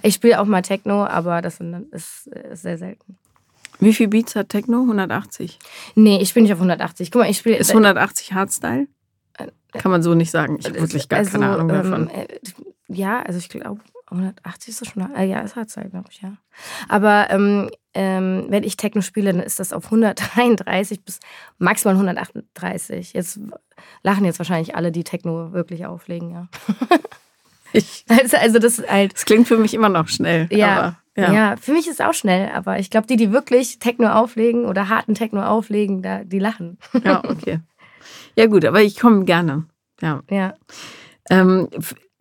ich 0.01 0.15
spiele 0.15 0.39
auch 0.41 0.45
mal 0.45 0.61
Techno, 0.61 1.05
aber 1.05 1.41
das 1.41 1.59
ist, 1.91 2.27
ist 2.27 2.61
sehr 2.61 2.77
selten. 2.77 3.17
Wie 3.83 3.93
viel 3.93 4.07
Beats 4.07 4.35
hat 4.35 4.49
Techno? 4.49 4.81
180. 4.81 5.59
Nee, 5.95 6.19
ich 6.21 6.33
bin 6.33 6.43
nicht 6.43 6.53
auf 6.53 6.59
180. 6.59 7.11
Guck 7.11 7.21
mal, 7.21 7.29
ich 7.29 7.37
spiele. 7.37 7.57
Ist 7.57 7.71
180 7.71 8.33
Hardstyle? 8.33 8.87
Kann 9.73 9.91
man 9.91 10.03
so 10.03 10.13
nicht 10.13 10.31
sagen. 10.31 10.57
Ich 10.59 10.67
habe 10.67 10.79
wirklich 10.79 11.09
gar 11.09 11.23
keine 11.23 11.49
Ahnung 11.49 11.67
davon. 11.67 12.09
äh, 12.09 12.27
ja, 12.87 13.21
also 13.23 13.39
ich 13.39 13.49
glaube, 13.49 13.81
180 14.11 14.69
ist 14.69 14.81
das 14.81 14.87
schon. 14.89 15.15
Äh, 15.15 15.25
ja, 15.25 15.39
ist 15.39 15.55
Hardstyle, 15.55 15.89
glaube 15.89 16.09
ich, 16.11 16.21
ja. 16.21 16.33
Aber 16.87 17.27
ähm, 17.31 17.71
ähm, 17.95 18.45
wenn 18.49 18.63
ich 18.63 18.77
Techno 18.77 19.01
spiele, 19.01 19.33
dann 19.33 19.41
ist 19.41 19.59
das 19.59 19.73
auf 19.73 19.85
133 19.85 21.03
bis 21.03 21.19
maximal 21.57 21.95
138. 21.95 23.13
Jetzt 23.13 23.39
lachen 24.03 24.25
jetzt 24.25 24.39
wahrscheinlich 24.39 24.75
alle, 24.75 24.91
die 24.91 25.03
Techno 25.03 25.53
wirklich 25.53 25.85
auflegen, 25.87 26.29
ja. 26.29 26.47
Ich, 27.71 28.05
Also, 28.09 28.37
also 28.37 28.59
das 28.59 28.77
ist 28.79 28.89
halt. 28.89 29.13
das 29.13 29.25
klingt 29.25 29.47
für 29.47 29.57
mich 29.57 29.73
immer 29.73 29.89
noch 29.89 30.07
schnell. 30.07 30.47
Ja, 30.51 30.77
Aber, 30.77 30.97
ja. 31.15 31.33
ja. 31.33 31.55
für 31.57 31.73
mich 31.73 31.87
ist 31.87 31.99
es 31.99 32.05
auch 32.05 32.13
schnell, 32.13 32.49
aber 32.53 32.79
ich 32.79 32.89
glaube, 32.89 33.07
die, 33.07 33.17
die 33.17 33.31
wirklich 33.31 33.79
Techno 33.79 34.09
auflegen 34.09 34.65
oder 34.65 34.89
harten 34.89 35.15
Techno 35.15 35.43
auflegen, 35.43 36.01
da, 36.01 36.23
die 36.23 36.39
lachen. 36.39 36.77
Ja, 37.03 37.23
okay. 37.29 37.59
Ja, 38.35 38.47
gut, 38.47 38.65
aber 38.65 38.81
ich 38.81 38.99
komme 38.99 39.25
gerne. 39.25 39.65
Ja. 40.01 40.21
Ja. 40.29 40.55
Ähm, 41.29 41.69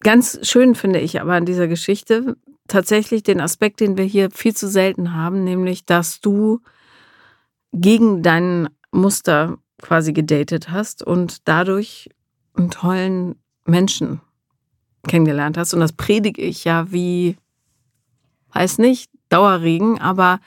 ganz 0.01 0.39
schön 0.43 0.75
finde 0.75 1.01
ich 1.01 1.21
aber 1.21 1.35
an 1.35 1.47
dieser 1.47 1.69
Geschichte 1.69 2.37
tatsächlich 2.69 3.23
den 3.23 3.41
Aspekt, 3.41 3.81
den 3.81 3.97
wir 3.97 4.05
hier 4.05 4.31
viel 4.31 4.55
zu 4.55 4.69
selten 4.69 5.15
haben, 5.15 5.45
nämlich, 5.45 5.85
dass 5.85 6.21
du 6.21 6.61
gegen 7.73 8.23
dein 8.23 8.69
Muster 8.91 9.59
quasi 9.81 10.13
gedatet 10.13 10.71
hast 10.71 11.03
und 11.03 11.49
dadurch 11.49 12.11
einen 12.55 12.71
tollen 12.71 13.37
Menschen 13.65 14.21
kennengelernt 15.07 15.57
hast. 15.57 15.75
Und 15.75 15.81
das 15.81 15.93
predige 15.93 16.43
ich 16.43 16.65
ja 16.65 16.93
wie, 16.93 17.37
weiß 18.53 18.79
nicht, 18.79 19.11
Dauerregen, 19.29 20.01
aber 20.01 20.41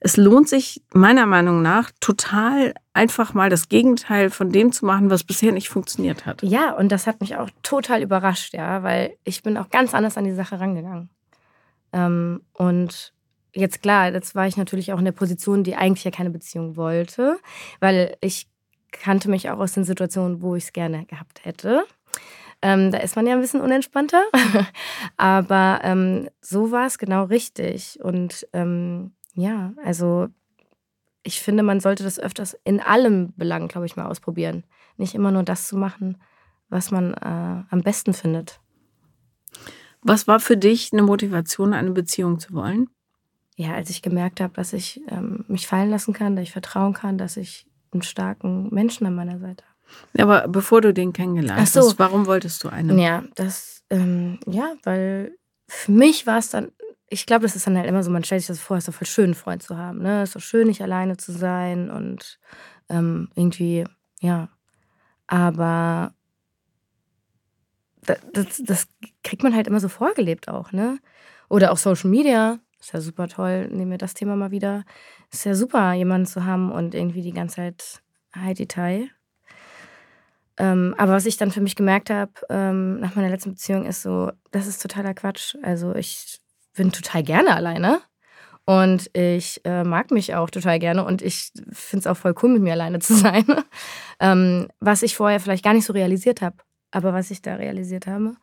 es 0.00 0.18
lohnt 0.18 0.48
sich 0.48 0.82
meiner 0.92 1.24
Meinung 1.24 1.62
nach 1.62 1.90
total 2.00 2.74
einfach 2.92 3.32
mal 3.32 3.48
das 3.48 3.70
Gegenteil 3.70 4.28
von 4.28 4.52
dem 4.52 4.70
zu 4.70 4.84
machen, 4.84 5.08
was 5.08 5.24
bisher 5.24 5.50
nicht 5.50 5.70
funktioniert 5.70 6.26
hat. 6.26 6.42
Ja, 6.42 6.72
und 6.72 6.92
das 6.92 7.06
hat 7.06 7.20
mich 7.20 7.36
auch 7.36 7.48
total 7.62 8.02
überrascht, 8.02 8.52
ja, 8.52 8.82
weil 8.82 9.16
ich 9.24 9.42
bin 9.42 9.56
auch 9.56 9.70
ganz 9.70 9.94
anders 9.94 10.18
an 10.18 10.24
die 10.24 10.34
Sache 10.34 10.60
rangegangen. 10.60 11.08
Ähm, 11.94 12.42
und 12.52 13.14
jetzt 13.54 13.80
klar, 13.80 14.12
jetzt 14.12 14.34
war 14.34 14.46
ich 14.46 14.56
natürlich 14.56 14.92
auch 14.92 14.98
in 14.98 15.06
der 15.06 15.12
Position, 15.12 15.64
die 15.64 15.76
eigentlich 15.76 16.04
ja 16.04 16.10
keine 16.10 16.30
Beziehung 16.30 16.76
wollte, 16.76 17.38
weil 17.80 18.16
ich 18.20 18.48
kannte 18.90 19.30
mich 19.30 19.48
auch 19.48 19.58
aus 19.58 19.72
den 19.72 19.84
Situationen, 19.84 20.42
wo 20.42 20.54
ich 20.54 20.64
es 20.64 20.72
gerne 20.72 21.06
gehabt 21.06 21.44
hätte. 21.44 21.84
Ähm, 22.64 22.90
da 22.90 22.96
ist 22.96 23.14
man 23.14 23.26
ja 23.26 23.34
ein 23.34 23.42
bisschen 23.42 23.60
unentspannter. 23.60 24.24
Aber 25.18 25.80
ähm, 25.82 26.30
so 26.40 26.70
war 26.70 26.86
es 26.86 26.96
genau 26.96 27.24
richtig. 27.24 27.98
Und 28.02 28.48
ähm, 28.54 29.12
ja, 29.34 29.74
also 29.84 30.28
ich 31.22 31.42
finde, 31.42 31.62
man 31.62 31.80
sollte 31.80 32.04
das 32.04 32.18
öfters 32.18 32.56
in 32.64 32.80
allem 32.80 33.34
Belang, 33.36 33.68
glaube 33.68 33.84
ich, 33.84 33.96
mal 33.96 34.06
ausprobieren. 34.06 34.64
Nicht 34.96 35.14
immer 35.14 35.30
nur 35.30 35.42
das 35.42 35.68
zu 35.68 35.76
machen, 35.76 36.16
was 36.70 36.90
man 36.90 37.12
äh, 37.12 37.64
am 37.68 37.82
besten 37.82 38.14
findet. 38.14 38.60
Was 40.00 40.26
war 40.26 40.40
für 40.40 40.56
dich 40.56 40.90
eine 40.94 41.02
Motivation, 41.02 41.74
eine 41.74 41.90
Beziehung 41.90 42.38
zu 42.38 42.54
wollen? 42.54 42.88
Ja, 43.56 43.74
als 43.74 43.90
ich 43.90 44.00
gemerkt 44.00 44.40
habe, 44.40 44.54
dass 44.54 44.72
ich 44.72 45.02
ähm, 45.08 45.44
mich 45.48 45.66
fallen 45.66 45.90
lassen 45.90 46.14
kann, 46.14 46.34
dass 46.34 46.44
ich 46.44 46.52
vertrauen 46.52 46.94
kann, 46.94 47.18
dass 47.18 47.36
ich 47.36 47.66
einen 47.92 48.00
starken 48.00 48.70
Menschen 48.72 49.06
an 49.06 49.14
meiner 49.14 49.38
Seite 49.38 49.64
habe. 49.64 49.73
Aber 50.18 50.48
bevor 50.48 50.80
du 50.80 50.92
den 50.92 51.12
kennengelernt 51.12 51.68
so. 51.68 51.80
hast, 51.80 51.98
warum 51.98 52.26
wolltest 52.26 52.62
du 52.64 52.68
einen? 52.68 52.98
Ja, 52.98 53.24
das, 53.34 53.82
ähm, 53.90 54.38
ja, 54.46 54.74
weil 54.82 55.36
für 55.68 55.92
mich 55.92 56.26
war 56.26 56.38
es 56.38 56.50
dann 56.50 56.70
ich 57.14 57.26
glaube, 57.26 57.42
das 57.42 57.54
ist 57.54 57.66
dann 57.66 57.76
halt 57.76 57.86
immer 57.86 58.02
so, 58.02 58.10
man 58.10 58.24
stellt 58.24 58.40
sich 58.40 58.48
das 58.48 58.60
vor, 58.60 58.76
es 58.76 58.84
ist 58.84 58.88
doch 58.88 58.98
voll 58.98 59.06
schön, 59.06 59.24
einen 59.26 59.34
Freund 59.34 59.62
zu 59.62 59.76
haben. 59.76 60.02
Ne? 60.02 60.22
Es 60.22 60.30
ist 60.30 60.36
doch 60.36 60.40
schön, 60.40 60.66
nicht 60.66 60.82
alleine 60.82 61.16
zu 61.16 61.32
sein 61.32 61.90
und 61.90 62.38
ähm, 62.88 63.28
irgendwie, 63.34 63.84
ja. 64.20 64.48
Aber 65.26 66.12
das, 68.02 68.18
das, 68.32 68.62
das, 68.64 68.88
kriegt 69.22 69.42
man 69.42 69.54
halt 69.54 69.66
immer 69.66 69.80
so 69.80 69.88
vorgelebt 69.88 70.48
auch, 70.48 70.72
ne? 70.72 70.98
Oder 71.48 71.72
auch 71.72 71.78
Social 71.78 72.10
Media. 72.10 72.58
Ist 72.78 72.92
ja 72.92 73.00
super 73.00 73.28
toll. 73.28 73.68
Nehmen 73.68 73.92
wir 73.92 73.98
das 73.98 74.12
Thema 74.12 74.36
mal 74.36 74.50
wieder. 74.50 74.84
Ist 75.32 75.44
ja 75.44 75.54
super, 75.54 75.94
jemanden 75.94 76.26
zu 76.26 76.44
haben 76.44 76.70
und 76.70 76.94
irgendwie 76.94 77.22
die 77.22 77.32
ganze 77.32 77.56
Zeit 77.56 78.02
High 78.36 78.56
Detail. 78.56 79.08
Ähm, 80.56 80.94
aber 80.98 81.12
was 81.12 81.26
ich 81.26 81.36
dann 81.36 81.50
für 81.50 81.60
mich 81.60 81.74
gemerkt 81.74 82.10
habe 82.10 82.32
ähm, 82.48 83.00
nach 83.00 83.16
meiner 83.16 83.28
letzten 83.28 83.50
Beziehung 83.50 83.86
ist 83.86 84.02
so, 84.02 84.30
das 84.52 84.66
ist 84.66 84.80
totaler 84.80 85.14
Quatsch. 85.14 85.56
Also 85.62 85.94
ich 85.94 86.40
bin 86.74 86.92
total 86.92 87.22
gerne 87.22 87.54
alleine 87.54 88.00
und 88.66 89.10
ich 89.14 89.60
äh, 89.64 89.84
mag 89.84 90.10
mich 90.10 90.34
auch 90.34 90.48
total 90.50 90.78
gerne 90.78 91.04
und 91.04 91.22
ich 91.22 91.50
finde 91.72 92.00
es 92.00 92.06
auch 92.06 92.16
voll 92.16 92.34
cool, 92.42 92.50
mit 92.50 92.62
mir 92.62 92.72
alleine 92.72 92.98
zu 93.00 93.14
sein. 93.14 93.44
ähm, 94.20 94.68
was 94.80 95.02
ich 95.02 95.16
vorher 95.16 95.40
vielleicht 95.40 95.64
gar 95.64 95.74
nicht 95.74 95.86
so 95.86 95.92
realisiert 95.92 96.40
habe, 96.40 96.56
aber 96.90 97.12
was 97.12 97.30
ich 97.30 97.42
da 97.42 97.56
realisiert 97.56 98.06
habe. 98.06 98.36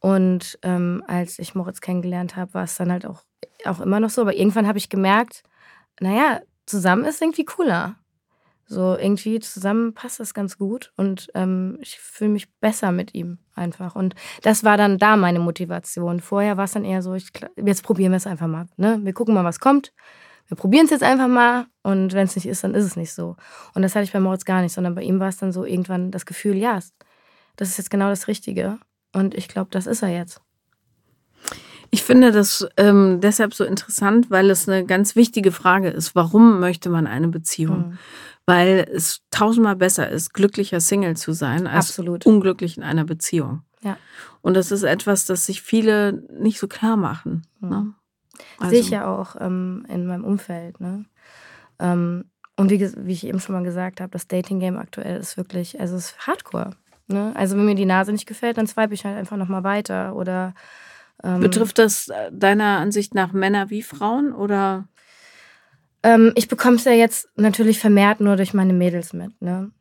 Und 0.00 0.58
ähm, 0.62 1.02
als 1.06 1.38
ich 1.38 1.54
Moritz 1.54 1.80
kennengelernt 1.80 2.36
habe, 2.36 2.52
war 2.54 2.64
es 2.64 2.76
dann 2.76 2.92
halt 2.92 3.06
auch, 3.06 3.22
auch 3.64 3.80
immer 3.80 4.00
noch 4.00 4.10
so. 4.10 4.20
Aber 4.20 4.36
irgendwann 4.36 4.66
habe 4.66 4.76
ich 4.76 4.90
gemerkt, 4.90 5.42
naja, 6.00 6.40
zusammen 6.66 7.04
ist 7.04 7.22
irgendwie 7.22 7.44
cooler. 7.44 7.96
So 8.66 8.96
irgendwie 8.96 9.40
zusammen 9.40 9.92
passt 9.92 10.20
das 10.20 10.32
ganz 10.32 10.56
gut 10.56 10.92
und 10.96 11.28
ähm, 11.34 11.78
ich 11.80 11.98
fühle 11.98 12.30
mich 12.30 12.50
besser 12.60 12.92
mit 12.92 13.14
ihm 13.14 13.38
einfach. 13.54 13.94
Und 13.94 14.14
das 14.42 14.64
war 14.64 14.78
dann 14.78 14.98
da 14.98 15.16
meine 15.16 15.38
Motivation. 15.38 16.20
Vorher 16.20 16.56
war 16.56 16.64
es 16.64 16.72
dann 16.72 16.84
eher 16.84 17.02
so, 17.02 17.14
ich, 17.14 17.30
jetzt 17.62 17.82
probieren 17.82 18.12
wir 18.12 18.16
es 18.16 18.26
einfach 18.26 18.46
mal. 18.46 18.66
Ne? 18.76 19.00
Wir 19.02 19.12
gucken 19.12 19.34
mal, 19.34 19.44
was 19.44 19.60
kommt. 19.60 19.92
Wir 20.48 20.56
probieren 20.56 20.84
es 20.86 20.90
jetzt 20.90 21.02
einfach 21.02 21.28
mal 21.28 21.66
und 21.82 22.12
wenn 22.12 22.24
es 22.24 22.36
nicht 22.36 22.46
ist, 22.46 22.64
dann 22.64 22.74
ist 22.74 22.84
es 22.84 22.96
nicht 22.96 23.12
so. 23.12 23.36
Und 23.74 23.82
das 23.82 23.94
hatte 23.94 24.04
ich 24.04 24.12
bei 24.12 24.20
Moritz 24.20 24.44
gar 24.44 24.62
nicht, 24.62 24.72
sondern 24.72 24.94
bei 24.94 25.02
ihm 25.02 25.20
war 25.20 25.28
es 25.28 25.38
dann 25.38 25.52
so 25.52 25.64
irgendwann 25.64 26.10
das 26.10 26.26
Gefühl, 26.26 26.56
ja, 26.56 26.78
das 27.56 27.68
ist 27.68 27.78
jetzt 27.78 27.90
genau 27.90 28.08
das 28.08 28.28
Richtige. 28.28 28.78
Und 29.12 29.34
ich 29.34 29.48
glaube, 29.48 29.70
das 29.70 29.86
ist 29.86 30.02
er 30.02 30.10
jetzt. 30.10 30.40
Ich 31.90 32.02
finde 32.02 32.32
das 32.32 32.66
ähm, 32.76 33.20
deshalb 33.22 33.54
so 33.54 33.64
interessant, 33.64 34.30
weil 34.30 34.50
es 34.50 34.68
eine 34.68 34.84
ganz 34.84 35.16
wichtige 35.16 35.52
Frage 35.52 35.88
ist. 35.90 36.14
Warum 36.14 36.58
möchte 36.58 36.90
man 36.90 37.06
eine 37.06 37.28
Beziehung? 37.28 37.90
Mhm 37.90 37.98
weil 38.46 38.86
es 38.92 39.22
tausendmal 39.30 39.76
besser 39.76 40.08
ist, 40.08 40.34
glücklicher 40.34 40.80
Single 40.80 41.16
zu 41.16 41.32
sein, 41.32 41.66
als 41.66 41.90
Absolut. 41.90 42.26
unglücklich 42.26 42.76
in 42.76 42.82
einer 42.82 43.04
Beziehung. 43.04 43.62
Ja. 43.82 43.96
Und 44.42 44.54
das 44.54 44.70
ist 44.70 44.82
etwas, 44.82 45.26
das 45.26 45.46
sich 45.46 45.62
viele 45.62 46.24
nicht 46.38 46.58
so 46.58 46.68
klar 46.68 46.96
machen. 46.96 47.46
Mhm. 47.60 47.68
Ne? 47.68 47.94
Also. 48.58 48.70
Sehe 48.70 48.80
ich 48.80 48.90
ja 48.90 49.06
auch 49.06 49.36
ähm, 49.40 49.86
in 49.88 50.06
meinem 50.06 50.24
Umfeld. 50.24 50.80
Ne? 50.80 51.04
Ähm, 51.78 52.24
und 52.56 52.70
wie, 52.70 52.80
wie, 52.80 53.12
ich 53.12 53.26
eben 53.26 53.40
schon 53.40 53.54
mal 53.54 53.64
gesagt 53.64 54.00
habe, 54.00 54.10
das 54.10 54.28
Dating-Game 54.28 54.76
aktuell 54.76 55.18
ist 55.18 55.36
wirklich, 55.36 55.80
also 55.80 55.96
es 55.96 56.10
ist 56.10 56.26
Hardcore. 56.26 56.70
Ne? 57.06 57.32
Also 57.34 57.56
wenn 57.56 57.64
mir 57.64 57.74
die 57.74 57.84
Nase 57.84 58.12
nicht 58.12 58.26
gefällt, 58.26 58.58
dann 58.58 58.66
swipe 58.66 58.94
ich 58.94 59.04
halt 59.04 59.16
einfach 59.16 59.36
nochmal 59.36 59.64
weiter. 59.64 60.14
Oder 60.14 60.54
ähm, 61.22 61.40
Betrifft 61.40 61.78
das 61.78 62.08
äh, 62.08 62.30
deiner 62.32 62.78
Ansicht 62.78 63.14
nach 63.14 63.32
Männer 63.32 63.70
wie 63.70 63.82
Frauen 63.82 64.32
oder? 64.32 64.88
Ähm, 66.04 66.32
ich 66.36 66.48
bekomme 66.48 66.76
es 66.76 66.84
ja 66.84 66.92
jetzt 66.92 67.28
natürlich 67.34 67.80
vermehrt 67.80 68.20
nur 68.20 68.36
durch 68.36 68.52
meine 68.52 68.74
Mädels 68.74 69.14
mit. 69.14 69.40
Ne? 69.40 69.72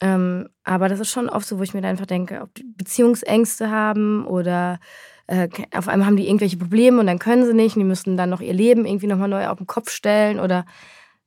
Ähm, 0.00 0.48
aber 0.62 0.88
das 0.88 1.00
ist 1.00 1.10
schon 1.10 1.28
oft 1.28 1.46
so, 1.46 1.58
wo 1.58 1.64
ich 1.64 1.74
mir 1.74 1.82
dann 1.82 1.90
einfach 1.90 2.06
denke, 2.06 2.40
ob 2.40 2.54
die 2.54 2.62
Beziehungsängste 2.62 3.68
haben 3.68 4.24
oder 4.24 4.78
äh, 5.26 5.48
auf 5.74 5.88
einmal 5.88 6.06
haben 6.06 6.16
die 6.16 6.28
irgendwelche 6.28 6.56
Probleme 6.56 7.00
und 7.00 7.08
dann 7.08 7.18
können 7.18 7.44
sie 7.44 7.54
nicht 7.54 7.74
und 7.74 7.80
die 7.80 7.88
müssen 7.88 8.16
dann 8.16 8.30
noch 8.30 8.40
ihr 8.40 8.52
Leben 8.52 8.86
irgendwie 8.86 9.08
nochmal 9.08 9.28
neu 9.28 9.48
auf 9.48 9.58
den 9.58 9.66
Kopf 9.66 9.90
stellen 9.90 10.38
oder 10.38 10.64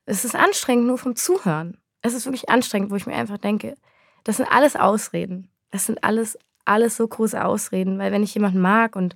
es 0.05 0.23
ist 0.23 0.34
anstrengend 0.34 0.88
nur 0.88 0.97
vom 0.97 1.17
Zuhören. 1.17 1.77
Es 2.01 2.13
ist 2.13 2.25
wirklich 2.25 2.49
anstrengend, 2.49 2.89
wo 2.89 2.95
ich 2.95 3.05
mir 3.05 3.15
einfach 3.15 3.38
denke, 3.38 3.75
das 4.23 4.38
sind 4.38 4.47
alles 4.49 4.77
Ausreden. 4.77 5.49
Das 5.71 5.86
sind 5.86 6.03
alles, 6.05 6.39
alles 6.63 6.95
so 6.95 7.05
große 7.05 7.43
Ausreden, 7.43 7.99
weil 7.99 8.13
wenn 8.13 8.23
ich 8.23 8.34
jemanden 8.34 8.61
mag 8.61 8.95
und 8.95 9.15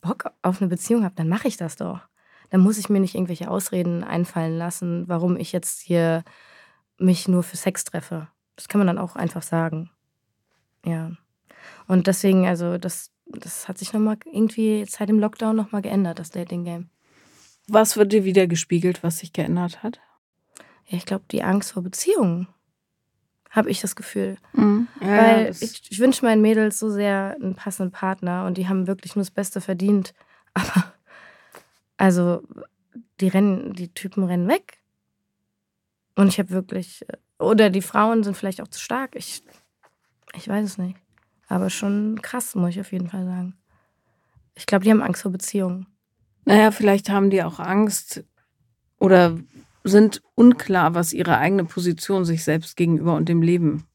Bock 0.00 0.30
auf 0.42 0.60
eine 0.60 0.68
Beziehung 0.68 1.04
habe, 1.04 1.14
dann 1.16 1.28
mache 1.28 1.48
ich 1.48 1.56
das 1.56 1.76
doch 1.76 2.00
dann 2.52 2.60
muss 2.60 2.76
ich 2.76 2.90
mir 2.90 3.00
nicht 3.00 3.14
irgendwelche 3.14 3.50
Ausreden 3.50 4.04
einfallen 4.04 4.58
lassen, 4.58 5.08
warum 5.08 5.38
ich 5.38 5.52
jetzt 5.52 5.80
hier 5.80 6.22
mich 6.98 7.26
nur 7.26 7.42
für 7.42 7.56
Sex 7.56 7.82
treffe. 7.82 8.28
Das 8.56 8.68
kann 8.68 8.78
man 8.78 8.86
dann 8.86 8.98
auch 8.98 9.16
einfach 9.16 9.40
sagen. 9.40 9.88
Ja. 10.84 11.12
Und 11.88 12.08
deswegen, 12.08 12.46
also 12.46 12.76
das, 12.76 13.10
das 13.24 13.68
hat 13.68 13.78
sich 13.78 13.94
nochmal 13.94 14.18
irgendwie 14.30 14.84
seit 14.86 15.08
dem 15.08 15.18
Lockdown 15.18 15.56
nochmal 15.56 15.80
geändert, 15.80 16.18
das 16.18 16.28
Dating-Game. 16.28 16.90
Was 17.68 17.96
wird 17.96 18.12
dir 18.12 18.24
wieder 18.24 18.46
gespiegelt, 18.46 19.02
was 19.02 19.20
sich 19.20 19.32
geändert 19.32 19.82
hat? 19.82 19.98
Ja, 20.84 20.98
ich 20.98 21.06
glaube, 21.06 21.24
die 21.30 21.42
Angst 21.42 21.72
vor 21.72 21.82
Beziehungen, 21.82 22.48
habe 23.48 23.70
ich 23.70 23.80
das 23.80 23.96
Gefühl. 23.96 24.36
Mhm. 24.52 24.88
Ja, 25.00 25.06
Weil 25.06 25.56
ich, 25.58 25.90
ich 25.90 25.98
wünsche 25.98 26.22
meinen 26.22 26.42
Mädels 26.42 26.78
so 26.78 26.90
sehr 26.90 27.34
einen 27.40 27.54
passenden 27.54 27.92
Partner 27.92 28.44
und 28.44 28.58
die 28.58 28.68
haben 28.68 28.86
wirklich 28.86 29.16
nur 29.16 29.22
das 29.22 29.30
Beste 29.30 29.62
verdient. 29.62 30.12
Aber 30.52 30.92
also 31.96 32.42
die 33.20 33.28
rennen, 33.28 33.72
die 33.72 33.92
Typen 33.92 34.24
rennen 34.24 34.48
weg. 34.48 34.78
Und 36.14 36.28
ich 36.28 36.38
habe 36.38 36.50
wirklich, 36.50 37.04
oder 37.38 37.70
die 37.70 37.82
Frauen 37.82 38.22
sind 38.22 38.36
vielleicht 38.36 38.60
auch 38.60 38.68
zu 38.68 38.80
stark. 38.80 39.14
Ich, 39.14 39.42
ich 40.34 40.48
weiß 40.48 40.64
es 40.64 40.78
nicht. 40.78 40.96
Aber 41.48 41.70
schon 41.70 42.20
krass, 42.22 42.54
muss 42.54 42.70
ich 42.70 42.80
auf 42.80 42.92
jeden 42.92 43.08
Fall 43.08 43.24
sagen. 43.24 43.56
Ich 44.54 44.66
glaube, 44.66 44.84
die 44.84 44.90
haben 44.90 45.02
Angst 45.02 45.22
vor 45.22 45.32
Beziehungen. 45.32 45.86
Naja, 46.44 46.70
vielleicht 46.70 47.08
haben 47.08 47.30
die 47.30 47.42
auch 47.42 47.58
Angst 47.58 48.24
oder 48.98 49.38
sind 49.84 50.22
unklar, 50.34 50.94
was 50.94 51.12
ihre 51.12 51.38
eigene 51.38 51.64
Position 51.64 52.24
sich 52.24 52.44
selbst 52.44 52.76
gegenüber 52.76 53.14
und 53.14 53.28
dem 53.28 53.42
Leben 53.42 53.86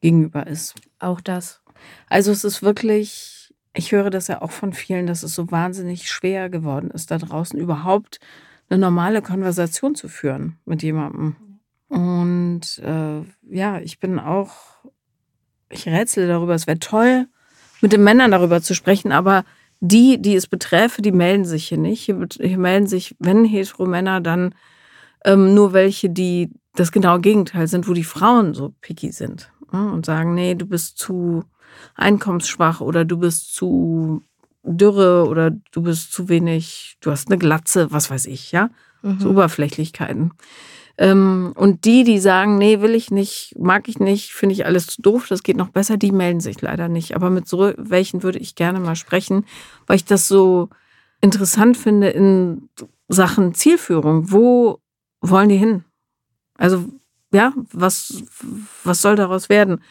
gegenüber 0.00 0.46
ist. 0.46 0.74
Auch 0.98 1.20
das. 1.20 1.62
Also 2.08 2.32
es 2.32 2.44
ist 2.44 2.62
wirklich 2.62 3.45
ich 3.76 3.92
höre 3.92 4.10
das 4.10 4.28
ja 4.28 4.42
auch 4.42 4.50
von 4.50 4.72
vielen, 4.72 5.06
dass 5.06 5.22
es 5.22 5.34
so 5.34 5.50
wahnsinnig 5.50 6.08
schwer 6.08 6.48
geworden 6.48 6.90
ist, 6.90 7.10
da 7.10 7.18
draußen 7.18 7.58
überhaupt 7.58 8.18
eine 8.68 8.78
normale 8.78 9.22
Konversation 9.22 9.94
zu 9.94 10.08
führen 10.08 10.58
mit 10.64 10.82
jemandem. 10.82 11.36
Und 11.88 12.78
äh, 12.78 13.20
ja, 13.48 13.78
ich 13.80 14.00
bin 14.00 14.18
auch, 14.18 14.54
ich 15.68 15.86
rätsel 15.86 16.26
darüber, 16.26 16.54
es 16.54 16.66
wäre 16.66 16.78
toll, 16.78 17.26
mit 17.80 17.92
den 17.92 18.02
Männern 18.02 18.30
darüber 18.30 18.62
zu 18.62 18.74
sprechen, 18.74 19.12
aber 19.12 19.44
die, 19.80 20.20
die 20.20 20.34
es 20.34 20.46
beträfe, 20.46 21.02
die 21.02 21.12
melden 21.12 21.44
sich 21.44 21.68
hier 21.68 21.78
nicht. 21.78 22.02
Hier, 22.02 22.26
hier 22.40 22.58
melden 22.58 22.86
sich, 22.86 23.14
wenn 23.18 23.44
hetero-Männer, 23.44 24.22
dann 24.22 24.54
ähm, 25.24 25.54
nur 25.54 25.74
welche, 25.74 26.08
die 26.08 26.50
das 26.74 26.92
genaue 26.92 27.20
Gegenteil 27.20 27.68
sind, 27.68 27.86
wo 27.86 27.92
die 27.92 28.04
Frauen 28.04 28.54
so 28.54 28.74
picky 28.80 29.12
sind 29.12 29.52
ne? 29.70 29.92
und 29.92 30.06
sagen, 30.06 30.34
nee, 30.34 30.54
du 30.54 30.66
bist 30.66 30.98
zu 30.98 31.44
einkommensschwach 31.94 32.80
oder 32.80 33.04
du 33.04 33.18
bist 33.18 33.54
zu 33.54 34.22
dürre 34.62 35.26
oder 35.28 35.50
du 35.50 35.82
bist 35.82 36.12
zu 36.12 36.28
wenig, 36.28 36.96
du 37.00 37.10
hast 37.10 37.28
eine 37.28 37.38
Glatze, 37.38 37.92
was 37.92 38.10
weiß 38.10 38.26
ich, 38.26 38.52
ja? 38.52 38.70
Mhm. 39.02 39.20
So 39.20 39.30
Oberflächlichkeiten. 39.30 40.32
Ähm, 40.98 41.52
und 41.54 41.84
die, 41.84 42.04
die 42.04 42.18
sagen, 42.18 42.56
nee, 42.58 42.80
will 42.80 42.94
ich 42.94 43.10
nicht, 43.10 43.54
mag 43.58 43.88
ich 43.88 43.98
nicht, 43.98 44.32
finde 44.32 44.54
ich 44.54 44.64
alles 44.64 44.86
zu 44.86 45.02
doof, 45.02 45.26
das 45.28 45.42
geht 45.42 45.56
noch 45.56 45.68
besser, 45.68 45.96
die 45.96 46.10
melden 46.10 46.40
sich 46.40 46.60
leider 46.62 46.88
nicht. 46.88 47.14
Aber 47.14 47.30
mit 47.30 47.46
so 47.46 47.72
welchen 47.76 48.22
würde 48.22 48.38
ich 48.38 48.54
gerne 48.54 48.80
mal 48.80 48.96
sprechen, 48.96 49.44
weil 49.86 49.96
ich 49.96 50.04
das 50.04 50.26
so 50.26 50.70
interessant 51.20 51.76
finde 51.76 52.08
in 52.08 52.68
Sachen 53.08 53.54
Zielführung. 53.54 54.30
Wo 54.32 54.80
wollen 55.20 55.48
die 55.48 55.56
hin? 55.56 55.84
Also, 56.56 56.86
ja, 57.32 57.52
was, 57.72 58.24
was 58.82 59.02
soll 59.02 59.16
daraus 59.16 59.48
werden? 59.48 59.82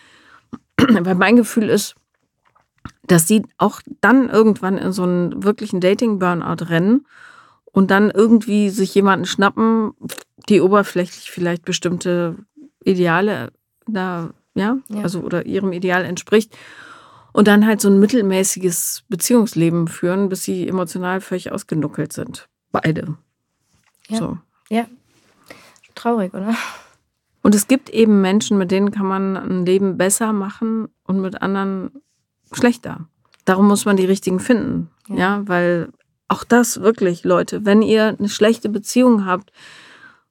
Weil 0.77 1.15
mein 1.15 1.35
Gefühl 1.35 1.69
ist, 1.69 1.95
dass 3.07 3.27
sie 3.27 3.43
auch 3.57 3.81
dann 4.01 4.29
irgendwann 4.29 4.77
in 4.77 4.91
so 4.91 5.03
einen 5.03 5.43
wirklichen 5.43 5.79
Dating-Burnout 5.79 6.65
rennen 6.65 7.05
und 7.65 7.91
dann 7.91 8.09
irgendwie 8.09 8.69
sich 8.69 8.93
jemanden 8.95 9.25
schnappen, 9.25 9.93
die 10.49 10.61
oberflächlich 10.61 11.31
vielleicht 11.31 11.65
bestimmte 11.65 12.35
Ideale 12.83 13.51
da, 13.87 14.31
ja, 14.53 14.77
ja. 14.87 15.01
also 15.01 15.21
oder 15.21 15.45
ihrem 15.45 15.73
Ideal 15.73 16.05
entspricht 16.05 16.55
und 17.33 17.47
dann 17.47 17.65
halt 17.65 17.81
so 17.81 17.89
ein 17.89 17.99
mittelmäßiges 17.99 19.03
Beziehungsleben 19.09 19.87
führen, 19.87 20.29
bis 20.29 20.43
sie 20.43 20.67
emotional 20.67 21.21
völlig 21.21 21.51
ausgenuckelt 21.51 22.13
sind. 22.13 22.47
Beide. 22.71 23.17
Ja. 24.07 24.17
So. 24.17 24.37
Ja. 24.69 24.85
Traurig, 25.95 26.33
oder? 26.33 26.55
Und 27.45 27.53
es 27.53 27.67
gibt 27.67 27.91
eben 27.91 28.21
Menschen, 28.21 28.57
mit 28.57 28.71
denen 28.71 28.89
kann 28.89 29.05
man 29.05 29.37
ein 29.37 29.67
Leben 29.67 29.99
besser 29.99 30.33
machen 30.33 30.87
und 31.03 31.21
mit 31.21 31.43
anderen 31.43 31.91
schlechter. 32.51 33.07
Darum 33.45 33.67
muss 33.67 33.85
man 33.85 33.97
die 33.97 34.05
richtigen 34.05 34.39
finden. 34.39 34.89
Ja, 35.07 35.15
ja 35.15 35.41
weil 35.45 35.89
auch 36.27 36.43
das 36.43 36.81
wirklich, 36.81 37.23
Leute, 37.23 37.63
wenn 37.63 37.83
ihr 37.83 38.15
eine 38.17 38.29
schlechte 38.29 38.67
Beziehung 38.67 39.27
habt, 39.27 39.51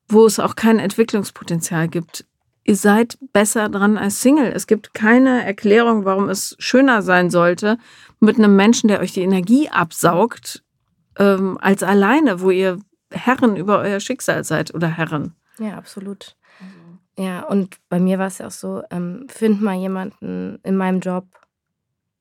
wo 0.08 0.26
es 0.26 0.40
auch 0.40 0.56
kein 0.56 0.80
Entwicklungspotenzial 0.80 1.86
gibt, 1.86 2.24
ihr 2.64 2.74
seid 2.74 3.16
besser 3.32 3.68
dran 3.68 3.96
als 3.96 4.20
Single. 4.20 4.50
Es 4.52 4.66
gibt 4.66 4.92
keine 4.92 5.44
Erklärung, 5.44 6.04
warum 6.04 6.28
es 6.28 6.56
schöner 6.58 7.00
sein 7.00 7.30
sollte, 7.30 7.78
mit 8.18 8.38
einem 8.38 8.56
Menschen, 8.56 8.88
der 8.88 8.98
euch 8.98 9.12
die 9.12 9.22
Energie 9.22 9.68
absaugt, 9.68 10.64
ähm, 11.20 11.58
als 11.60 11.84
alleine, 11.84 12.40
wo 12.40 12.50
ihr 12.50 12.80
Herren 13.12 13.54
über 13.54 13.78
euer 13.78 14.00
Schicksal 14.00 14.42
seid 14.42 14.74
oder 14.74 14.88
Herren. 14.88 15.36
Ja, 15.60 15.78
absolut. 15.78 16.34
Ja, 17.16 17.42
und 17.44 17.76
bei 17.88 18.00
mir 18.00 18.18
war 18.18 18.26
es 18.26 18.38
ja 18.38 18.46
auch 18.48 18.52
so, 18.52 18.82
ähm, 18.90 19.26
find 19.28 19.62
mal 19.62 19.76
jemanden 19.76 20.58
in 20.64 20.76
meinem 20.76 21.00
Job, 21.00 21.26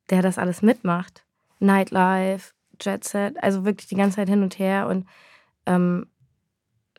der 0.10 0.22
das 0.22 0.38
alles 0.38 0.62
mitmacht. 0.62 1.26
Nightlife, 1.60 2.54
Jet 2.80 3.04
Set, 3.04 3.42
also 3.42 3.66
wirklich 3.66 3.88
die 3.88 3.96
ganze 3.96 4.18
Zeit 4.18 4.30
hin 4.30 4.44
und 4.44 4.60
her. 4.60 4.88
Und 4.88 5.08
ähm, 5.66 6.08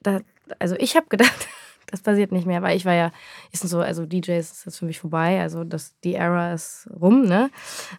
da, 0.03 0.21
also 0.59 0.75
ich 0.79 0.97
habe 0.97 1.07
gedacht, 1.09 1.49
das 1.87 2.03
passiert 2.03 2.33
nicht 2.33 2.47
mehr, 2.47 2.63
weil 2.63 2.77
ich 2.77 2.85
war 2.85 2.95
ja, 2.95 3.13
ist 3.53 3.69
so, 3.69 3.81
also 3.81 4.07
DJs 4.07 4.51
ist 4.51 4.67
jetzt 4.67 4.79
für 4.79 4.87
mich 4.87 4.99
vorbei, 4.99 5.41
also 5.41 5.63
das, 5.65 5.99
die 6.03 6.15
Era 6.15 6.53
ist 6.53 6.89
rum, 7.01 7.23
ne? 7.23 7.51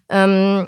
Ähm, 0.09 0.67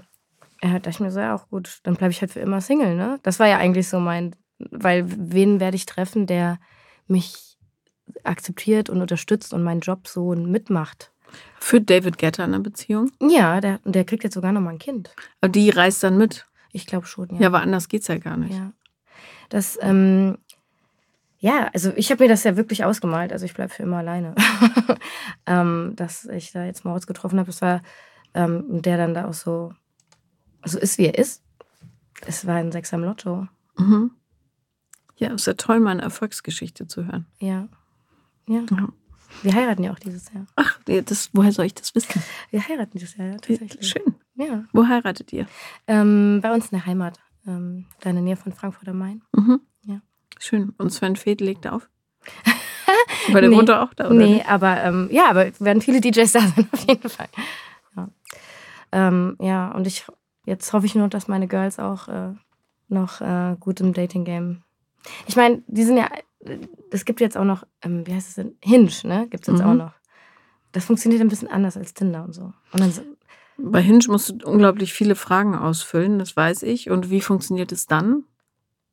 ja, 0.63 0.73
dachte 0.73 0.89
ich 0.89 0.99
mir 0.99 1.11
so, 1.11 1.19
ja, 1.19 1.35
auch 1.35 1.49
gut, 1.49 1.79
dann 1.83 1.95
bleibe 1.95 2.11
ich 2.11 2.21
halt 2.21 2.31
für 2.31 2.39
immer 2.39 2.61
Single, 2.61 2.95
ne? 2.95 3.19
Das 3.23 3.39
war 3.39 3.47
ja 3.47 3.57
eigentlich 3.57 3.89
so 3.89 3.99
mein, 3.99 4.35
weil 4.59 5.03
wen 5.07 5.59
werde 5.59 5.75
ich 5.75 5.85
treffen, 5.85 6.27
der 6.27 6.59
mich 7.07 7.46
akzeptiert 8.23 8.89
und 8.89 9.01
unterstützt 9.01 9.53
und 9.53 9.63
meinen 9.63 9.81
Job 9.81 10.07
so 10.07 10.35
mitmacht. 10.35 11.11
Für 11.59 11.81
David 11.81 12.17
Guetta 12.17 12.43
eine 12.43 12.59
Beziehung? 12.59 13.11
Ja, 13.21 13.59
der, 13.59 13.79
der 13.83 14.05
kriegt 14.05 14.23
jetzt 14.23 14.33
sogar 14.33 14.51
noch 14.51 14.61
mal 14.61 14.71
ein 14.71 14.79
Kind. 14.79 15.13
Aber 15.41 15.49
die 15.49 15.69
reist 15.69 16.03
dann 16.03 16.17
mit? 16.17 16.45
Ich 16.71 16.85
glaube 16.85 17.05
schon, 17.05 17.29
ja. 17.31 17.41
Ja, 17.41 17.47
aber 17.47 17.61
anders 17.61 17.89
geht's 17.89 18.07
ja 18.07 18.17
gar 18.17 18.37
nicht. 18.37 18.53
Ja. 18.53 18.71
Das, 19.49 19.77
ähm, 19.81 20.37
ja, 21.39 21.69
also 21.73 21.91
ich 21.95 22.11
habe 22.11 22.23
mir 22.23 22.29
das 22.29 22.43
ja 22.43 22.55
wirklich 22.55 22.83
ausgemalt. 22.85 23.31
Also 23.33 23.45
ich 23.45 23.53
bleibe 23.53 23.73
für 23.73 23.83
immer 23.83 23.97
alleine. 23.97 24.35
ähm, 25.45 25.93
dass 25.95 26.25
ich 26.25 26.51
da 26.51 26.65
jetzt 26.65 26.85
Moritz 26.85 27.07
getroffen 27.07 27.39
habe, 27.39 27.47
das 27.47 27.61
war 27.61 27.81
ähm, 28.33 28.81
der 28.81 28.97
dann 28.97 29.13
da 29.13 29.25
auch 29.25 29.33
so, 29.33 29.73
so 30.63 30.79
ist, 30.79 30.97
wie 30.97 31.07
er 31.07 31.17
ist. 31.17 31.43
Es 32.25 32.45
war 32.45 32.55
ein 32.55 32.71
Sechser 32.71 32.97
im 32.97 33.03
Lotto. 33.03 33.47
Mhm. 33.77 34.11
Ja, 35.17 35.33
ist 35.33 35.47
ja 35.47 35.53
toll, 35.53 35.79
mal 35.79 35.91
eine 35.91 36.03
Erfolgsgeschichte 36.03 36.87
zu 36.87 37.05
hören. 37.05 37.25
Ja. 37.39 37.67
Ja. 38.47 38.61
Ja. 38.71 38.87
Wir 39.43 39.53
heiraten 39.53 39.83
ja 39.83 39.91
auch 39.91 39.99
dieses 39.99 40.31
Jahr. 40.33 40.45
Ach, 40.55 40.79
das, 40.85 41.29
woher 41.33 41.51
soll 41.51 41.65
ich 41.65 41.75
das 41.75 41.93
wissen? 41.93 42.23
Wir 42.49 42.67
heiraten 42.67 42.91
dieses 42.97 43.15
Jahr, 43.17 43.27
ja, 43.27 43.37
tatsächlich. 43.37 43.87
Schön. 43.87 44.15
Ja. 44.35 44.63
Wo 44.73 44.87
heiratet 44.87 45.31
ihr? 45.33 45.47
Ähm, 45.87 46.39
bei 46.41 46.53
uns 46.53 46.65
in 46.71 46.77
der 46.77 46.85
Heimat. 46.85 47.19
Ähm, 47.45 47.85
da 48.01 48.09
in 48.09 48.15
der 48.15 48.23
Nähe 48.23 48.35
von 48.37 48.51
Frankfurt 48.53 48.87
am 48.89 48.97
Main. 48.97 49.21
Mhm. 49.35 49.61
Ja. 49.83 50.01
Schön. 50.39 50.73
Und 50.77 50.91
Sven 50.91 51.15
Feth 51.15 51.41
legt 51.41 51.67
auf? 51.67 51.89
Weil 53.31 53.41
der 53.41 53.49
Nee. 53.49 53.57
wohnt 53.57 53.69
auch 53.69 53.93
da, 53.93 54.05
oder? 54.07 54.15
nee, 54.15 54.35
nicht? 54.35 54.49
aber 54.49 54.81
ähm, 54.83 55.09
ja, 55.11 55.29
aber 55.29 55.51
werden 55.59 55.81
viele 55.81 56.01
DJs 56.01 56.31
da 56.31 56.39
sein, 56.39 56.67
auf 56.71 56.85
jeden 56.87 57.09
Fall. 57.09 57.27
Ja, 57.95 58.09
ähm, 58.91 59.35
ja 59.39 59.71
und 59.71 59.85
ich 59.87 60.05
jetzt 60.45 60.71
hoffe 60.73 60.85
ich 60.85 60.95
nur, 60.95 61.09
dass 61.09 61.27
meine 61.27 61.47
Girls 61.47 61.77
auch 61.79 62.07
äh, 62.07 62.33
noch 62.87 63.19
äh, 63.21 63.55
gut 63.59 63.81
im 63.81 63.93
Dating-Game. 63.93 64.63
Ich 65.27 65.35
meine, 65.35 65.61
die 65.67 65.83
sind 65.83 65.97
ja, 65.97 66.09
es 66.91 67.05
gibt 67.05 67.19
jetzt 67.21 67.37
auch 67.37 67.43
noch, 67.43 67.65
ähm, 67.81 68.05
wie 68.07 68.13
heißt 68.13 68.29
es 68.29 68.35
denn? 68.35 68.55
Hinge, 68.63 68.91
ne? 69.03 69.27
Gibt 69.29 69.47
es 69.47 69.53
jetzt 69.53 69.63
Mhm. 69.63 69.69
auch 69.69 69.73
noch. 69.75 69.93
Das 70.71 70.85
funktioniert 70.85 71.21
ein 71.21 71.27
bisschen 71.29 71.47
anders 71.47 71.77
als 71.77 71.93
Tinder 71.93 72.23
und 72.23 72.33
so. 72.33 72.53
Und 72.71 72.79
dann 72.79 72.91
so, 72.91 73.01
Bei 73.57 73.81
Hinge 73.81 74.05
musst 74.09 74.29
du 74.29 74.47
unglaublich 74.47 74.93
viele 74.93 75.15
Fragen 75.15 75.55
ausfüllen, 75.55 76.19
das 76.19 76.35
weiß 76.37 76.61
ich. 76.63 76.89
Und 76.91 77.09
wie 77.09 77.21
funktioniert 77.21 77.71
es 77.71 77.87
dann? 77.87 78.23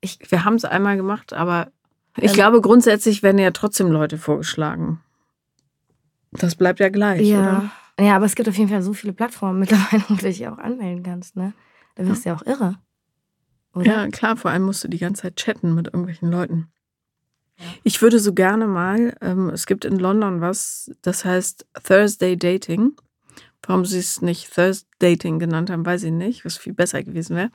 Ich, 0.01 0.19
wir 0.31 0.45
haben 0.45 0.55
es 0.55 0.65
einmal 0.65 0.97
gemacht, 0.97 1.33
aber 1.35 1.71
ich 2.17 2.31
Ähm. 2.31 2.35
glaube, 2.35 2.61
grundsätzlich 2.63 3.23
werden 3.23 3.39
ja 3.39 3.51
trotzdem 3.51 3.91
Leute 3.91 4.17
vorgeschlagen. 4.17 5.01
Das 6.33 6.55
bleibt 6.57 6.81
ja 6.81 6.89
gleich, 6.89 7.21
oder? 7.33 7.71
ja. 7.99 8.05
ja, 8.05 8.17
aber 8.17 8.25
es 8.27 8.35
gibt 8.35 8.49
auf 8.49 8.57
jeden 8.57 8.71
Fall 8.71 8.83
so 8.83 8.93
viele 8.93 9.13
Plattformen 9.13 9.59
mittlerweile, 9.61 10.03
wo 10.09 10.15
du 10.15 10.23
dich 10.23 10.47
auch 10.49 10.59
anmelden 10.59 11.03
kannst, 11.03 11.37
ne? 11.37 11.53
Da 11.97 12.07
wirst 12.07 12.25
du 12.25 12.31
ja 12.31 12.37
auch 12.37 12.43
irre. 12.47 12.79
Oder? 13.75 13.87
Ja, 13.87 14.09
klar, 14.09 14.37
vor 14.37 14.51
allem 14.51 14.63
musst 14.63 14.83
du 14.85 14.89
die 14.89 14.99
ganze 14.99 15.23
Zeit 15.23 15.37
chatten 15.37 15.75
mit 15.75 15.87
irgendwelchen 15.89 16.31
Leuten. 16.31 16.69
Ich 17.83 18.01
würde 18.03 18.19
so 18.19 18.33
gerne 18.33 18.67
mal, 18.67 19.17
ähm, 19.21 19.51
es 19.51 19.67
gibt 19.67 19.85
in 19.85 19.99
London 19.99 20.41
was, 20.41 20.91
das 21.03 21.25
heißt 21.25 21.67
Thursday 21.87 22.37
Dating. 22.37 22.93
Warum 23.67 23.85
sie 23.85 23.99
es 23.99 24.21
nicht 24.23 24.53
Thursday 24.55 24.87
Dating 24.99 25.39
genannt 25.39 25.71
haben, 25.71 25.87
weiß 25.87 26.05
ich 26.05 26.13
nicht, 26.13 26.45
was 26.45 26.57
viel 26.57 26.75
besser 26.75 27.03
gewesen 27.03 27.37
wäre. 27.37 27.51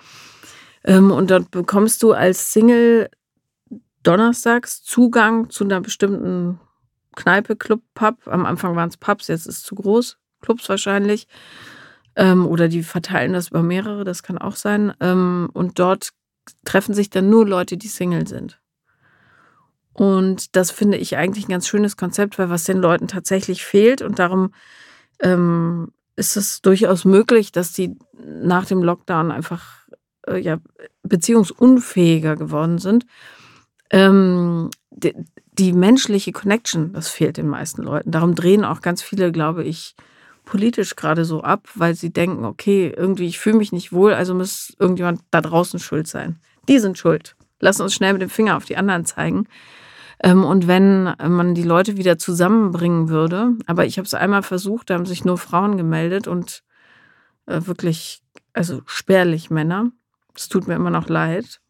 Ähm, 0.83 1.11
und 1.11 1.29
dort 1.31 1.51
bekommst 1.51 2.01
du 2.03 2.13
als 2.13 2.53
Single 2.53 3.09
donnerstags 4.03 4.81
Zugang 4.83 5.49
zu 5.49 5.63
einer 5.63 5.81
bestimmten 5.81 6.59
Kneipe, 7.15 7.55
Club, 7.55 7.81
Pub. 7.93 8.27
Am 8.27 8.45
Anfang 8.45 8.75
waren 8.75 8.89
es 8.89 8.97
Pubs, 8.97 9.27
jetzt 9.27 9.45
ist 9.45 9.57
es 9.57 9.63
zu 9.63 9.75
groß. 9.75 10.17
Clubs 10.41 10.69
wahrscheinlich. 10.69 11.27
Ähm, 12.15 12.47
oder 12.47 12.67
die 12.67 12.83
verteilen 12.83 13.33
das 13.33 13.49
über 13.49 13.61
mehrere, 13.61 14.03
das 14.03 14.23
kann 14.23 14.37
auch 14.37 14.55
sein. 14.55 14.93
Ähm, 14.99 15.49
und 15.53 15.79
dort 15.79 16.11
treffen 16.65 16.93
sich 16.93 17.09
dann 17.09 17.29
nur 17.29 17.47
Leute, 17.47 17.77
die 17.77 17.87
Single 17.87 18.27
sind. 18.27 18.59
Und 19.99 20.55
das 20.55 20.71
finde 20.71 20.97
ich 20.97 21.17
eigentlich 21.17 21.49
ein 21.49 21.51
ganz 21.51 21.67
schönes 21.67 21.97
Konzept, 21.97 22.39
weil 22.39 22.49
was 22.49 22.63
den 22.63 22.77
Leuten 22.77 23.09
tatsächlich 23.09 23.65
fehlt. 23.65 24.01
Und 24.01 24.17
darum 24.17 24.53
ähm, 25.19 25.91
ist 26.15 26.37
es 26.37 26.61
durchaus 26.61 27.03
möglich, 27.03 27.51
dass 27.51 27.73
die 27.73 27.97
nach 28.17 28.65
dem 28.65 28.81
Lockdown 28.81 29.29
einfach 29.29 29.89
äh, 30.25 30.37
ja, 30.37 30.59
beziehungsunfähiger 31.03 32.37
geworden 32.37 32.77
sind. 32.77 33.05
Ähm, 33.89 34.69
die, 34.89 35.15
die 35.51 35.73
menschliche 35.73 36.31
Connection, 36.31 36.93
das 36.93 37.09
fehlt 37.09 37.35
den 37.35 37.49
meisten 37.49 37.83
Leuten. 37.83 38.11
Darum 38.11 38.35
drehen 38.35 38.63
auch 38.63 38.79
ganz 38.79 39.01
viele, 39.01 39.33
glaube 39.33 39.65
ich, 39.65 39.97
politisch 40.45 40.95
gerade 40.95 41.25
so 41.25 41.43
ab, 41.43 41.67
weil 41.75 41.93
sie 41.95 42.13
denken, 42.13 42.45
okay, 42.45 42.93
irgendwie, 42.95 43.27
ich 43.27 43.37
fühle 43.37 43.57
mich 43.57 43.73
nicht 43.73 43.91
wohl, 43.91 44.13
also 44.13 44.33
muss 44.33 44.73
irgendjemand 44.79 45.23
da 45.29 45.41
draußen 45.41 45.77
schuld 45.77 46.07
sein. 46.07 46.39
Die 46.69 46.79
sind 46.79 46.97
schuld. 46.97 47.35
Lass 47.59 47.81
uns 47.81 47.93
schnell 47.93 48.13
mit 48.13 48.21
dem 48.21 48.29
Finger 48.29 48.55
auf 48.55 48.63
die 48.63 48.77
anderen 48.77 49.03
zeigen. 49.03 49.45
Ähm, 50.21 50.43
und 50.43 50.67
wenn 50.67 51.03
man 51.03 51.55
die 51.55 51.63
Leute 51.63 51.97
wieder 51.97 52.17
zusammenbringen 52.17 53.09
würde, 53.09 53.55
aber 53.67 53.85
ich 53.85 53.97
habe 53.97 54.05
es 54.05 54.13
einmal 54.13 54.43
versucht, 54.43 54.89
da 54.89 54.95
haben 54.95 55.05
sich 55.05 55.23
nur 55.23 55.37
Frauen 55.37 55.77
gemeldet 55.77 56.27
und 56.27 56.63
äh, 57.45 57.61
wirklich, 57.65 58.21
also 58.53 58.81
spärlich 58.85 59.49
Männer. 59.49 59.91
Es 60.35 60.49
tut 60.49 60.67
mir 60.67 60.75
immer 60.75 60.89
noch 60.89 61.07
leid. 61.09 61.61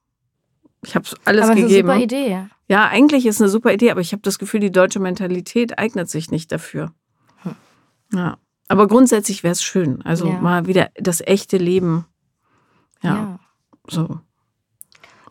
Ich 0.83 0.95
habe 0.95 1.07
alles 1.25 1.43
aber 1.43 1.53
es 1.53 1.57
ist 1.59 1.63
eine 1.63 1.67
gegeben. 1.67 1.87
super 1.89 2.01
Idee. 2.03 2.45
Ja, 2.67 2.87
eigentlich 2.87 3.25
ist 3.25 3.41
eine 3.41 3.49
super 3.49 3.73
Idee, 3.73 3.91
aber 3.91 4.01
ich 4.01 4.13
habe 4.13 4.21
das 4.21 4.39
Gefühl, 4.39 4.59
die 4.59 4.71
deutsche 4.71 4.99
Mentalität 4.99 5.77
eignet 5.77 6.09
sich 6.09 6.31
nicht 6.31 6.51
dafür. 6.51 6.93
Hm. 7.43 7.55
Ja. 8.13 8.37
Aber 8.67 8.87
grundsätzlich 8.87 9.43
wäre 9.43 9.53
es 9.53 9.63
schön. 9.63 10.01
Also 10.03 10.27
Ja. 10.27 10.39
mal 10.39 10.67
wieder 10.67 10.89
das 10.95 11.21
echte 11.21 11.57
Leben. 11.57 12.05
Ja, 13.01 13.15
ja. 13.15 13.39
so. 13.87 14.19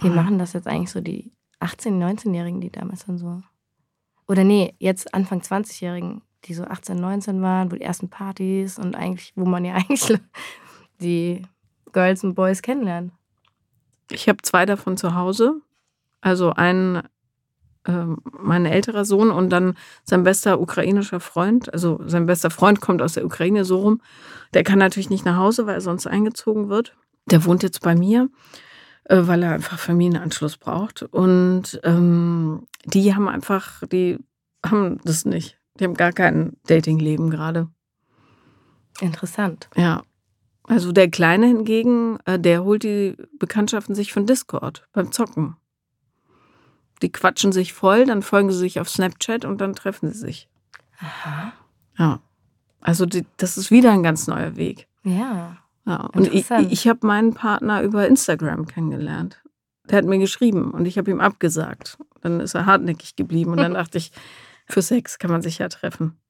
Wie 0.01 0.11
machen 0.11 0.39
das 0.39 0.53
jetzt 0.53 0.67
eigentlich 0.69 0.91
so 0.91 1.01
die 1.01 1.33
18-, 1.61 1.99
19-Jährigen, 1.99 2.61
die 2.61 2.71
damals 2.71 3.07
dann 3.07 3.19
so. 3.19 3.43
Oder 4.27 4.45
nee, 4.45 4.75
jetzt 4.79 5.15
Anfang 5.15 5.41
20-Jährigen, 5.41 6.23
die 6.45 6.55
so 6.55 6.65
18, 6.65 7.01
19 7.01 7.43
waren, 7.43 7.73
wo 7.73 7.77
die 7.77 7.83
ersten 7.83 8.09
Partys 8.09 8.79
und 8.79 8.95
eigentlich, 8.95 9.33
wo 9.37 9.45
man 9.45 9.65
ja 9.65 9.75
eigentlich 9.75 10.19
die 11.01 11.43
Girls 11.93 12.25
und 12.25 12.35
Boys 12.35 12.63
kennenlernt. 12.63 13.13
Ich 14.11 14.29
habe 14.29 14.39
zwei 14.43 14.67
davon 14.67 14.97
zu 14.97 15.15
Hause. 15.15 15.61
Also 16.21 16.53
ein, 16.53 17.03
ähm, 17.87 18.19
mein 18.33 18.67
älterer 18.67 19.05
Sohn 19.05 19.31
und 19.31 19.51
dann 19.51 19.75
sein 20.05 20.25
bester 20.25 20.61
ukrainischer 20.61 21.21
Freund. 21.21 21.73
Also 21.73 22.01
sein 22.07 22.27
bester 22.27 22.51
Freund 22.51 22.81
kommt 22.81 23.03
aus 23.03 23.15
der 23.15 23.25
Ukraine 23.25 23.65
so 23.65 23.79
rum. 23.79 24.01
Der 24.55 24.65
kann 24.65 24.79
natürlich 24.79 25.11
nicht 25.11 25.25
nach 25.25 25.37
Hause, 25.37 25.67
weil 25.67 25.75
er 25.75 25.81
sonst 25.81 26.07
eingezogen 26.07 26.69
wird. 26.69 26.97
Der 27.27 27.45
wohnt 27.45 27.63
jetzt 27.63 27.83
bei 27.83 27.95
mir, 27.95 28.25
äh, 28.25 28.68
weil 29.09 29.43
er 29.43 29.53
einfach 29.53 29.79
Familienanschluss 29.79 30.57
braucht. 30.57 31.03
Und 31.03 31.81
ähm, 31.83 32.67
die 32.85 33.15
haben 33.15 33.29
einfach, 33.29 33.83
die 33.87 34.19
haben 34.65 35.01
das 35.05 35.25
nicht. 35.25 35.59
Die 35.79 35.85
haben 35.85 35.95
gar 35.95 36.13
kein 36.13 36.57
Datingleben 36.67 37.31
gerade. 37.31 37.69
Interessant. 39.01 39.69
Ja. 39.77 40.03
Also 40.65 40.93
der 40.93 41.09
Kleine 41.09 41.47
hingegen, 41.47 42.19
äh, 42.27 42.39
der 42.39 42.65
holt 42.65 42.83
die 42.83 43.17
Bekanntschaften 43.39 43.95
sich 43.95 44.13
von 44.13 44.27
Discord 44.27 44.87
beim 44.93 45.13
Zocken. 45.13 45.57
Die 47.01 47.11
quatschen 47.11 47.53
sich 47.53 47.73
voll, 47.73 48.05
dann 48.05 48.23
folgen 48.23 48.51
sie 48.51 48.59
sich 48.59 48.81
auf 48.81 48.91
Snapchat 48.91 49.45
und 49.45 49.61
dann 49.61 49.75
treffen 49.75 50.13
sie 50.13 50.19
sich. 50.19 50.49
Aha. 50.99 51.53
Ja. 51.97 52.21
Also 52.81 53.07
die, 53.07 53.25
das 53.37 53.57
ist 53.57 53.71
wieder 53.71 53.93
ein 53.93 54.03
ganz 54.03 54.27
neuer 54.27 54.57
Weg. 54.57 54.89
Ja. 55.05 55.57
Ja. 55.89 56.09
Und 56.15 56.33
ich, 56.33 56.51
ich 56.51 56.87
habe 56.87 57.07
meinen 57.07 57.35
Partner 57.35 57.83
über 57.83 58.07
Instagram 58.07 58.67
kennengelernt. 58.67 59.43
Der 59.89 59.99
hat 59.99 60.05
mir 60.05 60.19
geschrieben 60.19 60.71
und 60.73 60.85
ich 60.87 60.99
habe 60.99 61.11
ihm 61.11 61.21
abgesagt. 61.21 61.97
Dann 62.21 62.41
ist 62.41 62.55
er 62.55 62.67
hartnäckig 62.67 63.17
geblieben 63.17 63.53
und 63.53 63.59
dann 63.59 63.75
dachte 63.81 63.97
ich, 63.99 64.13
für 64.67 64.83
Sex 64.83 65.19
kann 65.19 65.31
man 65.31 65.41
sich 65.43 65.59
ja 65.59 65.69
treffen. 65.69 66.21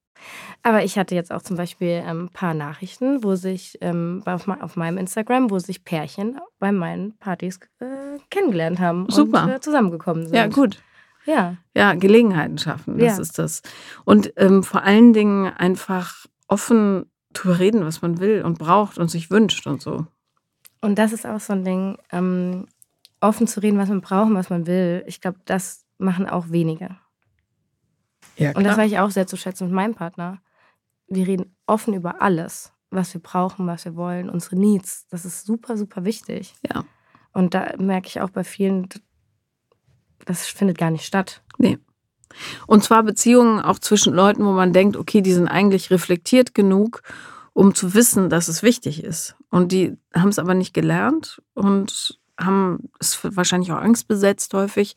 Aber 0.62 0.84
ich 0.84 0.98
hatte 0.98 1.14
jetzt 1.14 1.32
auch 1.32 1.42
zum 1.42 1.56
Beispiel 1.56 2.02
ähm, 2.04 2.24
ein 2.24 2.28
paar 2.28 2.54
Nachrichten, 2.54 3.22
wo 3.24 3.34
sich 3.36 3.78
ähm, 3.80 4.22
auf 4.26 4.76
meinem 4.76 4.98
Instagram, 4.98 5.50
wo 5.50 5.58
sich 5.58 5.84
Pärchen 5.84 6.38
bei 6.58 6.72
meinen 6.72 7.16
Partys 7.18 7.58
äh, 7.80 8.18
kennengelernt 8.30 8.78
haben 8.80 9.06
Super. 9.08 9.44
und 9.44 9.50
äh, 9.50 9.60
zusammengekommen 9.60 10.26
sind. 10.26 10.34
Ja, 10.36 10.46
gut. 10.46 10.80
Ja, 11.24 11.56
Ja, 11.74 11.94
Gelegenheiten 11.94 12.58
schaffen, 12.58 12.98
das 12.98 13.16
Ja. 13.16 13.22
ist 13.22 13.38
das. 13.38 13.62
Und 14.04 14.32
ähm, 14.36 14.62
vor 14.62 14.82
allen 14.82 15.12
Dingen 15.12 15.46
einfach 15.52 16.26
offen 16.48 17.10
drüber 17.42 17.58
reden, 17.58 17.84
was 17.84 18.02
man 18.02 18.18
will 18.20 18.42
und 18.42 18.58
braucht 18.58 18.98
und 18.98 19.10
sich 19.10 19.30
wünscht 19.30 19.66
und 19.66 19.82
so. 19.82 20.06
und 20.80 20.98
das 20.98 21.12
ist 21.12 21.26
auch 21.26 21.40
so 21.40 21.52
ein 21.52 21.64
Ding. 21.64 21.98
Ähm, 22.12 22.66
offen 23.20 23.46
zu 23.46 23.60
reden, 23.60 23.78
was 23.78 23.88
man 23.88 24.00
braucht, 24.00 24.32
was 24.34 24.50
man 24.50 24.66
will, 24.66 25.02
ich 25.06 25.20
glaube, 25.20 25.38
das 25.44 25.84
machen 25.98 26.28
auch 26.28 26.50
wenige. 26.50 26.96
Ja, 28.36 28.52
Und 28.52 28.64
das 28.64 28.76
war 28.76 28.84
ich 28.84 28.98
auch 28.98 29.10
sehr 29.10 29.26
zu 29.26 29.36
schätzen 29.36 29.64
mit 29.64 29.74
meinem 29.74 29.94
Partner. 29.94 30.40
Wir 31.08 31.26
reden 31.26 31.56
offen 31.66 31.94
über 31.94 32.22
alles, 32.22 32.72
was 32.90 33.12
wir 33.14 33.20
brauchen, 33.20 33.66
was 33.66 33.84
wir 33.84 33.96
wollen, 33.96 34.30
unsere 34.30 34.56
Needs. 34.56 35.08
Das 35.08 35.24
ist 35.24 35.44
super, 35.44 35.76
super 35.76 36.04
wichtig. 36.04 36.54
Ja. 36.72 36.84
Und 37.32 37.54
da 37.54 37.74
merke 37.78 38.06
ich 38.06 38.20
auch 38.20 38.30
bei 38.30 38.44
vielen, 38.44 38.88
das 40.24 40.46
findet 40.46 40.78
gar 40.78 40.90
nicht 40.90 41.04
statt. 41.04 41.42
Nee. 41.58 41.78
Und 42.66 42.84
zwar 42.84 43.02
Beziehungen 43.02 43.60
auch 43.60 43.78
zwischen 43.78 44.14
Leuten, 44.14 44.44
wo 44.44 44.52
man 44.52 44.72
denkt, 44.72 44.96
okay, 44.96 45.20
die 45.20 45.32
sind 45.32 45.48
eigentlich 45.48 45.90
reflektiert 45.90 46.54
genug, 46.54 47.02
um 47.52 47.74
zu 47.74 47.94
wissen, 47.94 48.30
dass 48.30 48.48
es 48.48 48.62
wichtig 48.62 49.02
ist. 49.02 49.34
Und 49.50 49.72
die 49.72 49.96
haben 50.14 50.28
es 50.28 50.38
aber 50.38 50.54
nicht 50.54 50.74
gelernt 50.74 51.42
und 51.54 52.18
haben 52.38 52.90
es 53.00 53.18
wahrscheinlich 53.22 53.72
auch 53.72 53.78
angstbesetzt 53.78 54.54
häufig. 54.54 54.96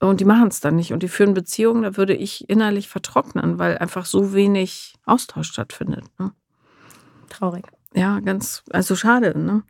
Und 0.00 0.20
die 0.20 0.24
machen 0.24 0.48
es 0.48 0.60
dann 0.60 0.76
nicht. 0.76 0.92
Und 0.92 1.02
die 1.02 1.08
führen 1.08 1.34
Beziehungen, 1.34 1.82
da 1.82 1.96
würde 1.96 2.14
ich 2.14 2.48
innerlich 2.48 2.88
vertrocknen, 2.88 3.58
weil 3.58 3.78
einfach 3.78 4.06
so 4.06 4.34
wenig 4.34 4.96
Austausch 5.06 5.50
stattfindet. 5.50 6.04
Ne? 6.18 6.32
Traurig. 7.28 7.64
Ja, 7.94 8.18
ganz, 8.20 8.64
also 8.70 8.96
schade. 8.96 9.38
Ne? 9.38 9.62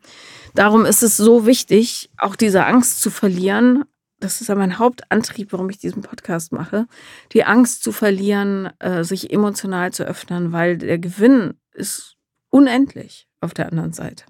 Darum 0.55 0.85
ist 0.85 1.03
es 1.03 1.15
so 1.15 1.45
wichtig, 1.45 2.09
auch 2.17 2.35
diese 2.35 2.65
Angst 2.65 3.01
zu 3.01 3.11
verlieren. 3.11 3.85
Das 4.19 4.41
ist 4.41 4.47
ja 4.47 4.55
mein 4.55 4.79
Hauptantrieb, 4.79 5.51
warum 5.51 5.69
ich 5.69 5.77
diesen 5.77 6.01
Podcast 6.01 6.51
mache. 6.51 6.87
Die 7.33 7.43
Angst 7.43 7.83
zu 7.83 7.91
verlieren, 7.91 8.69
äh, 8.79 9.03
sich 9.03 9.31
emotional 9.31 9.91
zu 9.91 10.03
öffnen, 10.03 10.51
weil 10.51 10.77
der 10.77 10.99
Gewinn 10.99 11.55
ist 11.73 12.15
unendlich 12.49 13.27
auf 13.41 13.53
der 13.53 13.67
anderen 13.67 13.93
Seite. 13.93 14.25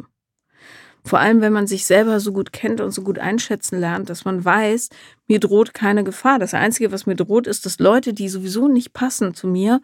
Vor 1.04 1.20
allem, 1.20 1.40
wenn 1.42 1.54
man 1.54 1.68
sich 1.68 1.86
selber 1.86 2.20
so 2.20 2.34
gut 2.34 2.52
kennt 2.52 2.82
und 2.82 2.90
so 2.90 3.04
gut 3.04 3.20
einschätzen 3.20 3.80
lernt, 3.80 4.10
dass 4.10 4.26
man 4.26 4.44
weiß, 4.44 4.90
mir 5.28 5.40
droht 5.40 5.76
keine 5.76 6.04
Gefahr. 6.04 6.40
Das 6.40 6.56
Einzige, 6.56 6.92
was 6.92 7.06
mir 7.06 7.16
droht, 7.16 7.46
ist, 7.46 7.68
dass 7.68 7.78
Leute, 7.78 8.12
die 8.12 8.28
sowieso 8.28 8.68
nicht 8.68 8.92
passen 8.92 9.36
zu 9.36 9.48
mir, 9.48 9.82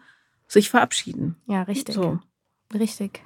sich 0.48 0.68
verabschieden. 0.68 1.36
Ja, 1.46 1.62
richtig. 1.62 1.94
So. 1.94 2.18
Richtig. 2.74 3.22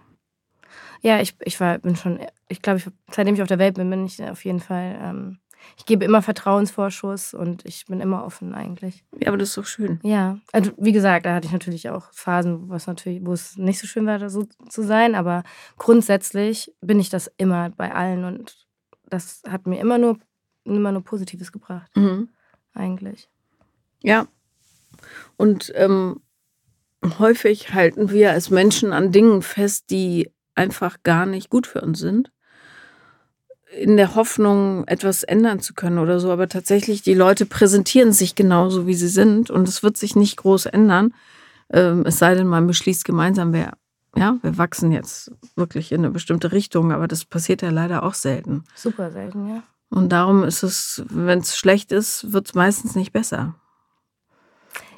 Ja, 1.00 1.20
ich, 1.20 1.36
ich 1.42 1.58
war, 1.58 1.78
bin 1.78 1.96
schon, 1.96 2.20
ich 2.48 2.60
glaube, 2.60 2.78
ich, 2.78 2.86
seitdem 3.10 3.34
ich 3.34 3.42
auf 3.42 3.48
der 3.48 3.58
Welt 3.58 3.76
bin, 3.76 3.88
bin 3.88 4.04
ich 4.04 4.22
auf 4.22 4.44
jeden 4.44 4.60
Fall, 4.60 4.98
ähm, 5.00 5.38
ich 5.76 5.84
gebe 5.86 6.04
immer 6.04 6.22
Vertrauensvorschuss 6.22 7.34
und 7.34 7.64
ich 7.64 7.86
bin 7.86 8.00
immer 8.00 8.24
offen 8.24 8.54
eigentlich. 8.54 9.04
Ja, 9.18 9.28
aber 9.28 9.38
das 9.38 9.50
ist 9.50 9.56
doch 9.58 9.66
schön. 9.66 9.98
Ja, 10.02 10.38
also 10.52 10.72
wie 10.78 10.92
gesagt, 10.92 11.26
da 11.26 11.34
hatte 11.34 11.46
ich 11.46 11.52
natürlich 11.52 11.90
auch 11.90 12.12
Phasen, 12.12 12.68
wo 12.68 12.74
es 12.74 12.86
natürlich, 12.86 13.24
wo 13.24 13.32
es 13.32 13.56
nicht 13.56 13.78
so 13.78 13.86
schön 13.86 14.06
war, 14.06 14.18
da 14.18 14.28
so 14.28 14.44
zu 14.68 14.82
sein, 14.82 15.14
aber 15.14 15.42
grundsätzlich 15.78 16.74
bin 16.80 17.00
ich 17.00 17.10
das 17.10 17.30
immer 17.36 17.70
bei 17.70 17.94
allen 17.94 18.24
und 18.24 18.66
das 19.08 19.42
hat 19.48 19.66
mir 19.66 19.80
immer 19.80 19.98
nur, 19.98 20.18
immer 20.64 20.92
nur 20.92 21.02
Positives 21.04 21.52
gebracht, 21.52 21.90
Mhm. 21.96 22.28
eigentlich. 22.74 23.28
Ja. 24.02 24.26
Und 25.36 25.72
ähm, 25.76 26.20
häufig 27.18 27.72
halten 27.74 28.10
wir 28.10 28.32
als 28.32 28.50
Menschen 28.50 28.92
an 28.92 29.12
Dingen 29.12 29.42
fest, 29.42 29.90
die 29.90 30.30
einfach 30.54 31.02
gar 31.02 31.26
nicht 31.26 31.50
gut 31.50 31.66
für 31.66 31.80
uns 31.82 31.98
sind. 31.98 32.32
In 33.72 33.96
der 33.96 34.14
Hoffnung, 34.14 34.86
etwas 34.86 35.22
ändern 35.22 35.60
zu 35.60 35.74
können 35.74 35.98
oder 35.98 36.20
so. 36.20 36.30
Aber 36.30 36.48
tatsächlich, 36.48 37.02
die 37.02 37.14
Leute 37.14 37.46
präsentieren 37.46 38.12
sich 38.12 38.34
genauso, 38.34 38.86
wie 38.86 38.94
sie 38.94 39.08
sind. 39.08 39.50
Und 39.50 39.68
es 39.68 39.82
wird 39.82 39.96
sich 39.96 40.16
nicht 40.16 40.36
groß 40.36 40.66
ändern. 40.66 41.14
Ähm, 41.70 42.04
es 42.06 42.18
sei 42.18 42.34
denn, 42.34 42.46
man 42.46 42.66
beschließt 42.66 43.04
gemeinsam, 43.04 43.52
wer, 43.52 43.72
ja, 44.14 44.36
wir 44.42 44.56
wachsen 44.56 44.92
jetzt 44.92 45.32
wirklich 45.56 45.92
in 45.92 46.00
eine 46.00 46.10
bestimmte 46.10 46.52
Richtung. 46.52 46.92
Aber 46.92 47.08
das 47.08 47.24
passiert 47.24 47.62
ja 47.62 47.70
leider 47.70 48.02
auch 48.02 48.14
selten. 48.14 48.64
Super 48.74 49.10
selten, 49.10 49.48
ja. 49.48 49.62
Und 49.90 50.10
darum 50.10 50.42
ist 50.44 50.62
es, 50.62 51.04
wenn 51.08 51.40
es 51.40 51.56
schlecht 51.56 51.92
ist, 51.92 52.32
wird 52.32 52.48
es 52.48 52.54
meistens 52.54 52.94
nicht 52.94 53.12
besser. 53.12 53.54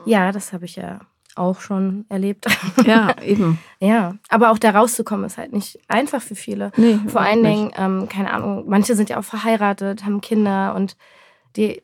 Ja, 0.04 0.32
das 0.32 0.52
habe 0.52 0.64
ich 0.64 0.76
ja 0.76 1.00
auch 1.38 1.60
schon 1.60 2.04
erlebt. 2.08 2.46
Ja, 2.84 3.20
eben. 3.22 3.58
ja, 3.80 4.14
aber 4.28 4.50
auch 4.50 4.58
da 4.58 4.70
rauszukommen 4.70 5.26
ist 5.26 5.38
halt 5.38 5.52
nicht 5.52 5.78
einfach 5.88 6.20
für 6.20 6.34
viele. 6.34 6.72
Nee, 6.76 6.98
Vor 7.06 7.20
allen 7.20 7.42
nicht. 7.42 7.56
Dingen, 7.56 7.72
ähm, 7.76 8.08
keine 8.08 8.32
Ahnung, 8.32 8.64
manche 8.68 8.94
sind 8.94 9.10
ja 9.10 9.18
auch 9.18 9.24
verheiratet, 9.24 10.04
haben 10.04 10.20
Kinder 10.20 10.74
und 10.74 10.96
die 11.56 11.82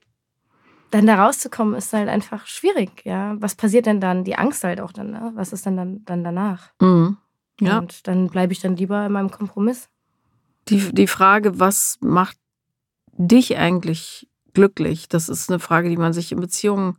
dann 0.91 1.07
da 1.07 1.25
rauszukommen 1.25 1.75
ist 1.75 1.93
halt 1.93 2.09
einfach 2.09 2.47
schwierig, 2.47 3.05
ja. 3.05 3.35
Was 3.41 3.57
passiert 3.57 3.87
denn 3.87 4.01
dann? 4.01 4.23
Die 4.23 4.37
Angst 4.37 4.63
halt 4.63 4.81
auch 4.81 4.93
dann, 4.93 5.11
ne? 5.11 5.33
Was 5.35 5.53
ist 5.53 5.67
denn 5.67 5.77
dann, 5.77 6.05
dann 6.05 6.23
danach? 6.23 6.71
Mhm. 6.81 7.17
Ja. 7.61 7.79
Und 7.79 8.07
dann 8.07 8.29
bleibe 8.29 8.53
ich 8.53 8.61
dann 8.61 8.77
lieber 8.77 9.05
in 9.05 9.13
meinem 9.13 9.31
Kompromiss. 9.31 9.89
Die, 10.69 10.93
die 10.93 11.09
Frage, 11.09 11.59
was 11.59 11.99
macht 12.01 12.37
dich 13.13 13.57
eigentlich 13.57 14.29
glücklich, 14.55 15.09
das 15.09 15.29
ist 15.29 15.51
eine 15.51 15.59
Frage, 15.59 15.89
die 15.89 15.97
man 15.97 16.13
sich 16.13 16.31
in 16.33 16.41
Beziehungen 16.41 16.97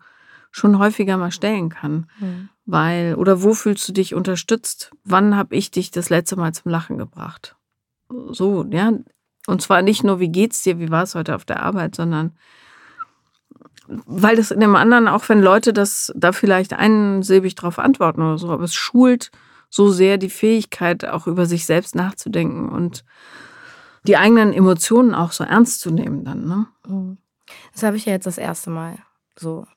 schon 0.55 0.79
häufiger 0.79 1.17
mal 1.17 1.31
stellen 1.31 1.67
kann. 1.67 2.07
Hm. 2.19 2.47
Weil, 2.65 3.15
oder 3.15 3.43
wo 3.43 3.53
fühlst 3.53 3.87
du 3.89 3.91
dich 3.91 4.15
unterstützt? 4.15 4.91
Wann 5.03 5.35
habe 5.35 5.53
ich 5.53 5.69
dich 5.69 5.91
das 5.91 6.09
letzte 6.09 6.37
Mal 6.37 6.53
zum 6.53 6.71
Lachen 6.71 6.97
gebracht? 6.97 7.57
So, 8.29 8.65
ja. 8.71 8.93
Und 9.47 9.61
zwar 9.61 9.81
nicht 9.81 10.05
nur, 10.05 10.21
wie 10.21 10.29
geht's 10.29 10.63
dir, 10.63 10.79
wie 10.79 10.89
war 10.89 11.03
es 11.03 11.13
heute 11.13 11.35
auf 11.35 11.43
der 11.43 11.61
Arbeit, 11.61 11.95
sondern 11.95 12.37
weil 13.87 14.37
das 14.37 14.49
in 14.49 14.61
dem 14.61 14.77
anderen, 14.77 15.09
auch 15.09 15.27
wenn 15.27 15.41
Leute 15.41 15.73
das 15.73 16.13
da 16.15 16.31
vielleicht 16.31 16.71
einsilbig 16.71 17.55
drauf 17.55 17.77
antworten 17.77 18.21
oder 18.21 18.37
so, 18.37 18.49
aber 18.49 18.63
es 18.63 18.73
schult 18.73 19.31
so 19.69 19.89
sehr 19.89 20.17
die 20.17 20.29
Fähigkeit, 20.29 21.03
auch 21.05 21.27
über 21.27 21.45
sich 21.45 21.65
selbst 21.65 21.95
nachzudenken 21.95 22.69
und 22.69 23.03
die 24.07 24.15
eigenen 24.15 24.53
Emotionen 24.53 25.13
auch 25.13 25.33
so 25.33 25.43
ernst 25.43 25.81
zu 25.81 25.91
nehmen 25.91 26.23
dann, 26.23 26.45
ne? 26.45 26.67
Mhm. 26.87 27.17
Das 27.73 27.83
habe 27.83 27.97
ich 27.97 28.05
ja 28.05 28.13
jetzt 28.13 28.25
das 28.25 28.37
erste 28.37 28.69
Mal 28.69 28.97
so. 29.37 29.67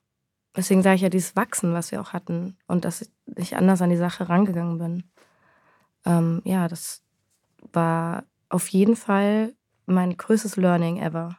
Deswegen 0.58 0.82
sage 0.82 0.96
ich 0.96 1.02
ja 1.02 1.08
dieses 1.08 1.36
Wachsen, 1.36 1.72
was 1.72 1.92
wir 1.92 2.00
auch 2.00 2.12
hatten 2.12 2.56
und 2.66 2.84
dass 2.84 3.08
ich 3.36 3.56
anders 3.56 3.80
an 3.80 3.90
die 3.90 3.96
Sache 3.96 4.28
rangegangen 4.28 4.78
bin. 4.78 5.04
Ähm, 6.04 6.42
ja, 6.44 6.66
das 6.66 7.00
war 7.72 8.24
auf 8.48 8.66
jeden 8.68 8.96
Fall 8.96 9.54
mein 9.86 10.16
größtes 10.16 10.56
Learning 10.56 11.00
ever. 11.00 11.36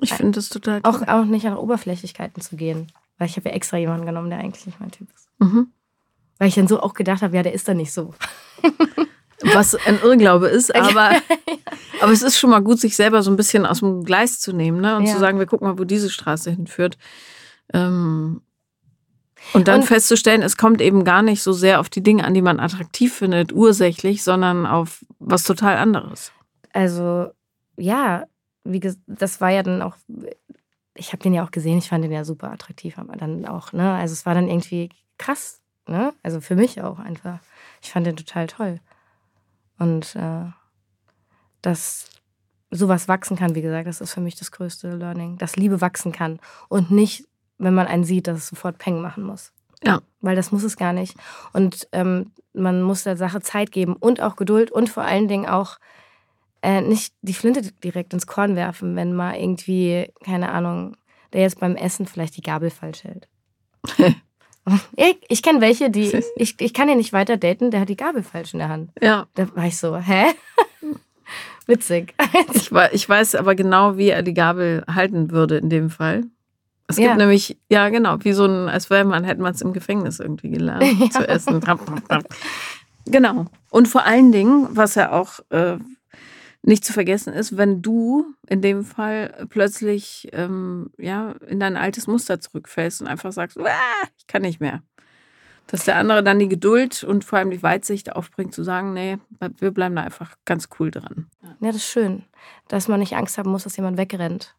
Ich 0.00 0.14
finde 0.14 0.32
das 0.32 0.48
total 0.48 0.80
Auch, 0.82 0.98
toll. 1.00 1.08
auch 1.10 1.24
nicht 1.26 1.46
an 1.46 1.56
Oberflächlichkeiten 1.58 2.42
zu 2.42 2.56
gehen. 2.56 2.90
Weil 3.18 3.28
ich 3.28 3.36
habe 3.36 3.50
ja 3.50 3.54
extra 3.54 3.76
jemanden 3.76 4.06
genommen, 4.06 4.30
der 4.30 4.38
eigentlich 4.38 4.64
nicht 4.66 4.80
mein 4.80 4.90
Typ 4.90 5.08
ist. 5.14 5.28
Mhm. 5.38 5.70
Weil 6.38 6.48
ich 6.48 6.54
dann 6.54 6.66
so 6.68 6.80
auch 6.80 6.94
gedacht 6.94 7.20
habe, 7.22 7.36
ja, 7.36 7.42
der 7.42 7.52
ist 7.52 7.68
dann 7.68 7.76
nicht 7.76 7.92
so. 7.92 8.14
Was 9.54 9.74
ein 9.74 10.00
Irrglaube 10.02 10.46
ist, 10.48 10.74
aber, 10.74 11.10
aber 12.00 12.12
es 12.12 12.22
ist 12.22 12.38
schon 12.38 12.48
mal 12.50 12.62
gut, 12.62 12.80
sich 12.80 12.96
selber 12.96 13.22
so 13.22 13.30
ein 13.30 13.36
bisschen 13.36 13.66
aus 13.66 13.80
dem 13.80 14.04
Gleis 14.04 14.40
zu 14.40 14.52
nehmen 14.52 14.80
ne? 14.80 14.96
und 14.96 15.04
Ja. 15.04 15.12
zu 15.12 15.18
sagen, 15.18 15.38
wir 15.38 15.46
gucken 15.46 15.68
mal, 15.68 15.78
wo 15.78 15.84
diese 15.84 16.08
Straße 16.10 16.50
hinführt. 16.50 16.96
Ähm, 17.72 18.42
und 19.54 19.68
dann 19.68 19.80
Und- 19.80 19.86
festzustellen, 19.86 20.42
es 20.42 20.56
kommt 20.56 20.80
eben 20.80 21.04
gar 21.04 21.22
nicht 21.22 21.42
so 21.42 21.52
sehr 21.52 21.80
auf 21.80 21.88
die 21.88 22.02
Dinge 22.02 22.24
an, 22.24 22.34
die 22.34 22.42
man 22.42 22.60
attraktiv 22.60 23.12
findet, 23.14 23.52
ursächlich, 23.52 24.22
sondern 24.22 24.66
auf 24.66 25.04
was 25.18 25.44
total 25.44 25.76
anderes. 25.76 26.32
Also, 26.72 27.30
ja, 27.76 28.24
wie 28.64 28.80
das 29.06 29.40
war 29.40 29.50
ja 29.50 29.62
dann 29.62 29.82
auch, 29.82 29.96
ich 30.94 31.12
habe 31.12 31.22
den 31.22 31.34
ja 31.34 31.44
auch 31.44 31.50
gesehen, 31.50 31.78
ich 31.78 31.88
fand 31.88 32.04
den 32.04 32.12
ja 32.12 32.24
super 32.24 32.52
attraktiv, 32.52 32.98
aber 32.98 33.16
dann 33.16 33.44
auch, 33.46 33.72
ne? 33.72 33.94
Also 33.94 34.12
es 34.12 34.24
war 34.26 34.34
dann 34.34 34.48
irgendwie 34.48 34.90
krass, 35.18 35.60
ne? 35.88 36.14
Also 36.22 36.40
für 36.40 36.54
mich 36.54 36.80
auch 36.80 36.98
einfach. 36.98 37.40
Ich 37.82 37.90
fand 37.90 38.06
den 38.06 38.16
total 38.16 38.46
toll. 38.46 38.80
Und 39.78 40.14
äh, 40.14 40.44
dass 41.62 42.08
sowas 42.70 43.08
wachsen 43.08 43.36
kann, 43.36 43.54
wie 43.54 43.62
gesagt, 43.62 43.86
das 43.88 44.00
ist 44.00 44.12
für 44.14 44.20
mich 44.20 44.36
das 44.36 44.52
größte 44.52 44.94
Learning. 44.94 45.38
Dass 45.38 45.56
Liebe 45.56 45.80
wachsen 45.80 46.12
kann 46.12 46.38
und 46.68 46.90
nicht, 46.90 47.26
wenn 47.62 47.74
man 47.74 47.86
einen 47.86 48.04
sieht, 48.04 48.26
dass 48.26 48.38
es 48.38 48.48
sofort 48.48 48.78
Peng 48.78 49.00
machen 49.00 49.24
muss. 49.24 49.52
Ja. 49.84 50.00
Weil 50.20 50.36
das 50.36 50.52
muss 50.52 50.62
es 50.62 50.76
gar 50.76 50.92
nicht. 50.92 51.16
Und 51.52 51.88
ähm, 51.92 52.32
man 52.52 52.82
muss 52.82 53.04
der 53.04 53.16
Sache 53.16 53.40
Zeit 53.40 53.72
geben 53.72 53.94
und 53.94 54.20
auch 54.20 54.36
Geduld 54.36 54.70
und 54.70 54.88
vor 54.88 55.02
allen 55.02 55.28
Dingen 55.28 55.46
auch 55.46 55.78
äh, 56.62 56.80
nicht 56.80 57.14
die 57.22 57.34
Flinte 57.34 57.62
direkt 57.84 58.12
ins 58.12 58.26
Korn 58.26 58.56
werfen, 58.56 58.94
wenn 58.96 59.14
mal 59.14 59.34
irgendwie, 59.34 60.12
keine 60.24 60.50
Ahnung, 60.50 60.96
der 61.32 61.42
jetzt 61.42 61.60
beim 61.60 61.76
Essen 61.76 62.06
vielleicht 62.06 62.36
die 62.36 62.42
Gabel 62.42 62.70
falsch 62.70 63.04
hält. 63.04 63.28
ich 64.96 65.16
ich 65.28 65.42
kenne 65.42 65.60
welche, 65.60 65.90
die, 65.90 66.22
ich, 66.36 66.60
ich 66.60 66.74
kann 66.74 66.86
den 66.86 66.98
nicht 66.98 67.12
weiter 67.12 67.36
daten, 67.36 67.70
der 67.70 67.80
hat 67.80 67.88
die 67.88 67.96
Gabel 67.96 68.22
falsch 68.22 68.52
in 68.52 68.60
der 68.60 68.68
Hand. 68.68 68.90
Ja, 69.00 69.26
Da 69.34 69.54
war 69.56 69.64
ich 69.64 69.76
so, 69.76 69.96
hä? 69.96 70.26
Witzig. 71.66 72.14
ich, 72.54 72.70
ich 72.92 73.08
weiß 73.08 73.34
aber 73.34 73.54
genau, 73.54 73.96
wie 73.96 74.10
er 74.10 74.22
die 74.22 74.34
Gabel 74.34 74.84
halten 74.92 75.30
würde 75.30 75.56
in 75.58 75.70
dem 75.70 75.90
Fall. 75.90 76.24
Es 76.92 76.96
gibt 76.96 77.08
Ja. 77.08 77.16
nämlich, 77.16 77.58
ja 77.70 77.88
genau, 77.88 78.16
wie 78.20 78.32
so 78.32 78.44
ein, 78.44 78.68
als 78.68 78.90
wäre 78.90 79.04
man, 79.04 79.24
hätte 79.24 79.40
man 79.40 79.52
es 79.54 79.60
im 79.62 79.72
Gefängnis 79.72 80.20
irgendwie 80.20 80.50
gelernt 80.50 80.82
Ja. 81.00 81.10
zu 81.10 81.28
essen. 81.28 81.60
genau. 83.06 83.46
Und 83.70 83.88
vor 83.88 84.04
allen 84.04 84.32
Dingen, 84.32 84.68
was 84.70 84.94
ja 84.94 85.12
auch 85.12 85.40
äh, 85.50 85.78
nicht 86.62 86.84
zu 86.84 86.92
vergessen 86.92 87.32
ist, 87.32 87.56
wenn 87.56 87.82
du 87.82 88.26
in 88.46 88.62
dem 88.62 88.84
Fall 88.84 89.46
plötzlich 89.48 90.28
ähm, 90.32 90.90
ja, 90.98 91.32
in 91.48 91.58
dein 91.58 91.76
altes 91.76 92.06
Muster 92.06 92.40
zurückfällst 92.40 93.00
und 93.00 93.08
einfach 93.08 93.32
sagst, 93.32 93.58
"Ah, 93.58 94.06
ich 94.18 94.26
kann 94.26 94.42
nicht 94.42 94.60
mehr. 94.60 94.82
Dass 95.68 95.84
der 95.84 95.96
andere 95.96 96.22
dann 96.22 96.38
die 96.38 96.48
Geduld 96.48 97.02
und 97.02 97.24
vor 97.24 97.38
allem 97.38 97.50
die 97.50 97.62
Weitsicht 97.62 98.14
aufbringt, 98.14 98.52
zu 98.52 98.62
sagen, 98.62 98.92
nee, 98.92 99.16
wir 99.58 99.70
bleiben 99.70 99.96
da 99.96 100.02
einfach 100.02 100.34
ganz 100.44 100.68
cool 100.78 100.90
dran. 100.90 101.28
Ja, 101.42 101.68
das 101.68 101.76
ist 101.76 101.86
schön, 101.88 102.24
dass 102.68 102.88
man 102.88 103.00
nicht 103.00 103.16
Angst 103.16 103.38
haben 103.38 103.50
muss, 103.50 103.64
dass 103.64 103.76
jemand 103.76 103.96
wegrennt. 103.96 104.54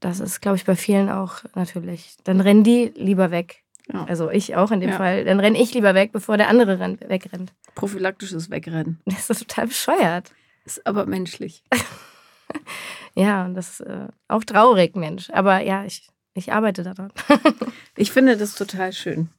Das 0.00 0.20
ist, 0.20 0.40
glaube 0.40 0.56
ich, 0.56 0.64
bei 0.64 0.76
vielen 0.76 1.08
auch 1.08 1.42
natürlich. 1.54 2.16
Dann 2.24 2.40
rennen 2.40 2.64
die 2.64 2.92
lieber 2.96 3.30
weg. 3.30 3.64
Ja. 3.92 4.04
Also 4.04 4.30
ich 4.30 4.54
auch 4.54 4.70
in 4.70 4.80
dem 4.80 4.90
ja. 4.90 4.96
Fall. 4.96 5.24
Dann 5.24 5.40
renne 5.40 5.60
ich 5.60 5.74
lieber 5.74 5.94
weg, 5.94 6.12
bevor 6.12 6.36
der 6.36 6.48
andere 6.48 6.78
wegrennt. 6.78 7.52
Prophylaktisches 7.74 8.50
Wegrennen. 8.50 9.00
Das 9.06 9.30
ist 9.30 9.48
total 9.48 9.66
bescheuert. 9.68 10.32
Ist 10.64 10.86
aber 10.86 11.06
menschlich. 11.06 11.64
ja, 13.14 13.44
und 13.44 13.54
das 13.54 13.80
ist 13.80 13.86
äh, 13.86 14.08
auch 14.28 14.44
traurig, 14.44 14.94
Mensch. 14.94 15.30
Aber 15.30 15.60
ja, 15.60 15.84
ich, 15.84 16.08
ich 16.34 16.52
arbeite 16.52 16.82
daran. 16.82 17.12
ich 17.96 18.12
finde 18.12 18.36
das 18.36 18.54
total 18.54 18.92
schön. 18.92 19.30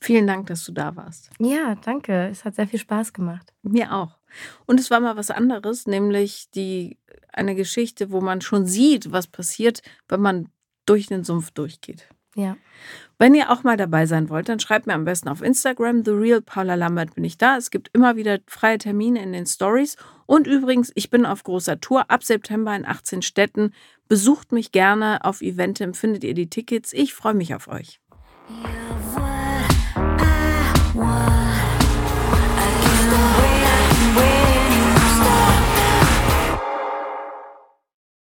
Vielen 0.00 0.26
Dank, 0.26 0.46
dass 0.46 0.64
du 0.64 0.72
da 0.72 0.94
warst. 0.96 1.30
Ja, 1.40 1.74
danke. 1.74 2.28
Es 2.28 2.44
hat 2.44 2.54
sehr 2.54 2.68
viel 2.68 2.78
Spaß 2.78 3.12
gemacht. 3.12 3.52
Mir 3.62 3.92
auch. 3.92 4.16
Und 4.66 4.78
es 4.78 4.90
war 4.90 5.00
mal 5.00 5.16
was 5.16 5.30
anderes, 5.30 5.86
nämlich 5.86 6.50
die 6.50 6.98
eine 7.32 7.54
Geschichte, 7.54 8.10
wo 8.10 8.20
man 8.20 8.40
schon 8.40 8.66
sieht, 8.66 9.10
was 9.12 9.26
passiert, 9.26 9.82
wenn 10.08 10.20
man 10.20 10.48
durch 10.86 11.06
den 11.06 11.24
Sumpf 11.24 11.50
durchgeht. 11.50 12.08
Ja. 12.34 12.56
Wenn 13.18 13.34
ihr 13.34 13.50
auch 13.50 13.64
mal 13.64 13.76
dabei 13.76 14.06
sein 14.06 14.28
wollt, 14.28 14.48
dann 14.48 14.60
schreibt 14.60 14.86
mir 14.86 14.94
am 14.94 15.04
besten 15.04 15.28
auf 15.28 15.42
Instagram, 15.42 16.04
The 16.04 16.12
Real 16.12 16.40
Paula 16.40 16.76
Lambert 16.76 17.16
bin 17.16 17.24
ich 17.24 17.36
da. 17.36 17.56
Es 17.56 17.70
gibt 17.70 17.90
immer 17.92 18.14
wieder 18.14 18.38
freie 18.46 18.78
Termine 18.78 19.20
in 19.20 19.32
den 19.32 19.46
Stories. 19.46 19.96
Und 20.26 20.46
übrigens, 20.46 20.92
ich 20.94 21.10
bin 21.10 21.26
auf 21.26 21.42
großer 21.42 21.80
Tour 21.80 22.10
ab 22.10 22.22
September 22.22 22.76
in 22.76 22.86
18 22.86 23.22
Städten. 23.22 23.72
Besucht 24.08 24.52
mich 24.52 24.70
gerne 24.70 25.24
auf 25.24 25.42
Eventim, 25.42 25.94
findet 25.94 26.22
ihr 26.22 26.34
die 26.34 26.48
Tickets. 26.48 26.92
Ich 26.92 27.12
freue 27.12 27.34
mich 27.34 27.54
auf 27.54 27.66
euch. 27.66 28.00
Want. 28.48 28.87